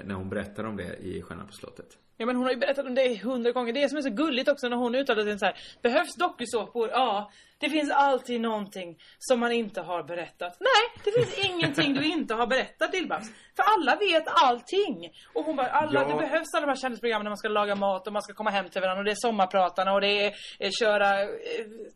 när 0.05 0.15
hon 0.15 0.29
berättade 0.29 0.69
om 0.69 0.77
det 0.77 0.97
i 0.97 1.23
Stjärnan 1.23 1.47
på 1.47 1.53
slottet. 1.53 1.99
Ja 2.23 2.27
men 2.27 2.37
hon 2.37 2.45
har 2.45 2.53
ju 2.53 2.59
berättat 2.59 2.87
om 2.87 2.95
det 2.95 3.23
hundra 3.23 3.53
gånger. 3.53 3.73
Det 3.73 3.89
som 3.89 3.99
är 3.99 4.03
så 4.03 4.11
gulligt 4.11 4.49
också 4.49 4.69
när 4.69 4.77
hon 4.77 4.95
uttalar 4.95 5.23
sig 5.23 5.39
så 5.39 5.45
här. 5.47 5.57
Behövs 5.83 6.15
dokusåpor? 6.15 6.89
Ja. 6.91 7.31
Det 7.59 7.71
finns 7.71 7.91
alltid 7.91 8.41
någonting 8.41 8.99
som 9.19 9.41
man 9.41 9.53
inte 9.53 9.81
har 9.81 10.03
berättat. 10.03 10.57
Nej, 10.61 11.03
det 11.05 11.13
finns 11.13 11.39
ingenting 11.51 11.95
du 11.95 12.05
inte 12.05 12.35
har 12.35 12.47
berättat 12.47 12.95
Lill-Babs. 12.95 13.27
För 13.57 13.63
alla 13.77 13.97
vet 13.97 14.25
allting. 14.27 15.13
Och 15.35 15.45
hon 15.45 15.57
bara, 15.57 15.67
alla, 15.67 16.01
Ja. 16.01 16.09
det 16.09 16.15
behövs 16.15 16.55
alla 16.55 16.67
de 16.67 16.73
här 16.73 16.77
kändisprogrammen 16.77 17.25
när 17.25 17.31
man 17.31 17.39
ska 17.39 17.49
laga 17.49 17.75
mat 17.75 18.07
och 18.07 18.13
man 18.13 18.23
ska 18.23 18.35
komma 18.35 18.51
hem 18.51 18.69
till 18.69 18.81
varandra 18.81 18.99
och 19.01 19.05
det 19.05 19.11
är 19.11 19.17
sommarpratarna 19.29 19.93
och 19.93 20.01
det 20.01 20.27
är 20.27 20.33
eh, 20.59 20.71
köra 20.81 21.23
eh, 21.23 21.29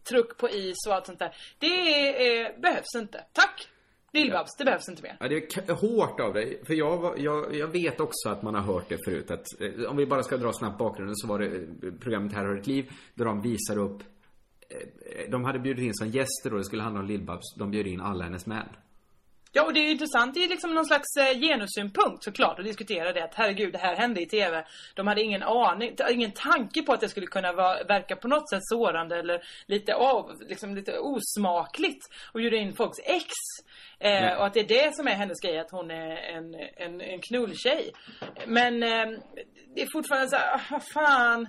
truck 0.08 0.36
på 0.36 0.48
is 0.50 0.86
och 0.88 0.94
allt 0.94 1.06
sånt 1.06 1.18
där. 1.18 1.34
Det 1.58 1.66
är, 1.66 2.44
eh, 2.46 2.60
behövs 2.60 2.94
inte. 2.96 3.24
Tack! 3.32 3.68
Lill-Babs, 4.16 4.50
det 4.58 4.64
behövs 4.64 4.88
inte 4.88 5.02
mer. 5.02 5.16
Ja, 5.20 5.28
det 5.28 5.56
är 5.56 5.74
hårt 5.74 6.20
av 6.20 6.34
dig. 6.34 6.60
För 6.66 6.74
jag, 6.74 7.18
jag, 7.18 7.56
jag 7.56 7.68
vet 7.68 8.00
också 8.00 8.28
att 8.28 8.42
man 8.42 8.54
har 8.54 8.62
hört 8.62 8.88
det 8.88 8.98
förut. 9.04 9.30
Att, 9.30 9.46
eh, 9.60 9.90
om 9.90 9.96
vi 9.96 10.06
bara 10.06 10.22
ska 10.22 10.36
dra 10.36 10.52
snabbt 10.52 10.78
bakgrunden 10.78 11.16
så 11.16 11.26
var 11.26 11.38
det 11.38 11.46
eh, 11.46 11.92
programmet 12.00 12.32
Här 12.32 12.44
har 12.44 12.56
ett 12.56 12.66
liv. 12.66 12.90
Där 13.14 13.24
de 13.24 13.42
visar 13.42 13.78
upp 13.78 14.02
eh, 14.68 15.30
de 15.30 15.44
hade 15.44 15.58
bjudit 15.58 15.84
in 15.84 15.94
som 15.94 16.08
gäster 16.08 16.50
då, 16.50 16.56
det 16.56 16.64
skulle 16.64 16.82
handla 16.82 17.00
om 17.00 17.06
Lill-Babs. 17.06 17.58
De 17.58 17.70
bjöd 17.70 17.86
in 17.86 18.00
alla 18.00 18.24
hennes 18.24 18.46
män. 18.46 18.68
Ja, 19.56 19.62
och 19.62 19.72
det 19.72 19.80
är 19.80 19.90
intressant. 19.90 20.34
Det 20.34 20.44
är 20.44 20.48
liksom 20.48 20.74
någon 20.74 20.86
slags 20.86 21.06
genussynpunkt 21.40 22.24
såklart 22.24 22.58
att 22.58 22.64
diskutera 22.64 23.12
det. 23.12 23.24
Att 23.24 23.34
herregud, 23.34 23.72
det 23.72 23.78
här 23.78 23.96
hände 23.96 24.22
i 24.22 24.26
TV. 24.26 24.64
De 24.94 25.06
hade 25.06 25.22
ingen 25.22 25.42
aning, 25.42 25.96
ingen 26.10 26.32
tanke 26.32 26.82
på 26.82 26.92
att 26.92 27.00
det 27.00 27.08
skulle 27.08 27.26
kunna 27.26 27.52
vara, 27.52 27.84
verka 27.84 28.16
på 28.16 28.28
något 28.28 28.50
sätt 28.50 28.60
sårande 28.62 29.18
eller 29.18 29.42
lite 29.66 29.94
av, 29.94 30.42
liksom 30.48 30.74
lite 30.74 30.98
osmakligt. 30.98 32.06
Och 32.32 32.40
bjuda 32.40 32.56
in 32.56 32.76
folks 32.76 32.98
ex. 33.04 33.32
Eh, 33.98 34.38
och 34.38 34.46
att 34.46 34.54
det 34.54 34.60
är 34.60 34.68
det 34.68 34.94
som 34.94 35.06
är 35.06 35.14
hennes 35.14 35.40
grej, 35.40 35.58
att 35.58 35.70
hon 35.70 35.90
är 35.90 36.16
en, 36.16 36.54
en, 36.76 37.00
en 37.00 37.20
knulltjej. 37.20 37.92
Men 38.46 38.82
eh, 38.82 39.18
det 39.74 39.82
är 39.82 39.92
fortfarande 39.92 40.28
så 40.28 40.36
här, 40.36 40.60
ah, 40.70 40.80
fan. 40.94 41.48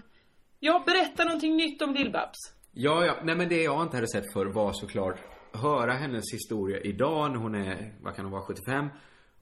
Ja, 0.59 0.83
berätta 0.85 1.23
någonting 1.23 1.55
nytt 1.55 1.81
om 1.81 1.95
Lill-Babs. 1.95 2.53
Ja, 2.71 3.05
ja. 3.05 3.15
Nej 3.23 3.35
men 3.35 3.49
det 3.49 3.63
jag 3.63 3.81
inte 3.81 3.97
hade 3.97 4.07
sett 4.07 4.33
för 4.33 4.45
var 4.45 4.73
såklart 4.73 5.19
höra 5.51 5.93
hennes 5.93 6.23
historia 6.33 6.79
idag 6.79 7.31
när 7.31 7.37
hon 7.37 7.55
är, 7.55 7.93
vad 8.01 8.15
kan 8.15 8.25
hon 8.25 8.31
vara, 8.31 8.41
75. 8.41 8.87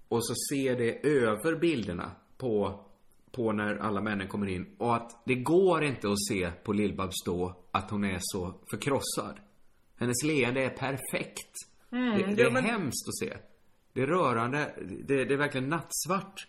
Och 0.08 0.26
så 0.26 0.34
se 0.50 0.76
det 0.76 1.08
över 1.08 1.56
bilderna 1.56 2.12
på, 2.38 2.86
på 3.32 3.52
när 3.52 3.76
alla 3.76 4.02
männen 4.02 4.28
kommer 4.28 4.48
in. 4.48 4.76
Och 4.78 4.96
att 4.96 5.22
det 5.26 5.36
går 5.36 5.84
inte 5.84 6.08
att 6.08 6.26
se 6.30 6.52
på 6.64 6.74
Lill-Babs 6.74 7.26
då 7.26 7.56
att 7.72 7.92
hon 7.92 8.04
är 8.04 8.18
så 8.20 8.54
förkrossad. 8.70 9.40
Hennes 10.00 10.24
leende 10.24 10.62
är 10.62 10.70
perfekt. 10.70 11.52
Mm, 11.92 12.18
det, 12.18 12.36
det 12.36 12.42
är 12.42 12.46
jo, 12.46 12.52
men- 12.52 12.64
hemskt 12.64 13.08
att 13.08 13.18
se. 13.30 13.38
Det 13.94 14.02
är 14.02 14.08
rörande. 14.08 14.74
Det, 15.06 15.26
det 15.26 15.34
är 15.34 15.38
verkligen 15.38 15.70
nattsvart. 15.70 16.48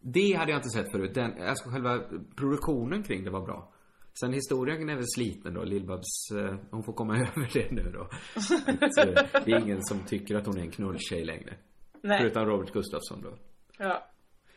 Det 0.00 0.32
hade 0.32 0.50
jag 0.50 0.58
inte 0.58 0.68
sett 0.68 0.90
förut. 0.92 1.14
Den, 1.14 1.42
alltså 1.48 1.68
själva 1.70 2.00
produktionen 2.36 3.02
kring 3.02 3.24
det 3.24 3.30
var 3.30 3.40
bra. 3.46 3.72
Sen 4.20 4.32
historien 4.32 4.88
är 4.88 4.94
väl 4.94 5.04
sliten 5.14 5.54
då. 5.54 5.64
Lill-Babs, 5.64 6.38
eh, 6.38 6.54
hon 6.70 6.82
får 6.82 6.92
komma 6.92 7.16
över 7.36 7.50
det 7.52 7.70
nu 7.72 7.90
då. 7.94 8.00
Att, 8.86 8.98
eh, 8.98 9.42
det 9.44 9.52
är 9.52 9.58
ingen 9.60 9.82
som 9.84 10.00
tycker 10.06 10.34
att 10.34 10.46
hon 10.46 10.56
är 10.58 10.62
en 10.62 10.70
knulltjej 10.70 11.24
längre. 11.24 11.54
Nej. 12.02 12.18
Förutom 12.20 12.46
Robert 12.46 12.72
Gustafsson 12.72 13.22
då. 13.22 13.34
Ja. 13.78 14.06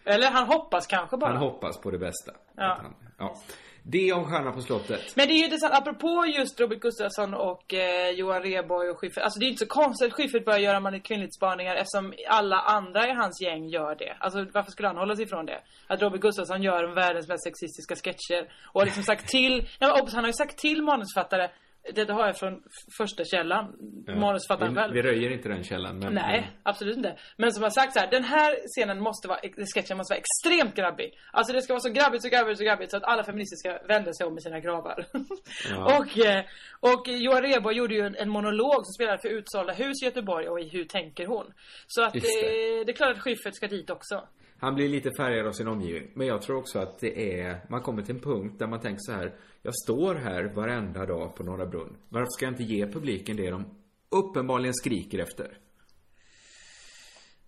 Eller 0.03 0.31
han 0.31 0.47
hoppas 0.47 0.87
kanske 0.87 1.17
bara. 1.17 1.31
Han 1.31 1.39
hoppas 1.43 1.81
på 1.81 1.91
det 1.91 1.97
bästa. 1.99 2.31
Ja. 2.55 2.81
Ja. 3.17 3.37
Det 3.85 4.13
om 4.13 4.25
Stjärnan 4.25 4.53
på 4.53 4.61
slottet. 4.61 5.15
Men 5.15 5.27
det 5.27 5.33
är 5.33 5.37
ju 5.37 5.43
intressant, 5.43 5.73
apropå 5.73 6.25
just 6.37 6.59
Robert 6.59 6.79
Gustafsson 6.79 7.33
och 7.33 7.73
eh, 7.73 8.09
Johan 8.09 8.41
Rheborg 8.41 8.89
och 8.89 8.99
Schyffert. 8.99 9.23
Alltså 9.23 9.39
det 9.39 9.45
är 9.45 9.47
inte 9.47 9.65
så 9.65 9.71
konstigt 9.71 10.07
att 10.07 10.13
Schyffert 10.13 10.45
börjar 10.45 10.59
göra 10.59 10.79
man 10.79 10.99
kvinnligt 10.99 11.35
spaningar 11.35 11.75
eftersom 11.75 12.13
alla 12.29 12.59
andra 12.59 13.07
i 13.07 13.13
hans 13.13 13.41
gäng 13.41 13.67
gör 13.67 13.95
det. 13.95 14.17
Alltså 14.19 14.45
varför 14.53 14.71
skulle 14.71 14.87
han 14.87 14.97
hålla 14.97 15.15
sig 15.15 15.25
ifrån 15.25 15.45
det? 15.45 15.59
Att 15.87 16.01
Robert 16.01 16.21
Gustafsson 16.21 16.63
gör 16.63 16.95
världens 16.95 17.27
mest 17.27 17.43
sexistiska 17.43 17.95
sketcher. 17.95 18.51
Och 18.73 18.81
har 18.81 18.85
liksom 18.85 19.03
sagt 19.03 19.27
till, 19.27 19.67
ja, 19.79 19.87
men 19.87 20.13
han 20.13 20.23
har 20.23 20.29
ju 20.29 20.33
sagt 20.33 20.57
till 20.57 20.81
manusförfattare, 20.81 21.49
det 21.91 22.09
har 22.09 22.25
jag 22.25 22.37
från 22.37 22.63
första 22.97 23.23
källan, 23.25 23.75
manusförfattaren 24.07 24.73
vi, 24.73 24.79
själv. 24.79 24.93
vi 24.93 25.01
röjer 25.01 25.31
inte 25.31 25.49
den 25.49 25.63
källan. 25.63 25.99
Men, 25.99 26.13
Nej, 26.13 26.51
absolut 26.63 26.97
inte. 26.97 27.17
Men 27.37 27.51
som 27.51 27.63
har 27.63 27.69
sagt 27.69 27.93
så 27.93 27.99
här, 27.99 28.11
den 28.11 28.23
här 28.23 28.55
scenen 28.67 28.99
måste 28.99 29.27
vara, 29.27 29.39
sketchen 29.75 29.97
måste 29.97 30.13
vara 30.13 30.21
extremt 30.23 30.75
grabbig. 30.75 31.13
Alltså 31.31 31.53
det 31.53 31.61
ska 31.61 31.73
vara 31.73 31.81
så 31.81 31.89
grabbigt, 31.89 32.23
så 32.23 32.29
grabbigt, 32.29 32.57
så 32.57 32.63
grabbigt 32.63 32.91
så 32.91 32.97
att 32.97 33.03
alla 33.03 33.23
feministiska 33.23 33.79
vänder 33.87 34.13
sig 34.13 34.25
om 34.25 34.37
i 34.37 34.41
sina 34.41 34.59
gravar. 34.59 35.05
Ja. 35.69 35.97
och, 35.99 36.17
eh, 36.17 36.43
och 36.79 37.07
Johan 37.07 37.41
Rheborg 37.41 37.77
gjorde 37.77 37.93
ju 37.93 38.01
en, 38.01 38.15
en 38.15 38.29
monolog 38.29 38.85
som 38.85 38.93
spelade 38.93 39.17
för 39.17 39.29
utsålda 39.29 39.73
hus 39.73 40.01
i 40.01 40.05
Göteborg 40.05 40.47
och 40.47 40.59
i 40.59 40.69
Hur 40.69 40.85
tänker 40.85 41.25
hon? 41.25 41.53
Så 41.87 42.03
att 42.03 42.13
det. 42.13 42.19
det. 42.19 42.83
det 42.83 42.91
är 42.91 42.95
klart 42.95 43.11
att 43.17 43.23
Schyffert 43.23 43.55
ska 43.55 43.67
dit 43.67 43.89
också. 43.89 44.27
Han 44.63 44.75
blir 44.75 44.89
lite 44.89 45.11
färgad 45.17 45.47
av 45.47 45.51
sin 45.51 45.67
omgivning. 45.67 46.11
Men 46.13 46.27
jag 46.27 46.41
tror 46.41 46.57
också 46.57 46.79
att 46.79 46.99
det 46.99 47.39
är, 47.41 47.65
man 47.69 47.81
kommer 47.81 48.01
till 48.01 48.15
en 48.15 48.21
punkt 48.21 48.59
där 48.59 48.67
man 48.67 48.79
tänker 48.79 48.99
så 48.99 49.11
här. 49.11 49.35
Jag 49.61 49.75
står 49.75 50.15
här 50.15 50.43
varenda 50.43 51.05
dag 51.05 51.35
på 51.35 51.43
Norra 51.43 51.65
Brunn. 51.65 51.97
Varför 52.09 52.27
ska 52.29 52.45
jag 52.45 52.51
inte 52.53 52.63
ge 52.63 52.87
publiken 52.87 53.37
det 53.37 53.49
de 53.51 53.65
uppenbarligen 54.09 54.73
skriker 54.73 55.19
efter? 55.19 55.57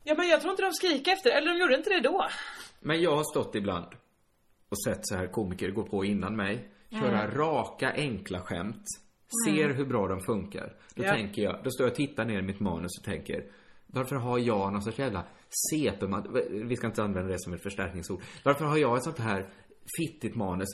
Ja 0.04 0.16
men 0.18 0.28
jag 0.28 0.42
tror 0.42 0.52
inte 0.52 0.64
de 0.64 0.74
skriker 0.74 1.12
efter, 1.12 1.32
eller 1.32 1.54
de 1.54 1.60
gjorde 1.60 1.78
inte 1.78 1.90
det 1.90 2.00
då. 2.00 2.26
Men 2.80 3.02
jag 3.02 3.16
har 3.16 3.24
stått 3.24 3.56
ibland 3.56 3.88
och 4.70 4.84
sett 4.84 5.00
så 5.08 5.16
här 5.16 5.28
komiker 5.28 5.72
gå 5.72 5.84
på 5.84 6.06
innan 6.06 6.36
mig. 6.36 6.70
Köra 6.90 7.22
Mm. 7.24 7.38
raka, 7.38 7.92
enkla 7.96 8.40
skämt. 8.40 8.84
Ser 9.48 9.64
Mm. 9.66 9.78
hur 9.78 9.86
bra 9.86 10.08
de 10.08 10.20
funkar. 10.22 10.76
Då 10.96 11.04
Ja. 11.04 11.14
tänker 11.14 11.42
jag, 11.42 11.60
då 11.64 11.72
står 11.72 11.86
jag 11.86 11.92
och 11.92 11.96
tittar 11.98 12.26
ner 12.26 12.40
i 12.40 12.42
mitt 12.42 12.60
manus 12.60 12.92
och 13.00 13.06
tänker 13.06 13.46
varför 13.96 14.16
har 14.16 14.40
jag 14.40 14.74
någon 14.74 14.82
sorts 14.82 15.00
jävla 15.00 15.24
CP 15.72 16.06
Vi 16.50 16.76
ska 16.76 16.88
inte 16.88 17.04
använda 17.04 17.32
det 17.32 17.40
som 17.40 17.54
ett 17.54 17.64
förstärkningsord. 17.64 18.22
Varför 18.44 18.66
har 18.66 18.78
jag 18.78 18.98
ett 18.98 19.04
sånt 19.04 19.20
här 19.20 19.50
fittigt 19.98 20.36
manus? 20.36 20.68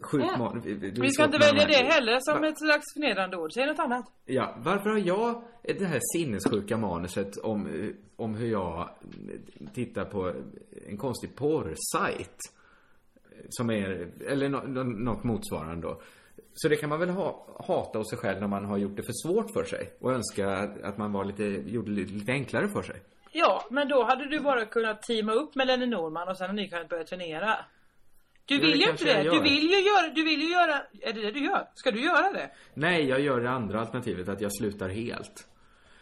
Sjukt 0.00 0.24
Ja. 0.32 0.38
manus. 0.38 0.64
Vi 0.98 1.10
ska 1.10 1.24
inte 1.24 1.38
välja 1.38 1.66
det 1.66 1.74
heller 1.92 2.18
som 2.20 2.40
Va- 2.42 2.48
ett 2.48 2.58
slags 2.58 2.84
förnedrande 2.94 3.36
ord. 3.36 3.52
Säg 3.52 3.66
något 3.66 3.78
annat. 3.78 4.04
Ja, 4.24 4.56
varför 4.58 4.90
har 4.90 4.98
jag 4.98 5.42
det 5.62 5.84
här 5.84 6.00
sinnessjuka 6.16 6.76
manuset 6.76 7.36
om, 7.38 7.66
eh, 7.66 7.90
om 8.16 8.34
hur 8.34 8.46
jag 8.50 8.78
eh, 8.80 9.68
tittar 9.74 10.04
på 10.04 10.32
en 10.88 10.96
konstig 10.98 11.36
porrsajt? 11.36 12.36
Som 13.48 13.70
är, 13.70 14.12
eller 14.30 14.48
nå- 14.48 14.62
nå- 14.66 14.82
något 14.84 15.24
motsvarande 15.24 15.86
då. 15.86 16.00
Så 16.54 16.68
det 16.68 16.76
kan 16.76 16.88
man 16.88 17.00
väl 17.00 17.10
ha, 17.10 17.46
hata 17.66 17.98
hos 17.98 18.10
sig 18.10 18.18
själv 18.18 18.40
när 18.40 18.48
man 18.48 18.64
har 18.64 18.78
gjort 18.78 18.96
det 18.96 19.02
för 19.02 19.12
svårt 19.12 19.50
för 19.52 19.64
sig. 19.64 19.92
Och 20.00 20.12
önska 20.12 20.48
att 20.82 20.98
man 20.98 21.12
var 21.12 21.24
lite, 21.24 21.44
gjorde 21.44 21.94
det 21.94 22.12
lite 22.12 22.32
enklare 22.32 22.68
för 22.68 22.82
sig. 22.82 23.02
Ja, 23.32 23.64
men 23.70 23.88
då 23.88 24.04
hade 24.04 24.28
du 24.28 24.40
bara 24.40 24.64
kunnat 24.64 25.02
teama 25.02 25.32
upp 25.32 25.54
med 25.54 25.66
Lenny 25.66 25.86
Norman 25.86 26.28
och 26.28 26.36
sen 26.36 26.46
hade 26.46 26.62
ni 26.62 26.68
kunnat 26.68 26.88
börja 26.88 27.04
turnera. 27.04 27.56
Du 28.44 28.58
vill 28.58 28.70
det 28.70 28.76
ju 28.76 28.90
inte 28.90 29.04
det. 29.04 29.22
Du 29.22 29.40
vill 29.42 29.70
ju 29.70 29.80
göra, 29.80 30.08
du 30.14 30.24
vill 30.24 30.40
ju 30.40 30.48
göra, 30.48 30.82
är 31.00 31.12
det 31.12 31.20
det 31.20 31.30
du 31.30 31.44
gör? 31.44 31.68
Ska 31.74 31.90
du 31.90 32.00
göra 32.04 32.32
det? 32.32 32.50
Nej, 32.74 33.08
jag 33.08 33.20
gör 33.20 33.40
det 33.40 33.50
andra 33.50 33.80
alternativet, 33.80 34.28
att 34.28 34.40
jag 34.40 34.52
slutar 34.56 34.88
helt. 34.88 35.48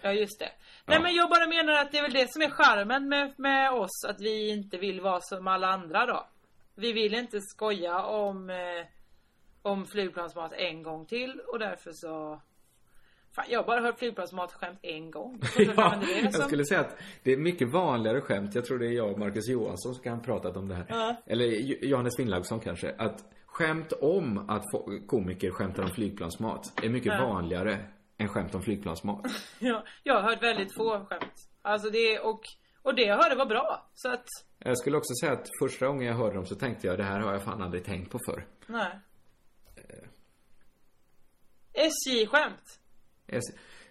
Ja, 0.03 0.12
just 0.12 0.38
det. 0.38 0.51
Nej, 0.86 1.01
men 1.03 1.14
jag 1.14 1.30
bara 1.30 1.47
menar 1.47 1.72
att 1.72 1.92
det 1.92 1.99
är 1.99 2.03
väl 2.03 2.12
det 2.12 2.32
som 2.32 2.42
är 2.42 2.51
charmen 2.51 3.09
med, 3.09 3.34
med 3.36 3.72
oss, 3.72 4.05
att 4.09 4.20
vi 4.20 4.51
inte 4.51 4.76
vill 4.76 5.01
vara 5.01 5.20
som 5.20 5.47
alla 5.47 5.66
andra 5.66 6.07
då. 6.07 6.26
Vi 6.74 6.92
vill 6.92 7.14
inte 7.14 7.40
skoja 7.40 8.03
om, 8.03 8.51
eh, 8.51 8.57
om 9.66 9.86
flygplansmat 9.86 10.52
en 10.52 10.82
gång 10.82 11.06
till 11.06 11.40
och 11.52 11.58
därför 11.58 11.90
så... 11.94 12.40
Fan, 13.34 13.44
jag 13.48 13.58
har 13.60 13.66
bara 13.66 13.80
hört 13.80 13.98
flygplansmat-skämt 13.98 14.78
en 14.82 15.10
gång. 15.10 15.40
Jag 15.56 15.66
Ja, 15.76 15.94
det 16.06 16.20
jag 16.20 16.34
som- 16.34 16.44
skulle 16.44 16.64
säga 16.64 16.80
att 16.80 16.96
det 17.22 17.32
är 17.32 17.36
mycket 17.36 17.68
vanligare 17.72 18.20
skämt. 18.20 18.54
Jag 18.54 18.64
tror 18.64 18.78
det 18.78 18.86
är 18.86 18.92
jag 18.92 19.12
och 19.12 19.18
Marcus 19.18 19.48
Johansson 19.48 19.94
som 19.94 20.02
kan 20.04 20.14
ha 20.18 20.24
pratat 20.24 20.56
om 20.56 20.68
det 20.68 20.74
här. 20.74 20.86
Ja. 20.88 21.16
Eller 21.26 21.44
Jo- 21.46 21.76
Johannes 21.82 22.16
Finnlaugsson 22.16 22.60
kanske. 22.60 22.94
Att 22.98 23.24
skämt 23.46 23.92
om 23.92 24.50
att 24.50 24.64
komiker 25.06 25.50
skämtar 25.50 25.82
om 25.82 25.88
flygplansmat 25.90 26.84
är 26.84 26.88
mycket 26.88 27.12
Ja. 27.12 27.26
vanligare 27.26 27.78
än 28.18 28.28
skämt 28.28 28.54
om 28.54 28.62
flygplansmat. 28.62 29.26
Ja, 29.58 29.84
jag 30.02 30.14
har 30.14 30.22
hört 30.22 30.42
väldigt 30.42 30.74
få 30.76 31.04
skämt. 31.04 31.48
Alltså 31.62 31.90
det, 31.90 32.18
och, 32.18 32.40
och 32.82 32.94
det 32.94 33.02
jag 33.02 33.16
hörde 33.16 33.34
var 33.34 33.46
bra. 33.46 33.90
Så 33.94 34.08
att, 34.12 34.24
Jag 34.58 34.78
skulle 34.78 34.96
också 34.96 35.14
säga 35.20 35.32
att 35.32 35.48
första 35.62 35.86
gången 35.86 36.06
jag 36.06 36.14
hörde 36.14 36.34
dem 36.34 36.46
så 36.46 36.54
tänkte 36.54 36.86
jag 36.86 36.98
det 36.98 37.04
här 37.04 37.20
har 37.20 37.32
jag 37.32 37.42
fan 37.42 37.62
aldrig 37.62 37.84
tänkt 37.84 38.10
på 38.12 38.18
förr. 38.26 38.46
nej. 38.66 38.98
SJ-skämt. 41.76 42.78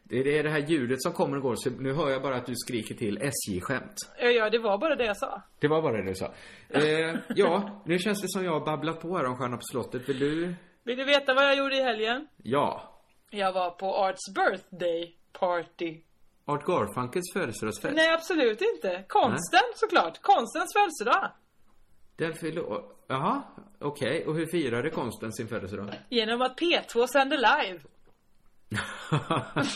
Det 0.03 0.39
är 0.39 0.43
det 0.43 0.49
här 0.49 0.59
ljudet 0.59 1.01
som 1.01 1.13
kommer 1.13 1.37
och 1.37 1.43
går 1.43 1.55
så 1.55 1.69
nu 1.69 1.93
hör 1.93 2.09
jag 2.09 2.21
bara 2.21 2.35
att 2.35 2.45
du 2.45 2.55
skriker 2.55 2.95
till 2.95 3.17
SJ-skämt. 3.17 3.95
Ja, 4.19 4.27
ja, 4.29 4.49
det 4.49 4.59
var 4.59 4.77
bara 4.77 4.95
det 4.95 5.05
jag 5.05 5.17
sa. 5.17 5.41
Det 5.59 5.67
var 5.67 5.81
bara 5.81 5.97
det 5.97 6.03
du 6.09 6.15
sa. 6.15 6.33
Eh, 6.69 7.15
ja, 7.35 7.81
nu 7.85 7.99
känns 7.99 8.21
det 8.21 8.27
som 8.29 8.45
jag 8.45 8.51
har 8.51 8.65
babblat 8.65 9.01
på 9.01 9.17
här 9.17 9.25
om 9.25 9.37
Stjärnan 9.37 9.57
på 9.59 9.63
slottet. 9.71 10.09
Vill 10.09 10.19
du? 10.19 10.55
Vill 10.83 10.97
du 10.97 11.03
veta 11.03 11.33
vad 11.33 11.43
jag 11.43 11.57
gjorde 11.57 11.77
i 11.77 11.81
helgen? 11.81 12.27
Ja. 12.43 12.99
Jag 13.29 13.53
var 13.53 13.71
på 13.71 13.95
Arts 13.95 14.33
birthday 14.35 15.15
party. 15.39 16.01
Art 16.45 16.65
Garfunkels 16.65 17.33
födelsedagsfest? 17.33 17.95
Nej, 17.95 18.13
absolut 18.13 18.61
inte. 18.61 19.03
Konsten 19.07 19.59
såklart. 19.75 20.21
Konstens 20.21 20.73
födelsedag. 20.73 21.31
Den 22.15 22.33
fyller 22.33 22.65
år. 22.65 22.83
Jaha, 23.07 23.41
okej. 23.79 24.25
Och 24.25 24.35
hur 24.35 24.45
firade 24.45 24.89
konsten 24.89 25.33
sin 25.33 25.47
födelsedag? 25.47 25.93
Genom 26.09 26.41
att 26.41 26.59
P2 26.59 27.07
sänder 27.07 27.37
live. 27.37 27.79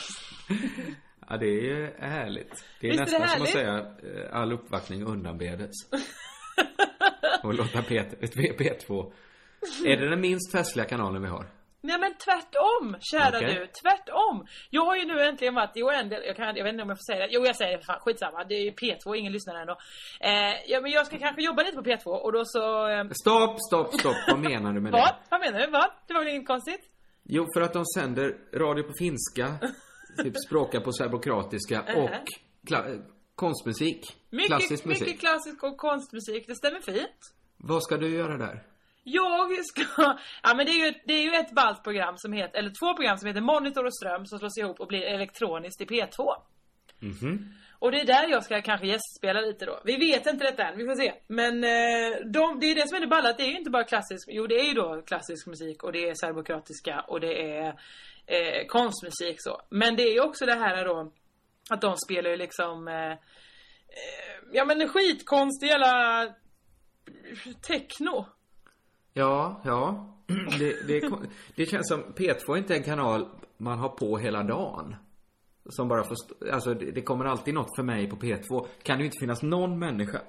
ja, 1.30 1.38
det 1.38 1.46
är 1.46 1.62
ju 1.62 1.94
härligt. 2.00 2.66
Det 2.82 2.88
är 2.88 2.92
Visst 2.92 3.14
är 3.14 3.20
nästan 3.20 3.30
som 3.30 3.42
att 3.42 3.50
säga 3.50 3.78
eh, 3.78 4.36
all 4.36 4.54
uppvaktning 4.54 5.04
undanbedes. 5.04 5.76
Och 7.44 7.54
låta 7.54 7.82
P, 7.82 8.04
P2. 8.22 9.12
Är 9.86 9.98
det 9.98 10.10
den 10.10 10.22
minst 10.22 10.52
festliga 10.52 10.86
kanalen 10.86 11.22
vi 11.22 11.28
har? 11.28 11.59
Nej 11.82 12.00
men 12.00 12.14
tvärtom, 12.14 12.98
kära 13.02 13.38
Okej. 13.38 13.54
du. 13.54 13.68
Tvärtom. 13.82 14.46
Jag 14.70 14.86
har 14.86 14.96
ju 14.96 15.06
nu 15.06 15.22
äntligen 15.22 15.56
varit 15.56 15.78
i 15.78 15.84
oändligt, 15.84 16.20
jag, 16.26 16.36
kan, 16.36 16.56
jag 16.56 16.64
vet 16.64 16.74
inte 16.74 16.84
om 16.84 16.90
jag 16.90 16.98
får 16.98 17.14
säga 17.14 17.28
det. 17.28 17.34
Jo 17.34 17.46
jag 17.46 17.56
säger 17.56 17.78
det 17.78 17.84
fan, 17.84 18.00
skitsamma. 18.00 18.44
Det 18.44 18.56
är 18.56 18.64
ju 18.64 18.72
P2, 18.72 19.16
ingen 19.16 19.34
lyssnar 19.34 19.56
ändå. 19.56 19.78
Eh, 20.20 20.54
ja 20.72 20.82
men 20.82 20.92
jag 20.92 21.06
ska 21.06 21.18
kanske 21.20 21.42
jobba 21.42 21.64
lite 21.64 21.76
på 21.78 21.84
P2 21.84 22.06
och 22.06 22.32
då 22.32 22.42
så... 22.46 22.88
Eh, 22.90 23.04
Stopp, 23.22 23.56
stopp, 23.68 24.00
stopp. 24.00 24.16
Vad 24.28 24.40
menar 24.40 24.74
du 24.74 24.80
med 24.82 24.92
vad? 25.02 25.02
det? 25.08 25.16
Vad 25.30 25.40
menar 25.40 25.60
du? 25.60 25.68
Vad? 25.72 25.90
Det 26.08 26.14
var 26.14 26.20
väl 26.24 26.34
inget 26.34 26.48
konstigt? 26.48 26.82
Jo, 27.24 27.46
för 27.56 27.62
att 27.62 27.74
de 27.74 27.86
sänder 27.86 28.36
radio 28.54 28.84
på 28.84 28.94
finska, 29.00 29.56
typ 30.24 30.34
språka 30.48 30.82
på 30.82 30.92
serbokratiska 30.92 31.82
Mhm. 31.88 32.04
och 32.04 32.10
konstmusik. 33.36 34.02
klassisk 34.48 34.70
Mycket, 34.72 34.86
musik. 34.86 35.08
mycket 35.08 35.20
klassisk 35.20 35.64
och 35.64 35.78
konstmusik, 35.78 36.48
det 36.48 36.56
stämmer 36.56 36.80
fint. 36.80 37.20
Vad 37.58 37.84
ska 37.84 37.98
du 37.98 38.10
göra 38.10 38.38
där? 38.38 38.64
Jag 39.04 39.66
ska... 39.66 39.82
Ja 40.44 40.54
men 40.56 40.66
det 40.66 40.72
är 40.72 40.86
ju, 40.86 40.94
det 41.06 41.14
är 41.14 41.24
ju 41.24 41.34
ett 41.34 41.52
ballt 41.52 41.84
program 41.84 42.14
som 42.18 42.34
heter, 42.34 42.60
eller 42.60 42.70
två 42.70 42.96
program 42.96 43.18
som 43.18 43.28
heter 43.28 43.42
Monitor 43.42 43.86
och 43.86 43.96
Ström 43.96 44.26
som 44.26 44.40
slås 44.40 44.58
ihop 44.58 44.80
och 44.80 44.88
blir 44.88 45.02
elektroniskt 45.02 45.82
i 45.82 45.86
P2. 45.86 46.36
Mhm. 47.00 47.54
Och 47.80 47.92
det 47.92 48.02
är 48.02 48.06
där 48.06 48.28
jag 48.30 48.44
ska 48.44 48.62
kanske 48.62 48.88
gästspela 48.88 49.42
lite 49.42 49.66
då. 49.66 49.82
Vi 49.86 49.98
vet 49.98 50.28
inte 50.28 50.46
detta 50.46 50.64
än, 50.64 50.78
vi 50.78 50.86
får 50.86 50.96
se. 50.96 51.14
Men 51.28 51.64
eh, 51.64 52.18
de, 52.26 52.60
det 52.60 52.66
är 52.66 52.76
det 52.76 52.88
som 52.88 52.96
är 52.96 53.02
det 53.02 53.08
balla, 53.08 53.34
det 53.34 53.44
är 53.44 53.48
ju 53.48 53.58
inte 53.58 53.70
bara 53.70 53.84
klassisk, 53.84 54.30
jo 54.32 54.48
det 54.48 54.60
är 54.60 54.66
ju 54.66 54.74
då 54.74 55.02
klassisk 55.02 55.48
musik 55.48 55.84
och 55.84 55.92
det 55.92 56.10
är 56.10 56.14
serbokratiska 56.16 57.00
och 57.08 57.20
det 57.20 57.58
är 57.58 57.68
eh, 58.26 58.66
konstmusik 58.68 59.36
så. 59.40 59.62
Men 59.70 59.96
det 59.96 60.04
är 60.04 60.14
ju 60.14 60.22
också 60.22 60.46
det 60.46 60.56
här 60.56 60.86
då, 60.86 61.12
att 61.70 61.82
de 61.82 61.98
spelar 61.98 62.30
ju 62.30 62.38
liksom, 62.38 62.88
eh, 62.88 63.12
eh, 63.12 63.18
ja 64.52 64.66
men 64.66 64.90
skitkonst, 64.90 65.64
hela 65.64 66.26
techno. 67.62 68.26
Ja, 69.14 69.62
ja. 69.66 70.06
Det, 70.60 70.88
det, 70.88 70.98
är 70.98 71.12
det 71.56 71.66
känns 71.66 71.88
som 71.88 72.04
P2 72.04 72.54
är 72.54 72.58
inte 72.58 72.76
en 72.76 72.84
kanal 72.84 73.28
man 73.58 73.80
har 73.80 73.90
på 73.90 74.18
hela 74.18 74.44
dagen. 74.44 74.96
Som 75.70 75.88
bara 75.88 76.04
får, 76.04 76.16
alltså 76.52 76.74
det, 76.74 76.92
det 76.92 77.02
kommer 77.02 77.26
alltid 77.26 77.54
något 77.54 77.76
för 77.76 77.84
mig 77.84 78.10
på 78.10 78.16
P2. 78.16 78.68
Kan 78.84 78.98
det 78.98 79.02
ju 79.02 79.06
inte 79.06 79.20
finnas 79.20 79.42
någon 79.42 79.80
människa? 79.80 80.22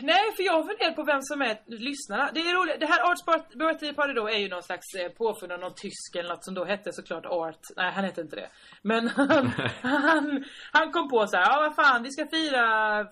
Nej, 0.00 0.32
för 0.36 0.42
jag 0.42 0.52
har 0.52 0.62
funderat 0.62 0.96
på 0.96 1.04
vem 1.04 1.22
som 1.22 1.42
är 1.42 1.56
lyssnarna. 1.66 2.30
Det 2.34 2.40
är 2.40 2.54
roligt. 2.54 2.80
Det 2.80 2.86
här 2.86 3.02
Part- 3.26 3.54
Birthday 3.58 3.92
Party 3.94 4.12
då 4.12 4.28
är 4.28 4.38
ju 4.38 4.48
någon 4.48 4.62
slags 4.62 4.94
eh, 4.94 5.08
påfund 5.12 5.52
av 5.52 5.60
någon 5.60 5.74
tysk 5.74 6.16
eller 6.16 6.28
något 6.28 6.44
som 6.44 6.54
då 6.54 6.64
hette 6.64 6.92
såklart 6.92 7.26
Art. 7.26 7.58
Nej, 7.76 7.92
han 7.92 8.04
hette 8.04 8.20
inte 8.20 8.36
det. 8.36 8.48
Men 8.82 9.08
han, 9.16 9.50
han, 9.82 10.44
han 10.72 10.92
kom 10.92 11.10
på 11.10 11.26
så 11.26 11.36
här, 11.36 11.44
ja 11.50 11.60
vad 11.60 11.74
fan, 11.86 12.02
vi 12.02 12.10
ska 12.10 12.26
fira 12.26 12.64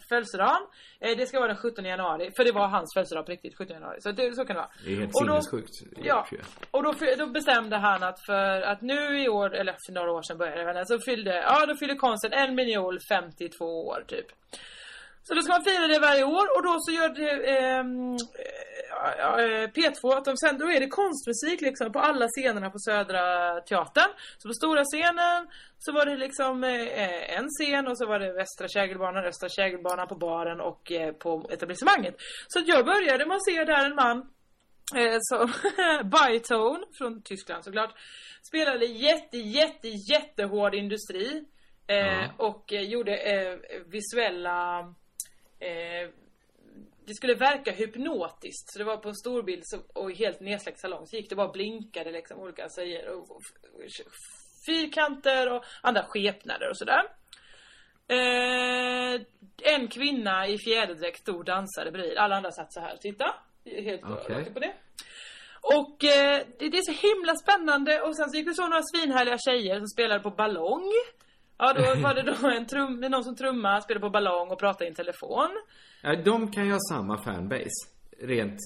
födelsedagen. 0.08 0.62
Eh, 1.00 1.16
det 1.16 1.26
ska 1.26 1.38
vara 1.38 1.48
den 1.48 1.56
17 1.56 1.84
januari. 1.84 2.30
För 2.36 2.44
det 2.44 2.52
var 2.52 2.68
hans 2.68 2.94
födelsedag 2.94 3.26
på 3.26 3.32
riktigt, 3.32 3.56
17 3.58 3.74
januari. 3.74 4.00
Så 4.00 4.12
det, 4.12 4.34
så 4.34 4.44
kan 4.44 4.56
det 4.56 4.61
vara. 4.62 4.70
Det 4.84 4.92
är 4.92 4.96
helt 4.96 5.14
Och 5.14 5.26
då- 5.26 5.42
sinnessjukt. 5.42 5.74
Ja, 6.02 6.26
och 6.70 6.82
då, 6.82 6.94
då 7.18 7.26
bestämde 7.26 7.76
han 7.76 8.02
att 8.02 8.20
för 8.26 8.62
att 8.62 8.80
nu 8.82 9.22
i 9.22 9.28
år, 9.28 9.54
eller 9.54 9.72
för 9.86 9.92
några 9.92 10.12
år 10.12 10.22
sedan 10.22 10.38
började 10.38 10.72
det 10.78 10.86
så 10.86 10.98
fyllde, 11.00 11.34
ja 11.34 11.66
då 11.66 11.74
fyllde 11.76 11.94
konsten 11.94 12.32
en 12.32 12.54
miljon 12.54 12.98
52 13.08 13.64
år 13.86 14.04
typ. 14.06 14.26
Så 15.23 15.35
då 15.35 15.43
ska 15.43 15.53
man 15.53 15.64
fira 15.64 15.87
det 15.87 15.99
varje 15.99 16.25
år 16.25 16.47
och 16.57 16.62
då 16.62 16.77
så 16.79 16.93
gör 16.93 17.09
det 17.09 17.31
ehm, 17.57 18.16
eh, 18.45 19.62
eh, 19.62 19.68
P2 19.77 20.16
att 20.16 20.25
de 20.25 20.37
sen, 20.37 20.59
då 20.59 20.71
är 20.71 20.81
det 20.81 20.89
konstmusik 20.89 21.61
liksom 21.61 21.93
på 21.93 21.99
alla 21.99 22.27
scenerna 22.29 22.71
på 22.71 22.79
Södra 22.79 23.25
Teatern. 23.61 24.11
Så 24.39 24.49
på 24.49 24.55
stora 24.55 24.85
scenen 24.85 25.41
så 25.79 25.93
var 25.93 26.07
det 26.07 26.16
liksom 26.16 26.64
eh, 26.64 27.37
en 27.39 27.49
scen 27.49 27.89
och 27.89 27.99
så 27.99 28.07
var 28.07 28.18
det 28.18 28.33
Västra 28.33 28.68
Kägelbanan, 28.68 29.25
Östra 29.25 29.49
Kägelbanan 29.49 30.09
på 30.09 30.14
baren 30.14 30.61
och 30.61 30.93
eh, 30.93 31.12
på 31.12 31.51
etablissemanget. 31.53 32.14
Så 32.49 32.62
jag 32.66 32.87
började 32.87 33.27
med 33.27 33.37
att 33.37 33.45
se 33.45 33.64
där 33.64 33.85
en 33.87 33.95
man 33.95 34.27
Eh, 34.97 35.18
så 35.21 35.47
Bytone 36.05 36.85
från 36.99 37.23
Tyskland 37.23 37.64
såklart 37.64 37.95
spelade 38.49 38.87
jätte 38.87 39.39
jätte 39.39 39.89
jättehård 39.89 40.75
industri 40.75 41.45
eh, 41.87 41.97
Ja. 41.97 42.29
och 42.37 42.73
eh, 42.73 42.83
gjorde 42.83 43.16
eh, 43.16 43.59
visuella 43.87 44.95
eh, 45.61 46.11
det 47.06 47.14
skulle 47.14 47.34
verka 47.34 47.72
hypnotiskt 47.72 48.72
så 48.72 48.78
det 48.78 48.84
var 48.84 48.96
på 48.96 49.08
en 49.08 49.14
storbild 49.14 49.62
så, 49.64 49.78
och 49.94 50.12
helt 50.12 50.40
nedsläckt 50.40 50.80
salong 50.80 51.06
så 51.06 51.16
gick 51.16 51.30
det 51.30 51.36
bara 51.36 51.46
och 51.46 51.52
blinkade 51.52 52.11
liksom 52.11 52.40
olika 52.40 52.68
säger 52.68 53.08
och, 53.08 53.30
och, 53.30 53.42
fyrkanter 54.66 55.52
och 55.52 55.64
andra 55.82 56.02
skepnader 56.02 56.70
och 56.70 56.76
sådär. 56.76 57.02
Eh, 58.08 59.20
en 59.62 59.88
kvinna 59.88 60.48
i 60.48 60.58
fjäderdräkt 60.58 61.20
stod 61.20 61.36
och 61.36 61.44
dansade 61.44 61.90
bredvid. 61.90 62.18
Alla 62.18 62.36
andra 62.36 62.52
satt 62.52 62.72
så 62.72 62.80
här. 62.80 62.96
Titta. 62.96 63.34
Helt 63.64 64.02
raka 64.02 64.52
på 64.52 64.61
det. 64.61 64.74
Och 65.61 66.04
eh, 66.04 66.46
det, 66.58 66.68
det 66.68 66.78
är 66.78 66.92
så 66.92 67.08
himla 67.08 67.34
spännande. 67.34 68.00
Och 68.02 68.16
sen 68.16 68.30
så 68.30 68.36
gick 68.36 68.46
det 68.46 68.54
så 68.54 68.68
några 68.68 68.82
svinhärliga 68.82 69.38
tjejer 69.38 69.78
som 69.78 69.86
spelade 69.86 70.20
på 70.20 70.30
ballong. 70.30 70.92
Ja, 71.62 71.72
då 71.72 72.00
var 72.02 72.14
det 72.14 72.22
då 72.22 72.48
en 72.48 72.66
trum, 72.66 73.00
någon 73.00 73.24
som 73.24 73.36
trummade, 73.36 73.82
spelade 73.82 74.06
på 74.06 74.11
ballong 74.11 74.50
och 74.50 74.58
pratade 74.58 74.84
i 74.84 74.88
en 74.88 74.94
telefon. 74.94 75.48
Ja, 76.02 76.16
de 76.24 76.50
kan 76.52 76.66
ju 76.66 76.72
ha 76.72 76.78
samma 76.90 77.22
fanbase. 77.24 77.86
Rent 78.22 78.58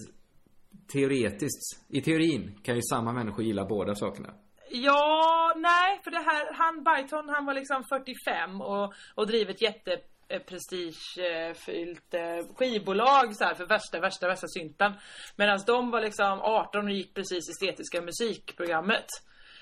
teoretiskt. 0.92 1.62
I 1.88 2.00
teorin 2.00 2.58
kan 2.62 2.74
ju 2.74 2.82
samma 2.82 3.12
människor 3.12 3.44
gilla 3.44 3.64
båda 3.64 3.94
sakerna. 3.94 4.34
Ja, 4.70 5.52
nej, 5.56 6.00
för 6.04 6.10
det 6.10 6.16
här, 6.30 6.54
han 6.54 6.84
Byton, 6.84 7.28
han 7.28 7.46
var 7.46 7.54
liksom 7.54 7.84
45 7.84 8.60
och, 8.60 8.94
och 9.14 9.26
driver 9.26 9.52
ett 9.52 9.62
jätte 9.62 9.92
eh, 10.28 10.40
prestigefyllt 10.42 12.14
eh, 12.14 12.54
skivbolag 12.56 13.36
så 13.36 13.44
här, 13.44 13.54
för 13.54 13.66
värsta, 13.66 14.00
värsta, 14.00 14.28
värsta 14.28 14.46
synten. 14.48 14.92
Medan 15.36 15.58
de 15.66 15.90
var 15.90 16.00
liksom 16.00 16.40
18 16.40 16.84
och 16.84 16.90
gick 16.90 17.14
precis 17.14 17.48
estetiska 17.48 18.02
musikprogrammet. 18.02 19.06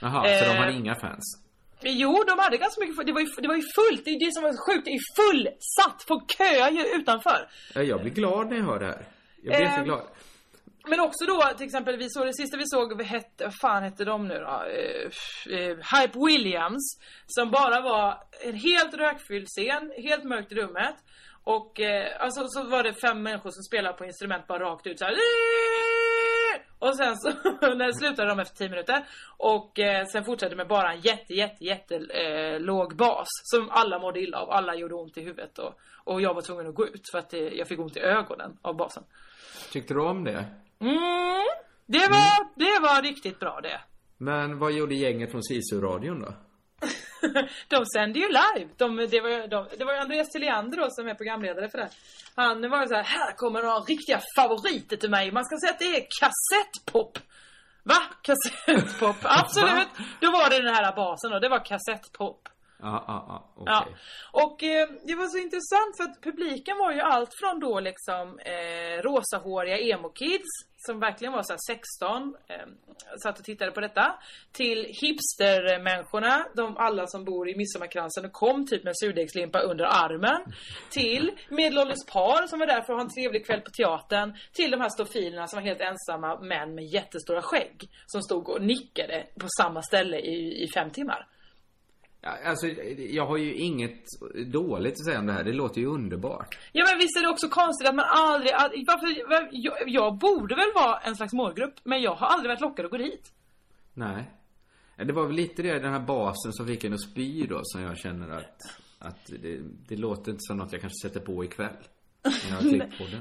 Jaha, 0.01 0.23
så 0.39 0.45
de 0.45 0.51
Eh, 0.51 0.57
har 0.57 0.71
inga 0.71 0.95
fans? 0.95 1.43
Jo, 1.85 2.25
de 2.27 2.39
hade 2.39 2.57
ganska 2.57 2.81
mycket, 2.81 3.07
det 3.07 3.13
var 3.13 3.21
ju, 3.21 3.27
det 3.39 3.49
var 3.49 3.55
ju 3.57 3.63
fullt, 3.63 4.05
det 4.05 4.11
är 4.11 4.27
det 4.27 4.33
som 4.33 4.43
var 4.43 4.53
så 4.53 4.63
sjukt, 4.73 4.85
det 4.85 4.91
är 4.91 5.01
fullsatt, 5.23 6.05
folk 6.09 6.31
köar 6.39 6.71
ju 6.71 6.83
utanför. 6.97 7.49
Ja, 7.75 7.83
jag 7.83 8.01
blir 8.03 8.13
glad 8.13 8.49
när 8.49 8.57
jag 8.57 8.65
hör 8.65 8.79
det 8.79 8.87
här. 8.87 9.05
Jag 9.43 9.57
blir 9.57 9.67
Ehm, 9.67 9.73
jätteglad. 9.73 10.03
Men 10.89 11.01
också 11.01 11.25
då 11.27 11.43
till 11.57 11.67
exempel, 11.67 11.97
vi 11.97 12.11
såg 12.11 12.27
det 12.27 12.35
sista 12.35 12.57
vi 12.57 12.67
såg, 12.67 12.97
vad 12.97 13.07
hette, 13.07 13.45
vad 13.45 13.55
fan 13.61 13.83
hette 13.83 14.05
de 14.05 14.29
nu 14.29 14.35
då? 14.35 14.65
Eh, 14.79 15.59
eh, 15.59 15.77
Hype 15.93 16.19
Williams. 16.27 16.99
Som 17.27 17.51
bara 17.51 17.81
var 17.81 18.19
en 18.45 18.55
helt 18.55 18.95
rökfylld 18.95 19.47
scen, 19.49 19.93
helt 19.97 20.25
mörkt 20.25 20.53
i 20.53 20.55
rummet. 20.55 20.95
Och 21.45 21.81
eh, 21.81 22.23
alltså, 22.25 22.49
så 22.49 22.65
var 22.69 22.83
det 22.83 22.95
fem 22.95 23.23
människor 23.23 23.51
som 23.51 23.63
spelade 23.63 23.99
på 23.99 24.05
instrument 24.05 24.47
bara 24.47 24.59
rakt 24.65 24.87
ut 24.87 24.99
så 24.99 25.05
här. 25.05 25.15
Och 26.83 26.97
sen 26.97 27.17
så 27.17 27.29
när 27.61 27.93
slutade 27.93 28.29
de 28.29 28.39
efter 28.39 28.57
10 28.57 28.69
minuter. 28.69 29.05
Och 29.37 29.79
eh, 29.79 30.07
sen 30.07 30.25
fortsatte 30.25 30.57
med 30.57 30.69
bara 30.69 30.93
en 30.93 31.01
jätte, 31.01 31.35
jätte, 31.35 31.65
jätte 31.65 31.95
eh, 31.97 32.61
låg 32.61 32.97
bas. 32.97 33.29
Som 33.45 33.71
alla 33.71 33.99
mådde 33.99 34.21
illa 34.21 34.39
av. 34.39 34.51
Alla 34.51 34.75
gjorde 34.75 34.95
ont 34.95 35.17
i 35.17 35.21
huvudet. 35.21 35.59
Och, 35.59 35.75
och 36.05 36.21
jag 36.21 36.35
var 36.35 36.43
tvungen 36.43 36.67
att 36.67 36.75
gå 36.75 36.87
ut 36.87 37.11
för 37.11 37.19
att 37.19 37.31
det, 37.31 37.39
jag 37.39 37.69
fick 37.69 37.79
ont 37.79 37.97
i 37.97 38.01
ögonen 38.01 38.59
av 38.63 38.77
basen. 38.77 39.05
Tyckte 39.73 39.95
du 39.95 40.01
om 40.01 40.25
det? 40.25 40.45
Mm, 40.81 41.47
det 41.87 42.09
var, 42.11 42.59
det 42.59 42.83
var 42.83 43.03
riktigt 43.03 43.41
bra 43.41 43.61
det. 43.63 43.81
Men 44.19 44.59
vad 44.59 44.73
gjorde 44.73 44.95
gänget 44.95 45.31
från 45.31 45.43
Sisu-radion 45.43 46.21
då? 46.21 46.35
De 47.69 47.87
sänder 47.87 48.21
ju 48.21 48.29
live. 48.29 48.71
De, 48.77 48.97
det, 48.97 49.21
var, 49.21 49.49
de, 49.49 49.67
det 49.79 49.85
var 49.85 49.95
Andreas 49.95 50.31
Tilliander 50.31 50.89
som 50.91 51.09
är 51.09 51.15
programledare 51.15 51.69
för 51.69 51.79
det. 51.79 51.89
Han 52.35 52.71
var 52.71 52.83
ju 52.83 52.89
så 52.89 52.95
här, 52.95 53.03
här 53.03 53.33
kommer 53.33 53.63
några 53.63 53.79
riktiga 53.79 54.21
favoriter 54.37 54.97
till 54.97 55.11
mig. 55.11 55.33
Man 55.33 55.45
ska 55.45 55.57
säga 55.57 55.73
att 55.73 55.79
det 55.79 55.97
är 55.97 56.07
kassettpop. 56.21 57.19
Va? 57.83 58.03
Kassettpop? 58.23 59.17
Absolut. 59.23 59.89
Då 60.21 60.31
var 60.31 60.51
det 60.51 60.63
den 60.63 60.75
här 60.75 60.97
basen 60.97 61.31
då. 61.31 61.39
Det 61.39 61.49
var 61.49 61.65
kassettpop. 61.65 62.49
Ja, 62.83 63.05
ja, 63.07 63.25
ja, 63.29 63.53
okej. 63.57 63.95
Ja. 64.33 64.45
Och 64.45 64.63
eh, 64.63 64.89
det 65.07 65.15
var 65.15 65.27
så 65.27 65.39
intressant 65.39 65.97
för 65.97 66.05
att 66.05 66.23
publiken 66.23 66.79
var 66.79 66.93
ju 66.93 67.01
allt 67.01 67.31
från 67.41 67.61
då 67.61 67.81
liksom 67.81 68.39
eh, 68.39 69.03
rosahåriga 69.03 69.79
emo-kids 69.79 70.53
som 70.87 71.01
verkligen 71.01 71.33
var 71.33 71.43
så 71.43 71.53
här 71.53 71.61
16, 71.67 72.35
eh, 72.49 72.57
satt 73.23 73.39
och 73.39 73.45
tittade 73.45 73.71
på 73.71 73.81
detta. 73.81 74.15
Till 74.53 74.87
hipstermänniskorna, 74.89 76.47
de 76.55 76.77
alla 76.77 77.07
som 77.07 77.25
bor 77.25 77.49
i 77.49 77.57
Midsommarkransen 77.57 78.25
och 78.25 78.33
kom 78.33 78.67
typ 78.67 78.85
med 78.85 78.93
surdegslimpa 78.97 79.59
under 79.61 79.85
armen. 79.85 80.41
Till 80.91 81.31
medelålders 81.49 82.07
par 82.13 82.47
som 82.47 82.59
var 82.59 82.67
där 82.67 82.83
för 82.83 82.93
att 82.93 82.99
ha 82.99 83.01
en 83.01 83.15
trevlig 83.15 83.47
kväll 83.47 83.61
på 83.61 83.71
teatern. 83.71 84.37
Till 84.53 84.71
de 84.71 84.81
här 84.81 84.89
stofilerna 84.89 85.47
som 85.47 85.57
var 85.57 85.63
helt 85.69 85.81
ensamma 85.81 86.41
män 86.41 86.75
med 86.75 86.85
jättestora 86.85 87.43
skägg. 87.43 87.91
Som 88.07 88.23
stod 88.23 88.49
och 88.49 88.63
nickade 88.63 89.27
på 89.41 89.47
samma 89.59 89.83
ställe 89.83 90.19
i, 90.19 90.65
i 90.65 90.69
fem 90.75 90.91
timmar. 90.91 91.27
Alltså, 92.23 92.67
jag 92.99 93.27
har 93.27 93.37
ju 93.37 93.55
inget 93.55 94.05
dåligt 94.47 94.93
att 94.93 95.05
säga 95.05 95.19
om 95.19 95.27
det 95.27 95.33
här. 95.33 95.45
Det 95.45 95.53
låter 95.53 95.81
ju 95.81 95.87
underbart. 95.87 96.59
Ja 96.73 96.87
men 96.91 96.99
visst 96.99 97.17
är 97.17 97.23
det 97.23 97.29
också 97.29 97.49
konstigt 97.49 97.89
att 97.89 97.95
man 97.95 98.05
aldrig, 98.09 98.53
aldrig 98.53 98.85
varför, 98.87 99.29
var, 99.29 99.49
jag, 99.53 99.75
jag 99.87 100.19
borde 100.19 100.55
väl 100.55 100.73
vara 100.75 100.99
en 100.99 101.17
slags 101.17 101.33
målgrupp, 101.33 101.75
men 101.85 102.03
jag 102.03 102.15
har 102.15 102.27
aldrig 102.27 102.51
varit 102.51 102.61
lockad 102.61 102.85
att 102.85 102.91
gå 102.91 102.97
dit. 102.97 103.33
Nej. 103.95 104.31
Det 104.97 105.13
var 105.13 105.27
väl 105.27 105.37
lite 105.37 105.63
det, 105.63 105.79
den 105.79 105.93
här 105.93 106.01
basen 106.01 106.53
som 106.53 106.67
fick 106.67 106.85
en 106.85 106.93
att 106.93 107.01
spy 107.01 107.47
då, 107.47 107.61
som 107.63 107.83
jag 107.83 107.99
känner 107.99 108.31
att, 108.31 108.59
att 108.99 109.27
det, 109.27 109.61
det 109.89 109.97
låter 109.97 110.31
inte 110.31 110.41
som 110.41 110.57
något 110.57 110.73
jag 110.73 110.81
kanske 110.81 111.09
sätter 111.09 111.21
på 111.21 111.45
ikväll. 111.45 111.77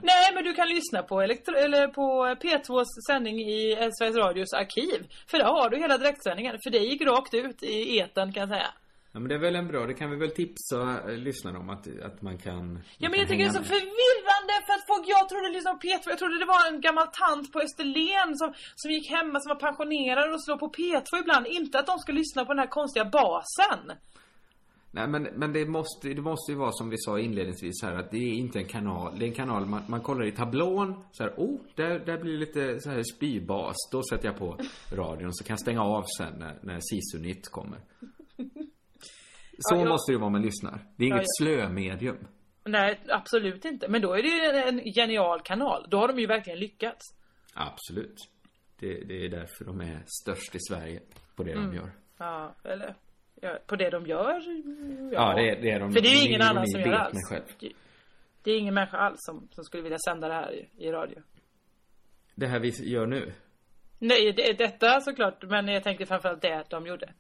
Nej 0.04 0.32
men 0.34 0.43
du 0.43 0.54
kan 0.54 0.68
lyssna 0.68 1.04
på, 1.04 1.22
elektro, 1.22 1.56
eller 1.56 1.88
på 1.88 2.36
P2s 2.41 2.86
sändning 3.08 3.39
i 3.39 3.76
Sveriges 3.99 4.18
Radios 4.18 4.54
arkiv. 4.54 5.08
För 5.28 5.38
där 5.38 5.45
har 5.45 5.70
du 5.70 5.78
hela 5.78 5.97
direktsändningen, 5.97 6.58
för 6.64 6.72
det 6.72 6.78
gick 6.78 7.02
rakt 7.02 7.34
ut 7.34 7.64
i 7.64 7.99
etern 7.99 8.34
kan 8.34 8.41
jag 8.41 8.49
säga. 8.49 8.74
Ja, 9.14 9.20
men 9.20 9.30
det 9.30 9.36
är 9.36 9.39
väl 9.39 9.55
en 9.55 9.68
bra, 9.68 9.86
det 9.86 9.93
kan 9.93 10.09
vi 10.12 10.18
väl 10.18 10.32
tipsa 10.32 10.80
eh, 11.07 11.18
lyssnarna 11.18 11.59
om 11.59 11.70
att, 11.70 11.88
att 12.01 12.22
man 12.22 12.38
kan 12.38 12.80
Ja 12.97 13.09
men 13.09 13.20
jag 13.20 13.28
tycker 13.28 13.43
det 13.43 13.49
är 13.49 13.62
så 13.62 13.64
förvirrande 13.64 14.53
för 14.66 14.74
att 14.74 14.88
folk, 14.88 15.05
jag 15.07 15.30
trodde 15.30 15.47
på 15.74 15.88
P2, 15.88 16.01
jag 16.14 16.18
trodde 16.20 16.39
det 16.39 16.45
var 16.45 16.64
en 16.72 16.82
gammal 16.82 17.07
tant 17.07 17.53
på 17.53 17.59
Österlen 17.59 18.38
som, 18.38 18.53
som 18.76 18.91
gick 18.91 19.09
hemma 19.09 19.39
som 19.39 19.49
var 19.49 19.59
pensionerad 19.68 20.34
och 20.34 20.43
slog 20.43 20.59
på 20.59 20.70
P2 20.70 21.09
ibland. 21.22 21.47
Inte 21.47 21.80
att 21.80 21.88
de 21.88 21.99
ska 21.99 22.12
lyssna 22.12 22.45
på 22.45 22.53
den 22.53 22.59
här 22.59 22.68
konstiga 22.78 23.05
basen. 23.05 23.82
Nej 24.93 25.07
men, 25.07 25.24
men 25.24 25.53
det 25.53 25.66
måste, 25.66 26.14
det 26.14 26.22
måste 26.22 26.51
ju 26.51 26.57
vara 26.57 26.72
som 26.72 26.89
vi 26.89 26.97
sa 26.97 27.20
inledningsvis 27.20 27.84
här 27.84 27.95
att 27.95 28.12
det 28.12 28.18
är 28.18 28.34
inte 28.34 28.59
en 28.59 28.68
kanal. 28.68 29.20
Det 29.20 29.26
är 29.26 29.28
en 29.28 29.36
kanal 29.43 29.66
man, 29.66 29.82
man 29.88 30.01
kollar 30.01 30.26
i 30.26 30.32
tablån 30.32 31.03
så 31.12 31.24
här, 31.24 31.34
oh, 31.38 31.59
där, 31.76 31.99
där 31.99 32.18
blir 32.18 32.34
det 32.34 32.39
lite 32.39 32.80
så 32.82 32.89
här 32.89 33.03
spybas. 33.16 33.76
Då 33.91 34.03
sätter 34.03 34.26
jag 34.26 34.38
på 34.38 34.57
radion 34.91 35.34
så 35.34 35.43
kan 35.43 35.53
jag 35.53 35.59
stänga 35.59 35.84
av 35.84 36.03
sen 36.18 36.34
när, 36.39 36.59
när 36.62 36.80
Sisu-nytt 36.80 37.49
kommer. 37.49 37.80
Så 39.62 39.76
Ja, 39.76 39.80
jag- 39.80 39.88
måste 39.89 40.12
det 40.12 40.18
vara 40.18 40.30
man 40.30 40.41
lyssnar. 40.41 40.80
Det 40.95 41.03
är 41.05 41.09
Ja, 41.09 41.16
inget 41.16 41.28
jag- 41.39 41.47
slömedium. 41.47 42.28
Nej, 42.64 42.99
absolut 43.09 43.66
inte. 43.66 43.88
Men 43.88 44.01
då 44.01 44.14
är 44.14 44.22
det 44.24 44.30
ju 44.30 44.62
en 44.68 44.93
genial 44.93 45.41
kanal. 45.41 45.86
Då 45.89 45.97
har 45.97 46.07
de 46.07 46.20
ju 46.20 46.28
verkligen 46.28 46.59
lyckats. 46.59 47.01
Absolut. 47.53 48.16
Det, 48.80 48.93
det 49.03 49.26
är 49.26 49.30
därför 49.30 49.66
de 49.66 49.82
är 49.82 49.99
störst 50.22 50.55
i 50.55 50.59
Sverige 50.70 50.99
på 51.36 51.43
det 51.43 51.51
Mm. 51.51 51.66
de 51.70 51.76
gör. 51.76 51.91
Ja, 52.18 52.55
eller 52.64 52.95
ja, 53.41 53.57
på 53.68 53.76
det 53.76 53.89
de 53.89 54.05
gör. 54.05 54.41
Ja, 55.14 55.34
det 55.36 55.49
är- 55.49 55.62
det 55.62 55.72
är 55.72 55.80
de- 55.80 55.91
För 55.93 56.01
det 56.01 56.07
är 56.07 56.22
ju 56.22 56.28
ingen 56.30 56.41
annan 56.41 56.68
som 56.68 56.82
gör 56.82 56.91
alls. 56.91 57.30
Det- 58.43 58.51
är 58.51 58.57
ingen 58.57 58.74
människa 58.74 58.97
alls 58.97 59.18
som, 59.20 59.47
som 59.51 59.64
skulle 59.64 59.84
vilja 59.84 59.97
sända 60.05 60.28
det 60.28 60.34
här 60.34 60.51
i, 60.53 60.70
i 60.78 60.91
radio. 60.91 61.22
Det 62.36 62.47
här 62.47 62.59
vi 62.59 62.70
gör 62.91 63.05
nu. 63.07 63.34
Nej, 63.99 64.34
det 64.34 64.53
detta 64.57 65.01
såklart. 65.01 65.43
Men 65.43 65.68
jag 65.68 65.84
tänkte 65.84 66.05
framförallt 66.05 66.41
det 66.41 66.64
de 66.70 66.86
gjorde. 66.88 67.14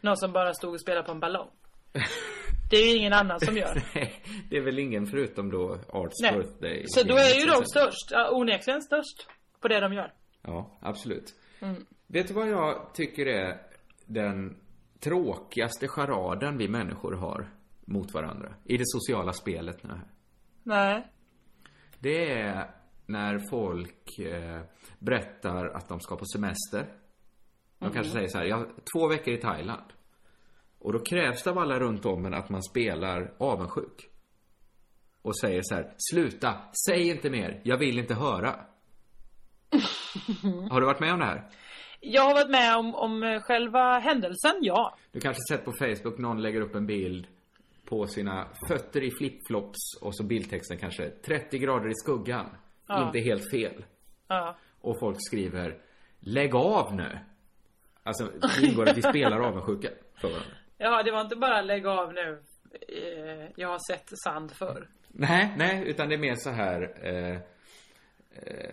Någon 0.00 0.16
som 0.16 0.32
bara 0.32 0.54
stod 0.54 0.72
och 0.74 0.80
spelade 0.80 1.06
på 1.06 1.12
en 1.12 1.20
ballong. 1.20 1.50
Det 2.70 2.76
är 2.76 2.90
ju 2.92 2.96
ingen 2.96 3.12
annan 3.12 3.40
som 3.40 3.56
gör. 3.56 3.82
Nej, 3.94 4.22
det 4.50 4.56
är 4.56 4.60
väl 4.60 4.78
ingen 4.78 5.06
förutom 5.06 5.50
då 5.50 5.78
Arts 5.88 6.22
Nej. 6.22 6.32
birthday. 6.32 6.84
Så 6.86 7.02
då 7.02 7.14
är 7.16 7.40
ju 7.40 7.46
de 7.46 7.64
störst. 7.64 8.12
Onekligen 8.32 8.82
störst. 8.82 9.28
På 9.60 9.68
det 9.68 9.80
de 9.80 9.92
gör. 9.92 10.12
Ja, 10.42 10.78
absolut. 10.80 11.34
Mm. 11.60 11.86
Vet 12.06 12.28
du 12.28 12.34
vad 12.34 12.48
jag 12.48 12.94
tycker 12.94 13.26
är 13.26 13.58
den 14.06 14.56
tråkigaste 15.00 15.88
charaden 15.88 16.58
vi 16.58 16.68
människor 16.68 17.12
har 17.12 17.50
mot 17.84 18.14
varandra? 18.14 18.54
I 18.64 18.76
det 18.76 18.86
sociala 18.86 19.32
spelet 19.32 19.82
nu. 19.82 20.00
Nej. 20.62 21.06
Det 21.98 22.32
är 22.32 22.70
när 23.06 23.38
folk 23.50 24.18
eh, 24.18 24.60
berättar 24.98 25.66
att 25.66 25.88
de 25.88 26.00
ska 26.00 26.16
på 26.16 26.24
semester. 26.24 26.86
De 27.78 27.84
Mm. 27.84 27.94
kanske 27.94 28.12
säger 28.12 28.28
så 28.28 28.38
här, 28.38 28.44
jag 28.44 28.66
två 28.94 29.08
veckor 29.08 29.34
i 29.34 29.36
Thailand. 29.36 29.92
Och 30.86 30.92
då 30.92 30.98
krävs 30.98 31.42
det 31.42 31.50
av 31.50 31.58
alla 31.58 31.78
runt 31.78 32.06
om 32.06 32.26
en 32.26 32.34
att 32.34 32.48
man 32.48 32.62
spelar 32.62 33.32
avundsjuk. 33.38 34.08
Och 35.22 35.38
säger 35.38 35.60
så 35.64 35.74
här, 35.74 35.94
sluta, 35.98 36.54
säg 36.86 37.08
inte 37.08 37.30
mer, 37.30 37.60
jag 37.64 37.76
vill 37.76 37.98
inte 37.98 38.14
höra. 38.14 38.50
Har 40.70 40.80
du 40.80 40.86
varit 40.86 41.00
med 41.00 41.12
om 41.12 41.18
det 41.18 41.24
här? 41.24 41.50
Jag 42.00 42.22
har 42.22 42.34
varit 42.34 42.50
med 42.50 42.76
om, 42.76 42.94
om 42.94 43.22
eh, 43.22 43.40
själva 43.40 43.98
händelsen, 43.98 44.52
ja. 44.60 44.96
Du 45.12 45.20
kanske 45.20 45.40
sett 45.48 45.64
på 45.64 45.72
Facebook 45.72 46.18
någon 46.18 46.42
lägger 46.42 46.60
upp 46.60 46.74
en 46.74 46.86
bild 46.86 47.26
på 47.84 48.06
sina 48.06 48.48
fötter 48.68 49.02
i 49.02 49.10
flipflops 49.10 49.78
och 50.02 50.16
så 50.16 50.24
bildtexten 50.24 50.78
kanske 50.78 51.10
30 51.10 51.58
grader 51.58 51.88
i 51.88 51.94
skuggan. 51.94 52.46
Ja. 52.86 53.06
Inte 53.06 53.18
helt 53.18 53.50
fel. 53.50 53.84
Ja. 54.28 54.56
Och 54.80 55.00
folk 55.00 55.16
skriver 55.20 55.78
Lägg 56.20 56.54
av 56.54 56.94
nu! 56.94 57.18
Alltså, 58.02 58.24
det 58.24 58.66
ingår 58.66 58.88
att 58.88 58.96
vi 58.96 59.02
spelar 59.02 59.40
avundsjuka 59.40 59.88
för 60.20 60.28
varandra. 60.28 60.56
Ja, 60.78 61.02
det 61.02 61.10
var 61.10 61.20
inte 61.20 61.36
bara 61.36 61.60
lägg 61.62 61.86
av 61.86 62.12
nu. 62.12 62.42
Eh, 62.88 63.50
Jag 63.56 63.68
har 63.68 63.92
sett 63.92 64.08
sand 64.24 64.52
förr. 64.56 64.88
Nej, 65.08 65.54
nej, 65.56 65.82
utan 65.86 66.08
det 66.08 66.14
är 66.14 66.18
mer 66.18 66.34
så 66.34 66.50
här 66.50 66.92
eh, 67.02 67.36
eh, 68.42 68.70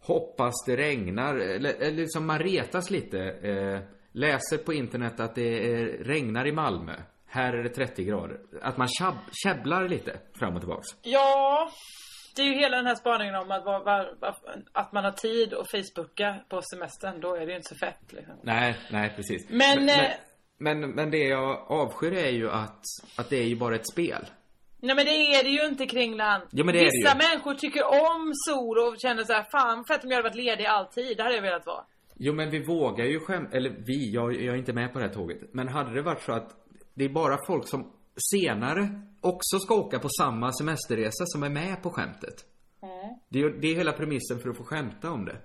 Hoppas 0.00 0.54
det 0.66 0.76
regnar, 0.76 1.34
eller, 1.36 1.74
eller 1.74 1.90
liksom 1.96 2.26
man 2.26 2.38
retas 2.38 2.90
lite 2.90 3.18
eh, 3.18 3.80
Läser 4.12 4.58
på 4.58 4.72
internet 4.72 5.20
att 5.20 5.34
det 5.34 5.72
är, 5.72 5.86
regnar 6.04 6.46
i 6.46 6.52
Malmö 6.52 6.92
Här 7.26 7.52
är 7.52 7.62
det 7.62 7.68
30 7.68 8.04
grader 8.04 8.38
Att 8.62 8.76
man 8.76 8.88
käbblar 9.44 9.88
lite 9.88 10.18
fram 10.38 10.54
och 10.54 10.60
tillbaks 10.60 10.88
Ja, 11.02 11.70
det 12.36 12.42
är 12.42 12.46
ju 12.46 12.54
hela 12.54 12.76
den 12.76 12.86
här 12.86 12.94
spaningen 12.94 13.34
om 13.34 13.50
att, 13.50 13.64
var, 13.64 13.84
var, 13.84 14.14
var, 14.20 14.36
att 14.72 14.92
man 14.92 15.04
har 15.04 15.12
tid 15.12 15.54
att 15.54 15.70
Facebooka 15.70 16.36
på 16.48 16.60
semestern. 16.62 17.20
Då 17.20 17.34
är 17.34 17.40
det 17.40 17.50
ju 17.52 17.56
inte 17.56 17.68
så 17.68 17.86
fett 17.86 18.12
liksom. 18.12 18.34
Nej, 18.42 18.76
nej 18.90 19.12
precis 19.16 19.46
Men, 19.50 19.84
men, 19.84 19.88
eh, 20.00 20.10
men, 20.60 20.90
men 20.90 21.10
det 21.10 21.28
jag 21.28 21.64
avskyr 21.68 22.12
är 22.12 22.30
ju 22.30 22.50
att, 22.50 22.84
att 23.16 23.30
det 23.30 23.36
är 23.36 23.46
ju 23.46 23.56
bara 23.56 23.74
ett 23.74 23.88
spel 23.92 24.26
Nej 24.82 24.96
men 24.96 25.04
det 25.04 25.10
är 25.10 25.44
det 25.44 25.50
ju 25.50 25.66
inte 25.66 25.86
Kringland. 25.86 26.42
Ja, 26.50 26.64
men 26.64 26.74
det 26.74 26.80
är 26.80 26.84
det 26.84 26.90
Vissa 26.92 27.12
ju. 27.12 27.28
människor 27.28 27.54
tycker 27.54 27.84
om 27.84 28.32
sol 28.48 28.78
och 28.78 28.94
känner 28.98 29.24
så 29.24 29.32
här, 29.32 29.46
fan 29.52 29.84
fett 29.84 30.04
om 30.04 30.10
jag 30.10 30.16
hade 30.16 30.28
varit 30.28 30.36
ledig 30.44 30.66
alltid. 30.66 31.16
Det 31.16 31.22
hade 31.22 31.34
jag 31.34 31.42
velat 31.42 31.66
vara. 31.66 31.84
Jo 32.16 32.32
men 32.34 32.50
vi 32.50 32.64
vågar 32.64 33.04
ju 33.04 33.20
skämt, 33.20 33.48
eller 33.52 33.70
vi, 33.86 34.10
jag, 34.12 34.32
jag 34.32 34.54
är 34.54 34.58
inte 34.58 34.72
med 34.72 34.92
på 34.92 34.98
det 34.98 35.04
här 35.04 35.14
tåget. 35.14 35.38
Men 35.52 35.68
hade 35.68 35.94
det 35.94 36.02
varit 36.02 36.22
så 36.22 36.32
att 36.32 36.50
det 36.94 37.04
är 37.04 37.08
bara 37.08 37.38
folk 37.46 37.68
som 37.68 37.92
senare 38.32 38.88
också 39.20 39.58
ska 39.58 39.74
åka 39.74 39.98
på 39.98 40.08
samma 40.08 40.52
semesterresa 40.52 41.24
som 41.26 41.42
är 41.42 41.50
med 41.50 41.82
på 41.82 41.90
skämtet. 41.90 42.34
Det 43.28 43.38
är, 43.38 43.60
det 43.60 43.68
är 43.68 43.74
hela 43.74 43.92
premissen 43.92 44.38
för 44.40 44.50
att 44.50 44.56
få 44.56 44.64
skämta 44.64 45.10
om 45.10 45.24
det. 45.24 45.36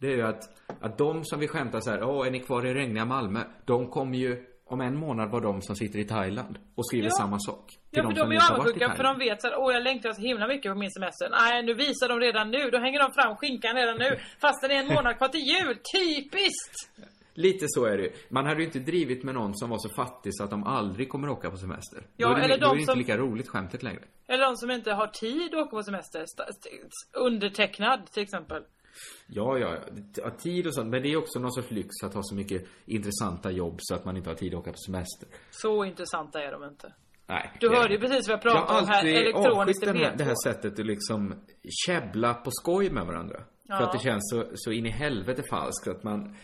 Det 0.00 0.06
är 0.06 0.16
ju 0.16 0.22
att, 0.22 0.42
att 0.80 0.98
de 0.98 1.24
som 1.24 1.40
vill 1.40 1.48
skämta 1.48 1.80
så 1.80 1.90
här, 1.90 2.02
åh 2.02 2.26
är 2.26 2.30
ni 2.30 2.40
kvar 2.40 2.66
i 2.66 2.74
regniga 2.74 3.04
Malmö? 3.04 3.40
De 3.64 3.90
kommer 3.90 4.18
ju 4.18 4.46
om 4.74 4.80
en 4.80 4.96
månad 4.96 5.30
vara 5.30 5.42
de 5.42 5.62
som 5.62 5.76
sitter 5.76 5.98
i 5.98 6.04
Thailand 6.04 6.58
och 6.74 6.86
skriver 6.86 7.06
Ja. 7.08 7.10
samma 7.18 7.38
sak. 7.38 7.66
Till 7.70 7.78
Ja 7.90 8.02
för 8.02 8.08
de 8.08 8.20
de 8.30 8.36
är 8.36 8.52
avundsjuka 8.52 8.94
för 8.96 9.04
de 9.04 9.18
vet 9.18 9.42
såhär, 9.42 9.54
åh 9.58 9.72
jag 9.72 9.82
längtar 9.82 10.12
så 10.12 10.20
himla 10.20 10.46
mycket 10.46 10.72
på 10.72 10.78
min 10.78 10.90
semester. 10.90 11.28
Nej 11.30 11.62
nu 11.62 11.74
visar 11.74 12.08
de 12.08 12.20
redan 12.20 12.50
nu, 12.50 12.70
då 12.70 12.78
hänger 12.78 12.98
de 12.98 13.12
fram 13.12 13.36
skinkan 13.36 13.76
redan 13.76 13.98
nu. 13.98 14.18
Fast 14.40 14.60
det 14.62 14.74
är 14.74 14.80
en 14.80 14.86
månad 14.94 15.16
kvar 15.18 15.28
till 15.28 15.40
jul. 15.40 15.76
Typiskt! 15.96 16.74
Lite 17.36 17.64
så 17.68 17.84
är 17.84 17.96
det. 17.98 18.10
Man 18.30 18.46
hade 18.46 18.60
ju 18.60 18.66
inte 18.66 18.78
drivit 18.78 19.24
med 19.24 19.34
någon 19.34 19.54
som 19.54 19.70
var 19.70 19.78
så 19.78 19.88
fattig 19.88 20.32
så 20.34 20.44
att 20.44 20.50
de 20.50 20.64
aldrig 20.64 21.08
kommer 21.08 21.28
åka 21.28 21.50
på 21.50 21.56
semester. 21.56 22.02
Ja, 22.16 22.28
då 22.28 22.34
är 22.34 22.38
det, 22.38 22.44
eller 22.44 22.58
då 22.58 22.66
är 22.66 22.68
de 22.70 22.74
det 22.76 22.80
inte 22.80 22.92
som- 22.92 22.98
lika 22.98 23.16
roligt 23.16 23.48
skämtet 23.48 23.82
längre. 23.82 24.02
Eller 24.28 24.44
de 24.44 24.56
som 24.56 24.70
inte 24.70 24.92
har 24.92 25.06
tid 25.06 25.54
att 25.54 25.60
åka 25.60 25.70
på 25.70 25.82
semester. 25.82 26.24
Undertecknad 27.12 28.06
till 28.12 28.22
exempel. 28.22 28.62
Ja, 29.26 29.58
ja, 29.58 29.78
ja, 30.16 30.30
tid 30.30 30.66
och 30.66 30.74
sånt. 30.74 30.90
Men 30.90 31.02
det 31.02 31.08
är 31.12 31.16
också 31.16 31.38
någon 31.38 31.52
sorts 31.52 31.70
lyx 31.70 31.88
att 32.04 32.14
ha 32.14 32.22
så 32.22 32.34
mycket 32.34 32.64
intressanta 32.86 33.50
jobb 33.50 33.76
så 33.78 33.94
att 33.94 34.04
man 34.04 34.16
inte 34.16 34.30
har 34.30 34.34
tid 34.34 34.54
att 34.54 34.60
åka 34.60 34.70
på 34.70 34.78
semester. 34.78 35.28
Så 35.50 35.84
intressanta 35.84 36.42
är 36.42 36.52
de 36.52 36.64
inte. 36.64 36.92
Nej. 37.26 37.52
Du 37.60 37.68
hörde 37.68 37.94
ju 37.94 38.00
precis 38.00 38.28
vad 38.28 38.32
jag 38.32 38.44
Jag 38.44 38.52
pratade 38.52 38.72
har 38.72 38.82
om 38.82 38.88
här. 38.88 39.06
i 39.06 39.12
den 39.80 39.96
här, 39.96 40.12
P2. 40.12 40.16
det 40.16 40.24
här 40.24 40.34
sättet 40.44 40.78
att 40.78 40.86
liksom 40.86 41.34
käbbla 41.86 42.34
på 42.34 42.50
skoj 42.50 42.90
med 42.90 43.06
varandra. 43.06 43.40
Ja. 43.62 43.76
För 43.76 43.84
att 43.84 43.92
det 43.92 43.98
känns 43.98 44.30
så, 44.30 44.44
så 44.54 44.72
in 44.72 44.86
i 44.86 44.90
helvete 44.90 45.42
falskt 45.50 45.88
att 45.88 46.02
man... 46.02 46.36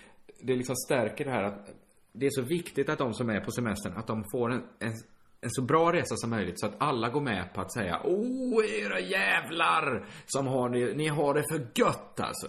Det 0.42 0.56
liksom 0.56 0.76
stärker 0.76 1.24
det 1.24 1.30
här 1.30 1.42
att 1.42 1.70
det 2.12 2.26
är 2.26 2.30
så 2.30 2.42
viktigt 2.42 2.88
att 2.88 2.98
de 2.98 3.14
som 3.14 3.30
är 3.30 3.40
på 3.40 3.50
semestern, 3.50 3.96
att 3.96 4.06
de 4.06 4.24
får 4.32 4.52
en, 4.52 4.62
en, 4.78 4.92
en 5.40 5.50
så 5.50 5.62
bra 5.62 5.92
resa 5.92 6.16
som 6.16 6.30
möjligt 6.30 6.60
så 6.60 6.66
att 6.66 6.74
alla 6.78 7.08
går 7.08 7.20
med 7.20 7.54
på 7.54 7.60
att 7.60 7.72
säga 7.72 8.00
Åh, 8.04 8.64
era 8.82 9.00
jävlar! 9.00 10.06
Som 10.26 10.46
har 10.46 10.68
ni, 10.68 10.94
ni 10.94 11.08
har 11.08 11.34
det 11.34 11.42
för 11.52 11.66
gött 11.74 12.20
alltså. 12.20 12.46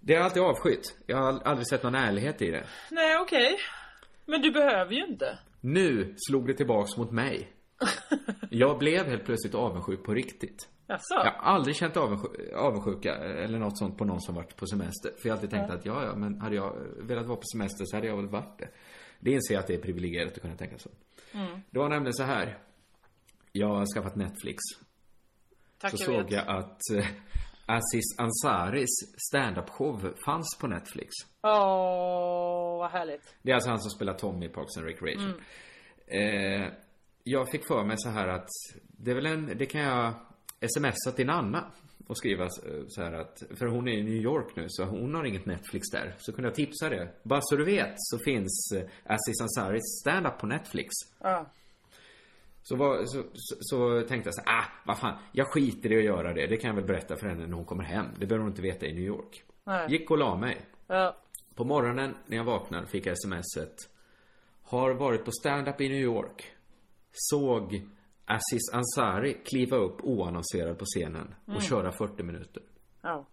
Det 0.00 0.12
har 0.12 0.18
jag 0.20 0.24
alltid 0.24 0.42
avskytt. 0.42 0.96
Jag 1.06 1.16
har 1.16 1.40
aldrig 1.44 1.66
sett 1.68 1.82
någon 1.82 1.94
ärlighet 1.94 2.42
i 2.42 2.50
det. 2.50 2.64
Nej 2.90 3.18
okej. 3.18 3.56
Men 4.26 4.42
du 4.42 4.50
behöver 4.52 4.92
ju 4.92 5.06
inte. 5.06 5.38
Nu 5.60 6.14
slog 6.16 6.46
det 6.46 6.54
tillbaks 6.54 6.96
mot 6.96 7.10
mig. 7.10 7.52
Jag 8.50 8.78
blev 8.78 9.06
helt 9.06 9.24
plötsligt 9.24 9.54
avundsjuk 9.54 10.04
på 10.04 10.14
riktigt. 10.14 10.68
Jaså? 10.86 11.14
Jag 11.14 11.24
har 11.24 11.54
aldrig 11.54 11.76
känt 11.76 11.96
avundsjuk, 11.96 12.52
avundsjuka 12.54 13.14
eller 13.14 13.58
något 13.58 13.78
sånt 13.78 13.98
på 13.98 14.04
någon 14.04 14.20
som 14.20 14.34
varit 14.34 14.56
på 14.56 14.66
semester. 14.66 15.10
För 15.22 15.28
jag 15.28 15.34
har 15.34 15.36
alltid 15.36 15.50
tänkt 15.50 15.68
Ja. 15.68 15.74
att 15.74 15.86
ja, 15.86 16.04
ja, 16.04 16.14
men 16.16 16.40
hade 16.40 16.56
jag 16.56 16.76
velat 17.02 17.26
vara 17.26 17.36
på 17.36 17.42
semester 17.52 17.84
så 17.84 17.96
hade 17.96 18.06
jag 18.06 18.16
väl 18.16 18.28
varit 18.28 18.58
det. 18.58 18.68
Det 19.20 19.30
inser 19.30 19.54
jag 19.54 19.60
att 19.60 19.66
det 19.66 19.74
är 19.74 19.78
privilegierat 19.82 20.32
att 20.32 20.40
kunna 20.42 20.56
tänka 20.56 20.78
så. 20.78 20.90
Mm. 21.34 21.60
Det 21.70 21.78
var 21.78 21.88
nämligen 21.88 22.14
så 22.14 22.22
här. 22.22 22.58
Jag 23.52 23.68
har 23.68 23.86
skaffat 23.94 24.16
Netflix. 24.16 24.58
Tack, 25.78 25.90
så 25.90 25.96
jag 25.96 26.06
såg 26.06 26.22
vet. 26.24 26.32
jag 26.32 26.48
att 26.48 26.80
eh, 26.96 27.06
Aziz 27.66 28.18
Ansaris 28.18 28.90
stand-up 29.28 29.68
show 29.68 30.14
fanns 30.24 30.58
på 30.60 30.66
Netflix. 30.66 31.08
Åh, 31.42 32.78
vad 32.78 32.90
härligt. 32.90 33.34
Det 33.42 33.50
är 33.50 33.54
alltså 33.54 33.70
han 33.70 33.80
som 33.80 33.90
spelar 33.90 34.14
Tommy 34.14 34.46
i 34.46 34.48
Parks 34.48 34.76
and 34.76 34.86
Recreation. 34.86 35.34
Eh, 36.06 36.72
jag 37.24 37.50
fick 37.50 37.66
för 37.66 37.84
mig 37.84 37.96
så 37.98 38.08
här 38.08 38.28
att 38.28 38.48
det 38.82 39.10
är 39.10 39.14
väl 39.14 39.26
en, 39.26 39.58
det 39.58 39.66
kan 39.66 39.80
jag 39.80 40.14
smsa 40.76 41.12
till 41.12 41.26
Nanna 41.26 41.72
och 42.06 42.16
skriva 42.16 42.44
eh, 42.44 42.50
så 42.88 43.02
här 43.02 43.12
att, 43.12 43.42
för 43.58 43.66
hon 43.66 43.88
är 43.88 43.92
i 43.92 44.02
New 44.02 44.22
York 44.22 44.56
nu 44.56 44.64
så 44.68 44.84
hon 44.84 45.14
har 45.14 45.24
inget 45.24 45.46
Netflix 45.46 45.90
där. 45.90 46.14
Så 46.18 46.32
kunde 46.32 46.48
jag 46.48 46.54
tipsa 46.54 46.88
det. 46.88 47.14
Bara 47.22 47.40
så 47.42 47.56
du 47.56 47.64
vet 47.64 47.94
så 47.96 48.18
finns 48.18 48.72
eh, 48.76 48.82
Aziz 49.04 49.40
Ansaris 49.40 50.00
stand-up 50.00 50.38
på 50.38 50.46
Netflix. 50.46 50.88
Ja. 51.20 51.46
Så, 52.62 52.76
var, 52.76 53.04
så, 53.04 53.22
så, 53.34 53.56
så 53.60 54.02
tänkte 54.08 54.28
jag 54.28 54.34
så 54.34 54.42
här, 54.46 54.58
ah, 54.58 54.64
vad 54.86 54.98
fan, 54.98 55.18
jag 55.32 55.46
skiter 55.46 55.92
i 55.92 55.98
att 55.98 56.04
göra 56.04 56.32
det. 56.34 56.46
Det 56.46 56.56
kan 56.56 56.68
jag 56.68 56.74
väl 56.74 56.84
berätta 56.84 57.16
för 57.16 57.26
henne 57.28 57.46
när 57.46 57.56
hon 57.56 57.64
kommer 57.64 57.84
hem. 57.84 58.06
Det 58.18 58.26
behöver 58.26 58.42
hon 58.42 58.52
inte 58.52 58.62
veta 58.62 58.86
i 58.86 58.92
New 58.92 59.04
York. 59.04 59.42
Nej. 59.64 59.86
Gick 59.90 60.10
och 60.10 60.18
la 60.18 60.36
mig. 60.36 60.60
Ja. 60.86 61.16
På 61.54 61.64
morgonen 61.64 62.14
när 62.26 62.36
jag 62.36 62.44
vaknade 62.44 62.86
fick 62.86 63.06
jag 63.06 63.18
smset. 63.18 63.74
Har 64.62 64.94
varit 64.94 65.24
på 65.24 65.30
stand-up 65.32 65.80
i 65.80 65.88
New 65.88 66.00
York. 66.00 66.44
Såg 67.12 67.82
Aziz 68.30 68.70
Ansari 68.72 69.34
kliva 69.44 69.76
upp 69.76 70.00
oannonserad 70.02 70.78
på 70.78 70.84
scenen 70.84 71.34
och 71.44 71.48
Mm. 71.50 71.60
köra 71.60 71.92
40 71.92 72.22
minuter. 72.22 72.62
Ja. 73.02 73.26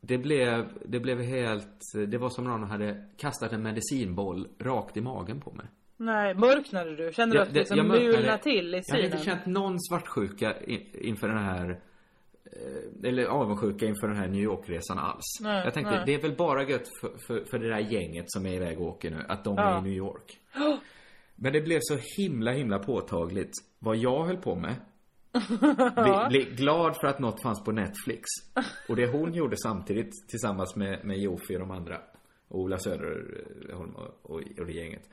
Det 0.00 0.18
blev, 0.18 0.68
det 0.86 1.00
blev 1.00 1.20
helt, 1.20 1.78
det 2.08 2.18
var 2.18 2.28
som 2.28 2.44
någon 2.44 2.62
hade 2.70 3.04
kastat 3.16 3.52
en 3.52 3.62
medicinboll 3.62 4.48
rakt 4.58 4.96
i 4.96 5.00
magen 5.00 5.40
på 5.40 5.50
mig. 5.52 5.66
Nej, 5.96 6.34
mörknade 6.34 6.96
du? 6.96 7.12
Kände 7.12 7.34
du 7.34 7.38
Jag- 7.38 7.46
att 7.48 7.54
det- 7.54 7.60
liksom 7.60 7.88
mulnade 7.88 8.38
till 8.38 8.74
i 8.74 8.82
Jag 8.86 8.94
hade 8.94 9.02
synen? 9.02 9.04
inte 9.04 9.18
känt 9.24 9.46
någon 9.46 9.80
svartsjuka 9.80 10.60
in, 10.60 10.86
inför 10.94 11.28
den 11.28 11.38
här 11.38 11.70
eh, 12.44 13.08
eller 13.10 13.24
avundsjuka 13.24 13.86
inför 13.86 14.08
den 14.08 14.16
här 14.16 14.28
New 14.28 14.40
York-resan 14.42 14.98
alls. 14.98 15.38
Nej, 15.40 15.64
jag 15.64 15.74
tänkte, 15.74 15.94
nej. 15.94 16.02
det 16.06 16.14
är 16.14 16.22
väl 16.22 16.36
bara 16.36 16.62
gött 16.62 16.88
för, 17.00 17.10
för, 17.26 17.44
för 17.44 17.58
det 17.58 17.68
där 17.68 17.78
gänget 17.78 18.24
som 18.28 18.46
är 18.46 18.52
iväg 18.54 18.80
och 18.80 18.86
åker 18.86 19.10
nu, 19.10 19.24
att 19.28 19.44
de 19.44 19.54
Ja. 19.56 19.62
är 19.62 19.78
i 19.78 19.82
New 19.82 19.92
York. 19.92 20.38
Men 21.42 21.52
det 21.52 21.60
blev 21.60 21.78
så 21.82 21.98
himla, 22.16 22.52
himla 22.52 22.78
påtagligt 22.78 23.52
vad 23.78 23.96
jag 23.96 24.24
höll 24.24 24.36
på 24.36 24.54
med. 24.54 24.74
Bli, 26.28 26.28
bli 26.28 26.54
glad 26.56 26.96
för 27.00 27.06
att 27.06 27.18
något 27.18 27.42
fanns 27.42 27.64
på 27.64 27.72
Netflix. 27.72 28.22
Och 28.88 28.96
det 28.96 29.06
hon 29.06 29.34
gjorde 29.34 29.56
samtidigt 29.56 30.28
tillsammans 30.28 30.76
med, 30.76 31.04
med 31.04 31.18
Jofi 31.18 31.56
och 31.56 31.60
de 31.60 31.70
andra. 31.70 32.00
Och 32.48 32.60
Ola 32.60 32.78
Söderholm 32.78 33.94
och, 33.96 34.30
och, 34.30 34.42
och 34.58 34.66
det 34.66 34.72
gänget. 34.72 35.08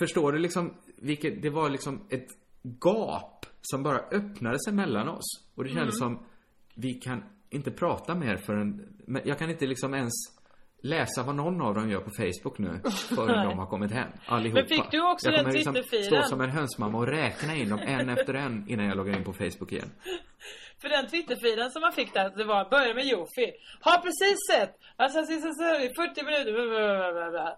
Förstår 0.00 0.32
du 0.32 0.38
liksom 0.38 0.74
vilket, 0.96 1.42
det 1.42 1.50
var 1.50 1.70
liksom 1.70 2.00
ett 2.10 2.28
gap 2.62 3.46
som 3.62 3.82
bara 3.82 3.98
öppnade 3.98 4.58
sig 4.64 4.72
mellan 4.72 5.08
oss. 5.08 5.26
Och 5.54 5.64
det 5.64 5.70
kändes 5.70 6.00
Mm. 6.00 6.16
som, 6.16 6.26
vi 6.74 6.94
kan 6.94 7.22
inte 7.50 7.70
prata 7.70 8.14
mer 8.14 8.36
förrän, 8.36 8.96
men 9.06 9.22
jag 9.24 9.38
kan 9.38 9.50
inte 9.50 9.66
liksom 9.66 9.94
ens 9.94 10.12
läsa 10.82 11.22
vad 11.22 11.34
någon 11.34 11.60
av 11.60 11.74
dem 11.74 11.90
gör 11.90 12.00
på 12.00 12.10
Facebook 12.10 12.58
nu 12.58 12.80
förrän 13.16 13.48
de 13.48 13.58
har 13.58 13.66
kommit 13.66 13.92
hem. 13.92 14.08
Allihopa. 14.26 14.60
Men 14.60 14.68
fick 14.68 14.90
du 14.90 15.12
också 15.12 15.26
jag 15.26 15.34
den 15.34 15.44
kommer 15.44 15.54
liksom 15.54 15.74
Twitterfilen? 15.74 16.04
stå 16.04 16.22
som 16.22 16.40
en 16.40 16.50
hönsmamma 16.50 16.98
och 16.98 17.06
räkna 17.06 17.54
in 17.54 17.68
dem 17.68 17.78
en 17.78 18.08
efter 18.08 18.34
en 18.34 18.68
innan 18.68 18.86
jag 18.86 18.96
loggar 18.96 19.16
in 19.16 19.24
på 19.24 19.32
Facebook 19.32 19.72
igen. 19.72 19.90
För 20.80 20.88
den 20.88 21.06
Twitterfilen 21.06 21.70
som 21.70 21.80
man 21.80 21.92
fick 21.92 22.14
där, 22.14 22.30
det 22.36 22.44
var 22.44 22.70
börja 22.70 22.94
med 22.94 23.04
Jofi. 23.04 23.52
Har 23.80 23.98
precis 24.06 24.38
sett! 24.50 24.72
Alltså, 24.96 25.18
så, 25.24 25.64
40 26.02 26.24
minuter. 26.24 26.52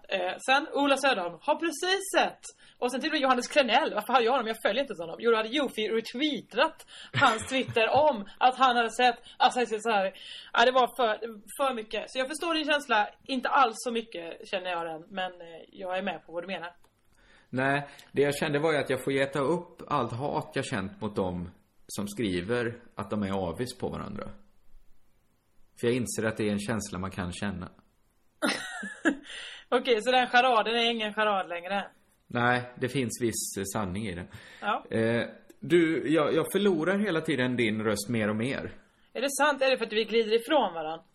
Eh, 0.09 0.37
sen 0.45 0.67
Ola 0.73 0.97
Söderholm. 0.97 1.37
Har 1.41 1.55
precis 1.55 2.03
sett! 2.15 2.41
Och 2.77 2.91
sen 2.91 3.01
till 3.01 3.09
och 3.09 3.13
med 3.13 3.21
Johannes 3.21 3.47
Klenell. 3.47 3.93
Varför 3.93 4.13
har 4.13 4.21
jag 4.21 4.31
honom? 4.31 4.47
Jag 4.47 4.61
följer 4.65 4.81
inte 4.81 4.93
honom. 5.03 5.15
Jo, 5.19 5.31
då 5.31 5.37
hade 5.37 5.49
Jofi 5.49 5.89
retweetat 5.89 6.85
hans 7.13 7.49
Twitter 7.49 7.89
om 7.89 8.25
att 8.37 8.57
han 8.57 8.75
hade 8.75 8.91
sett. 8.91 9.17
Alltså, 9.37 9.59
så 9.79 9.89
här. 9.89 10.13
Ja, 10.53 10.65
det 10.65 10.71
var 10.71 10.87
för, 10.97 11.17
för 11.57 11.73
mycket. 11.73 12.11
Så 12.11 12.19
jag 12.19 12.27
förstår 12.27 12.53
din 12.53 12.65
känsla. 12.65 13.09
Inte 13.27 13.49
alls 13.49 13.75
så 13.77 13.91
mycket 13.91 14.47
känner 14.47 14.69
jag 14.71 14.85
den. 14.85 15.03
Men 15.09 15.31
eh, 15.31 15.61
jag 15.71 15.97
är 15.97 16.01
med 16.01 16.25
på 16.25 16.31
vad 16.31 16.43
du 16.43 16.47
menar. 16.47 16.71
Nej, 17.49 17.87
det 18.11 18.21
jag 18.21 18.35
kände 18.35 18.59
var 18.59 18.71
ju 18.73 18.77
att 18.77 18.89
jag 18.89 19.03
får 19.03 19.21
äta 19.21 19.39
upp 19.39 19.81
allt 19.87 20.13
hat 20.13 20.51
jag 20.53 20.65
känt 20.65 21.01
mot 21.01 21.15
dem 21.15 21.49
som 21.91 22.07
skriver 22.07 22.75
att 22.95 23.09
de 23.09 23.23
är 23.23 23.31
avis 23.31 23.77
på 23.77 23.89
varandra. 23.89 24.29
För 25.79 25.87
jag 25.87 25.95
inser 25.95 26.23
att 26.23 26.37
det 26.37 26.47
är 26.47 26.51
en 26.51 26.59
känsla 26.59 26.99
man 26.99 27.11
kan 27.11 27.31
känna. 27.31 27.69
Okej, 29.69 30.01
så 30.01 30.11
den 30.11 30.27
charaden 30.27 30.75
är 30.75 30.91
ingen 30.91 31.13
charad 31.13 31.49
längre? 31.49 31.87
Nej, 32.27 32.61
det 32.79 32.89
finns 32.89 33.21
viss 33.21 33.57
eh, 33.57 33.63
sanning 33.73 34.07
i 34.07 34.15
det. 34.15 34.27
Ja. 34.61 34.85
Eh, 34.89 35.27
du, 35.59 36.13
jag, 36.13 36.35
jag 36.35 36.51
förlorar 36.51 36.97
hela 36.97 37.21
tiden 37.21 37.57
din 37.57 37.83
röst 37.83 38.09
mer 38.09 38.29
och 38.29 38.35
mer. 38.35 38.71
Är 39.13 39.21
det 39.21 39.29
sant? 39.29 39.61
Är 39.61 39.69
det 39.69 39.77
för 39.77 39.85
att 39.85 39.93
vi 39.93 40.03
glider 40.03 40.33
ifrån 40.33 40.73
varandra? 40.73 41.05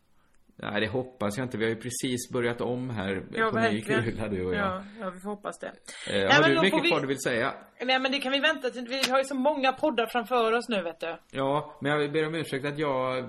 Nej, 0.59 0.81
det 0.81 0.89
hoppas 0.89 1.37
jag 1.39 1.45
inte. 1.45 1.59
Vi 1.59 1.65
har 1.65 1.71
ju 1.71 1.77
precis 1.81 2.31
börjat 2.33 2.61
om 2.61 2.91
här 2.91 3.23
Ja, 3.33 3.51
på 3.51 3.59
ny 3.59 3.81
kula, 3.83 4.29
du 4.29 4.45
och 4.47 4.55
jag. 4.55 4.67
Ja, 4.67 4.83
ja, 5.01 5.11
vi 5.11 5.21
får 5.21 5.31
hoppas 5.31 5.59
det. 5.59 5.67
Eh, 5.67 5.73
Nej, 6.13 6.29
har 6.33 6.43
du 6.49 6.61
mycket 6.61 6.85
vi- 6.85 6.89
kvar 6.89 7.01
du 7.01 7.07
vill 7.07 7.21
säga? 7.21 7.55
Nej 7.85 7.99
men 8.01 8.13
det 8.13 8.19
kan 8.19 8.33
vi 8.33 8.39
vänta 8.41 8.71
till. 8.71 8.87
Vi 8.89 9.11
har 9.11 9.19
ju 9.19 9.25
så 9.25 9.35
många 9.35 9.73
poddar 9.73 10.07
framför 10.07 10.53
oss 10.53 10.69
nu 10.69 10.83
vet 10.83 11.01
du. 11.01 11.17
Ja, 11.31 11.79
men 11.81 11.93
jag 12.01 12.13
ber 12.13 12.27
om 12.27 12.35
ursäkt 12.35 12.65
att 12.67 12.79
jag... 12.79 13.25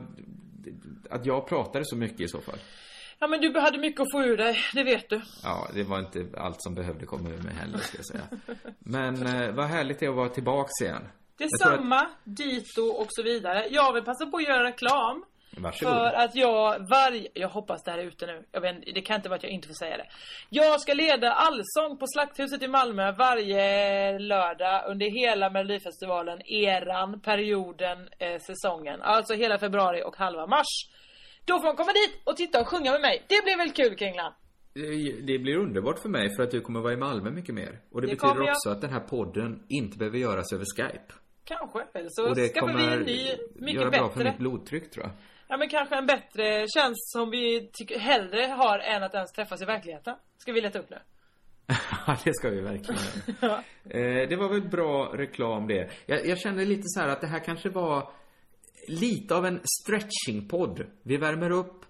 Att 1.09 1.25
jag 1.25 1.47
pratade 1.47 1.85
så 1.85 1.95
mycket 1.97 2.21
i 2.21 2.27
så 2.27 2.41
fall. 2.41 2.59
Ja 3.19 3.27
men 3.27 3.41
du 3.41 3.59
hade 3.59 3.77
mycket 3.77 4.01
att 4.01 4.11
få 4.11 4.23
ur 4.23 4.37
dig, 4.37 4.57
det 4.73 4.83
vet 4.83 5.09
du. 5.09 5.21
Ja, 5.43 5.67
det 5.73 5.83
var 5.83 5.99
inte 5.99 6.25
allt 6.37 6.61
som 6.61 6.73
behövde 6.75 7.05
komma 7.05 7.29
ur 7.29 7.37
mig 7.43 7.53
heller, 7.53 7.77
ska 7.77 7.97
jag 7.97 8.05
säga. 8.05 8.23
Men 8.79 9.27
eh, 9.27 9.51
vad 9.55 9.65
härligt 9.65 9.99
det 9.99 10.05
är 10.05 10.09
att 10.09 10.15
vara 10.15 10.29
tillbaks 10.29 10.71
igen. 10.81 10.95
Tror 11.01 11.45
att- 11.45 11.49
Detsamma, 11.51 12.07
dito 12.23 12.81
och 12.81 13.07
så 13.09 13.23
vidare. 13.23 13.67
Jag 13.69 13.93
vill 13.93 14.03
passa 14.03 14.25
på 14.25 14.37
att 14.37 14.43
göra 14.43 14.63
reklam. 14.63 15.23
Varsågod. 15.61 15.93
För 15.93 16.13
att 16.13 16.35
jag 16.35 16.89
varje... 16.89 17.27
Jag 17.33 17.49
hoppas 17.49 17.83
det 17.83 17.91
här 17.91 17.97
är 17.97 18.03
ute 18.03 18.25
nu. 18.25 18.45
Jag 18.51 18.61
vet, 18.61 18.75
det 18.95 19.01
kan 19.01 19.15
inte 19.15 19.29
vara 19.29 19.37
att 19.37 19.43
jag 19.43 19.51
inte 19.51 19.67
får 19.67 19.73
säga 19.75 19.97
det. 19.97 20.05
Jag 20.49 20.81
ska 20.81 20.93
leda 20.93 21.31
allsång 21.33 21.97
på 21.99 22.07
Slakthuset 22.07 22.63
i 22.63 22.67
Malmö 22.67 23.11
varje 23.11 24.19
lördag 24.19 24.83
under 24.91 25.05
hela 25.09 25.49
Melodifestivalen, 25.49 26.41
eran, 26.47 27.21
perioden, 27.21 28.09
eh, 28.19 28.39
säsongen. 28.39 29.01
Alltså 29.01 29.33
hela 29.33 29.57
februari 29.59 30.03
och 30.03 30.15
halva 30.17 30.47
mars. 30.47 30.89
Då 31.45 31.57
får 31.59 31.65
man 31.65 31.75
komma 31.75 31.91
dit 31.93 32.21
och 32.23 32.37
titta 32.37 32.61
och 32.61 32.67
sjunga 32.67 32.91
med 32.91 33.01
mig. 33.01 33.25
Det 33.29 33.43
blir 33.43 33.57
väl 33.57 33.71
kul 33.71 33.95
Kringlan? 33.97 34.33
Det- 34.73 35.21
Det 35.21 35.39
blir 35.39 35.55
underbart 35.57 35.99
för 35.99 36.09
mig 36.09 36.35
för 36.35 36.43
att 36.43 36.51
du 36.51 36.61
kommer 36.61 36.79
vara 36.79 36.93
i 36.93 36.97
Malmö 36.97 37.29
mycket 37.29 37.55
mer. 37.55 37.79
Och 37.91 38.01
det, 38.01 38.07
Det 38.07 38.13
betyder 38.15 38.33
kommer 38.33 38.51
också 38.51 38.69
att 38.69 38.81
den 38.81 38.89
här 38.93 38.99
podden 38.99 39.63
inte 39.69 39.97
behöver 39.97 40.17
göras 40.17 40.53
över 40.53 40.65
Skype. 40.75 41.13
Kanske. 41.43 41.79
Eller 41.93 42.09
så 42.11 42.29
och 42.29 42.35
det 42.35 42.47
skaffar 42.53 42.67
kommer 42.67 42.79
vi 42.89 42.93
en 42.93 42.99
ny, 43.01 43.31
mycket 43.55 43.81
göra 43.81 43.89
bra 43.89 44.09
för 44.09 44.17
bättre. 44.17 44.23
mitt 44.29 44.37
blodtryck 44.37 44.91
tror 44.91 45.05
jag. 45.05 45.13
Ja 45.47 45.57
men 45.57 45.69
kanske 45.69 45.95
en 45.95 46.05
bättre 46.05 46.65
tjänst 46.67 47.11
som 47.11 47.29
vi 47.29 47.69
tycker 47.73 47.99
hellre 47.99 48.41
har 48.41 48.79
än 48.79 49.03
att 49.03 49.13
ens 49.13 49.31
träffas 49.31 49.61
i 49.61 49.65
verkligheten. 49.65 50.15
Ska 50.37 50.51
vi 50.51 50.61
leta 50.61 50.79
upp 50.79 50.89
nu? 50.89 50.97
Ja, 52.07 52.17
det 52.23 52.33
ska 52.33 52.49
vi 52.49 52.61
verkligen 52.61 53.01
göra. 53.41 53.63
eh, 53.89 54.29
det 54.29 54.35
var 54.35 54.49
väl 54.49 54.69
bra 54.69 55.11
reklam 55.13 55.67
det. 55.67 55.89
Jag, 56.05 56.25
jag 56.25 56.37
kände 56.39 56.65
lite 56.65 56.83
så 56.85 56.99
här 56.99 57.07
att 57.07 57.21
det 57.21 57.27
här 57.27 57.39
kanske 57.39 57.69
var 57.69 58.09
lite 58.87 59.35
av 59.35 59.45
en 59.45 59.59
stretching-podd. 59.63 60.85
Vi 61.03 61.17
värmer 61.17 61.49
upp. 61.51 61.85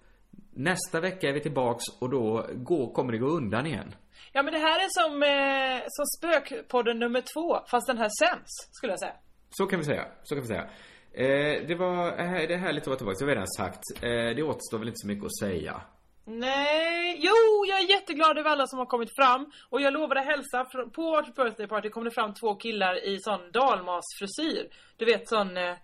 Nästa 0.53 0.99
vecka 0.99 1.29
är 1.29 1.33
vi 1.33 1.39
tillbaks 1.39 1.83
och 1.99 2.09
då 2.09 2.45
går, 2.53 2.93
kommer 2.93 3.11
det 3.11 3.17
gå 3.17 3.27
undan 3.27 3.65
igen. 3.65 3.95
Ja 4.33 4.43
men 4.43 4.53
det 4.53 4.59
här 4.59 4.79
är 4.79 4.87
som, 4.89 5.23
eh, 5.23 5.83
som 5.87 6.05
spökpodden 6.17 6.99
nummer 6.99 7.21
två, 7.33 7.67
fast 7.71 7.87
den 7.87 7.97
här 7.97 8.09
sänds, 8.25 8.49
skulle 8.71 8.91
jag 8.91 8.99
säga. 8.99 9.13
Så 9.49 9.65
kan 9.65 9.79
vi 9.79 9.85
säga. 9.85 10.05
Så 10.23 10.35
kan 10.35 10.41
vi 10.41 10.47
säga. 10.47 10.69
Eh, 11.17 11.67
det 11.67 11.75
var, 11.75 12.07
eh, 12.07 12.47
det 12.47 12.53
är 12.53 12.57
härligt 12.57 12.83
att 12.83 12.87
vara 12.87 12.97
tillbaka. 12.97 13.15
Det 13.19 13.23
har 13.25 13.27
vi 13.27 13.33
redan 13.35 13.47
sagt. 13.47 13.83
Eh, 14.01 14.35
det 14.35 14.43
återstår 14.43 14.77
väl 14.79 14.87
inte 14.87 14.97
så 14.97 15.07
mycket 15.07 15.25
att 15.25 15.37
säga. 15.39 15.81
Nej, 16.25 17.17
jo 17.21 17.65
jag 17.69 17.79
är 17.79 17.89
jätteglad 17.89 18.37
över 18.37 18.49
alla 18.49 18.67
som 18.67 18.79
har 18.79 18.85
kommit 18.85 19.15
fram. 19.15 19.51
Och 19.69 19.81
jag 19.81 19.93
lovade 19.93 20.21
hälsa, 20.21 20.65
på 20.95 21.01
vårt 21.01 21.35
birthday 21.35 21.67
party 21.67 21.89
kom 21.89 22.03
det 22.03 22.11
fram 22.11 22.33
två 22.33 22.55
killar 22.55 23.05
i 23.07 23.17
sån 23.19 23.51
dalmasfrisyr. 23.51 24.67
Du 24.97 25.05
vet 25.05 25.29
sån... 25.29 25.57
Eh, 25.57 25.75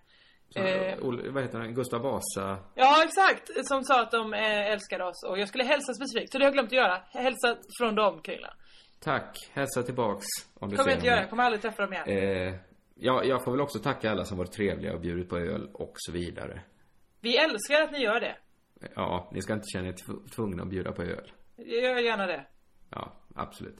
Så, 0.50 0.60
eh, 0.60 0.98
Ol- 0.98 1.30
vad 1.32 1.42
heter 1.42 1.58
han? 1.58 1.74
Gustav 1.74 2.00
Vasa. 2.00 2.58
Ja 2.74 3.04
exakt, 3.04 3.66
som 3.66 3.84
sa 3.84 4.00
att 4.02 4.10
de 4.10 4.34
eh, 4.34 4.72
älskade 4.72 5.04
oss 5.04 5.24
och 5.28 5.38
jag 5.38 5.48
skulle 5.48 5.64
hälsa 5.64 5.94
specifikt, 5.94 6.32
så 6.32 6.38
det 6.38 6.44
har 6.44 6.46
jag 6.46 6.52
glömt 6.54 6.68
att 6.68 6.72
göra. 6.72 7.00
Hälsa 7.12 7.56
från 7.78 7.94
dem 7.94 8.22
Kringlan. 8.22 8.54
Tack. 9.00 9.38
Hälsa 9.52 9.82
tillbaks 9.82 10.26
om 10.60 10.68
du 10.70 10.76
Kommer 10.76 10.90
jag 10.90 10.92
ser 10.92 10.92
inte 10.96 11.06
göra, 11.06 11.20
jag 11.20 11.30
kommer 11.30 11.44
aldrig 11.44 11.62
träffa 11.62 11.82
dem 11.82 11.92
igen. 11.92 12.08
Eh, 12.08 12.54
ja, 12.94 13.24
jag 13.24 13.44
får 13.44 13.50
väl 13.52 13.60
också 13.60 13.78
tacka 13.78 14.10
alla 14.10 14.24
som 14.24 14.38
varit 14.38 14.52
trevliga 14.52 14.94
och 14.94 15.00
bjudit 15.00 15.28
på 15.28 15.38
öl 15.38 15.70
och 15.74 15.92
så 15.96 16.12
vidare. 16.12 16.60
Vi 17.20 17.36
älskar 17.36 17.82
att 17.82 17.92
ni 17.92 17.98
gör 18.02 18.20
det. 18.20 18.36
Ja, 18.94 19.30
ni 19.32 19.42
ska 19.42 19.52
inte 19.52 19.66
känna 19.72 19.88
er 19.88 19.92
tv- 19.92 20.28
tvungna 20.34 20.62
att 20.62 20.68
bjuda 20.68 20.92
på 20.92 21.02
öl. 21.02 21.32
Jag 21.56 21.82
gör 21.82 21.96
gärna 21.98 22.26
det. 22.26 22.46
Ja, 22.90 23.12
absolut. 23.34 23.78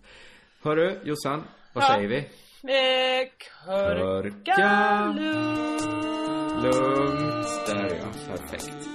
Hörru, 0.62 1.00
Jossan. 1.04 1.42
Vad 1.72 1.84
Ja. 1.84 1.88
säger 1.88 2.08
vi? 2.08 2.16
Eh, 2.16 3.28
körka 3.66 4.30
Körka. 4.44 5.04
lugnt. 5.06 5.84
Lugnt. 6.62 7.66
Där 7.66 7.96
ja, 8.00 8.36
perfekt. 8.36 8.88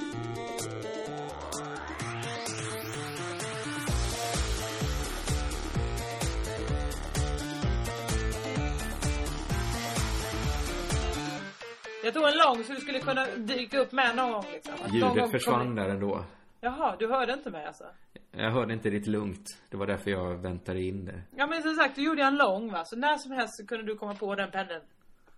Jag 12.09 12.13
tog 12.13 12.27
en 12.27 12.37
lång 12.37 12.63
så 12.63 12.73
du 12.73 12.79
skulle 12.79 12.99
kunna 12.99 13.25
dyka 13.35 13.79
upp 13.79 13.91
med 13.91 14.15
någon 14.15 14.31
gång 14.31 14.45
liksom. 14.51 14.73
Att 14.73 14.91
någon 14.91 14.99
gång 15.01 15.15
Ljudet 15.15 15.31
försvann 15.31 15.75
där 15.75 15.89
ändå. 15.89 16.25
Jaha, 16.61 16.95
du 16.99 17.07
hörde 17.07 17.33
inte 17.33 17.49
mig 17.49 17.65
alltså? 17.65 17.83
Jag 18.31 18.51
hörde 18.51 18.73
inte 18.73 18.89
ditt 18.89 19.07
lugnt. 19.07 19.45
Det 19.69 19.77
var 19.77 19.87
därför 19.87 20.11
jag 20.11 20.41
väntade 20.41 20.81
in 20.81 21.05
det. 21.05 21.21
Ja 21.35 21.47
men 21.47 21.61
som 21.61 21.75
sagt, 21.75 21.95
du 21.95 22.03
gjorde 22.03 22.23
en 22.23 22.35
lång 22.35 22.71
va? 22.71 22.85
Så 22.85 22.95
när 22.95 23.17
som 23.17 23.31
helst 23.31 23.57
så 23.57 23.67
kunde 23.67 23.85
du 23.85 23.95
komma 23.95 24.15
på 24.15 24.35
den 24.35 24.51
pendeln. 24.51 24.81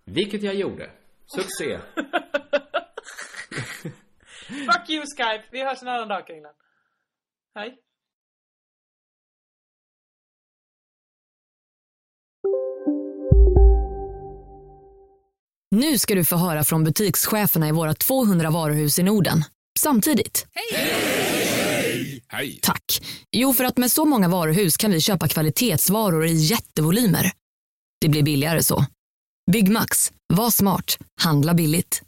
Vilket 0.04 0.42
jag 0.42 0.54
gjorde. 0.54 0.90
Succé. 1.26 1.78
Fuck 4.48 4.90
you 4.90 5.04
Skype, 5.16 5.44
vi 5.50 5.64
hörs 5.64 5.82
en 5.82 5.88
annan 5.88 6.08
dag 6.08 6.26
Kringlan. 6.26 6.54
Hej. 7.54 7.78
Nu 15.74 15.98
ska 15.98 16.14
du 16.14 16.24
få 16.24 16.36
höra 16.36 16.64
från 16.64 16.84
butikscheferna 16.84 17.68
i 17.68 17.72
våra 17.72 17.94
200 17.94 18.50
varuhus 18.50 18.98
i 18.98 19.02
Norden. 19.02 19.44
Samtidigt. 19.78 20.46
Hej! 22.30 22.58
Tack. 22.62 22.82
Jo, 23.32 23.52
för 23.52 23.64
att 23.64 23.76
med 23.76 23.90
så 23.92 24.04
många 24.04 24.28
varuhus 24.28 24.76
kan 24.76 24.90
vi 24.90 25.00
köpa 25.00 25.28
kvalitetsvaror 25.28 26.26
i 26.26 26.32
jättevolymer. 26.32 27.32
Det 28.00 28.08
blir 28.08 28.22
billigare 28.22 28.62
så. 28.62 28.86
Byggmax. 29.52 30.12
Var 30.34 30.50
smart. 30.50 30.98
Handla 31.20 31.54
billigt. 31.54 32.02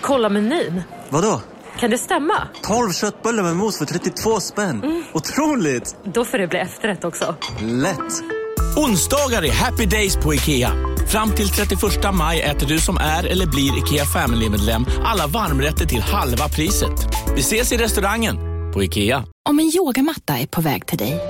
Kolla 0.00 0.28
menyn. 0.28 0.82
Vadå? 1.10 1.42
Kan 1.78 1.90
det 1.90 1.98
stämma? 1.98 2.48
12 2.62 2.92
köttbullar 2.92 3.42
med 3.42 3.56
mos 3.56 3.78
för 3.78 3.84
32 3.84 4.40
spänn. 4.40 5.04
Otroligt! 5.12 5.96
Då 6.04 6.24
får 6.24 6.38
det 6.38 6.46
bli 6.46 6.58
efterrätt 6.58 7.04
också. 7.04 7.36
Lätt! 7.60 8.43
Onsdagar 8.76 9.44
är 9.44 9.52
happy 9.52 9.86
days 9.86 10.16
på 10.16 10.34
IKEA. 10.34 10.72
Fram 11.08 11.30
till 11.30 11.48
31 11.48 11.80
maj 12.14 12.40
äter 12.40 12.66
du 12.66 12.78
som 12.78 12.96
är 12.96 13.24
eller 13.24 13.46
blir 13.46 13.78
IKEA 13.78 14.04
Family-medlem 14.04 14.86
alla 15.04 15.26
varmrätter 15.26 15.86
till 15.86 16.00
halva 16.00 16.48
priset. 16.48 17.06
Vi 17.34 17.40
ses 17.40 17.72
i 17.72 17.76
restaurangen 17.76 18.36
på 18.72 18.84
IKEA. 18.84 19.24
Om 19.48 19.58
en 19.58 19.72
yogamatta 19.76 20.38
är 20.38 20.46
på 20.46 20.60
väg 20.60 20.86
till 20.86 20.98
dig, 20.98 21.20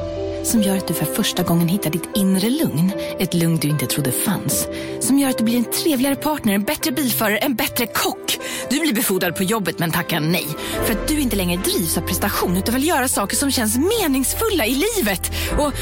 som 0.45 0.63
gör 0.63 0.77
att 0.77 0.89
du 0.89 0.95
för 0.95 1.05
första 1.05 1.43
gången 1.43 1.69
hittar 1.69 1.91
ditt 1.91 2.09
inre 2.15 2.51
lugn, 2.51 2.93
ett 3.19 3.35
lugn 3.35 3.57
du 3.57 3.69
inte 3.69 3.87
trodde 3.87 4.13
fanns, 4.13 4.69
som 5.01 5.19
gör 5.19 5.31
att 5.31 5.39
du 5.39 5.45
blir 5.45 5.57
en 5.57 5.65
trevligare 5.65 6.17
partner, 6.17 6.55
en 6.55 6.63
bättre 6.63 6.93
bilförare, 6.93 7.39
en 7.39 7.55
bättre 7.55 7.87
kock. 7.87 8.39
Du 8.71 8.81
blir 8.81 8.95
befordrad 8.95 9.37
på 9.37 9.43
jobbet 9.43 9.79
men 9.79 9.91
tackar 9.91 10.21
nej, 10.21 10.47
för 10.85 10.93
att 10.93 11.09
du 11.09 11.21
inte 11.21 11.37
längre 11.37 11.63
drivs 11.63 11.99
av 11.99 12.03
prestation 12.03 12.57
utan 12.57 12.75
vill 12.75 12.89
göra 12.89 13.09
saker 13.09 13.37
som 13.37 13.51
känns 13.51 13.77
meningsfulla 13.77 14.67
i 14.67 14.75
livet. 14.97 15.33
Och, 15.59 15.73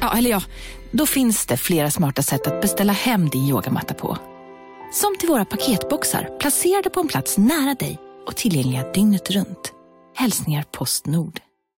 ja, 0.00 0.16
eller 0.18 0.30
ja, 0.30 0.42
då 0.92 1.06
finns 1.06 1.46
det 1.46 1.56
flera 1.56 1.90
smarta 1.90 2.22
sätt 2.22 2.46
att 2.46 2.60
beställa 2.60 2.92
hem 2.92 3.28
din 3.28 3.48
yogamatta 3.48 3.94
på. 3.94 4.18
Som 4.92 5.16
till 5.18 5.28
våra 5.28 5.44
paketboxar 5.44 6.38
placerade 6.40 6.90
på 6.90 7.00
en 7.00 7.08
plats 7.08 7.38
nära 7.38 7.74
dig 7.74 7.98
och 8.26 8.36
tillgängliga 8.36 8.92
dygnet 8.92 9.30
runt. 9.30 9.72
Hälsningar 10.16 10.64
Postnord. 10.72 11.40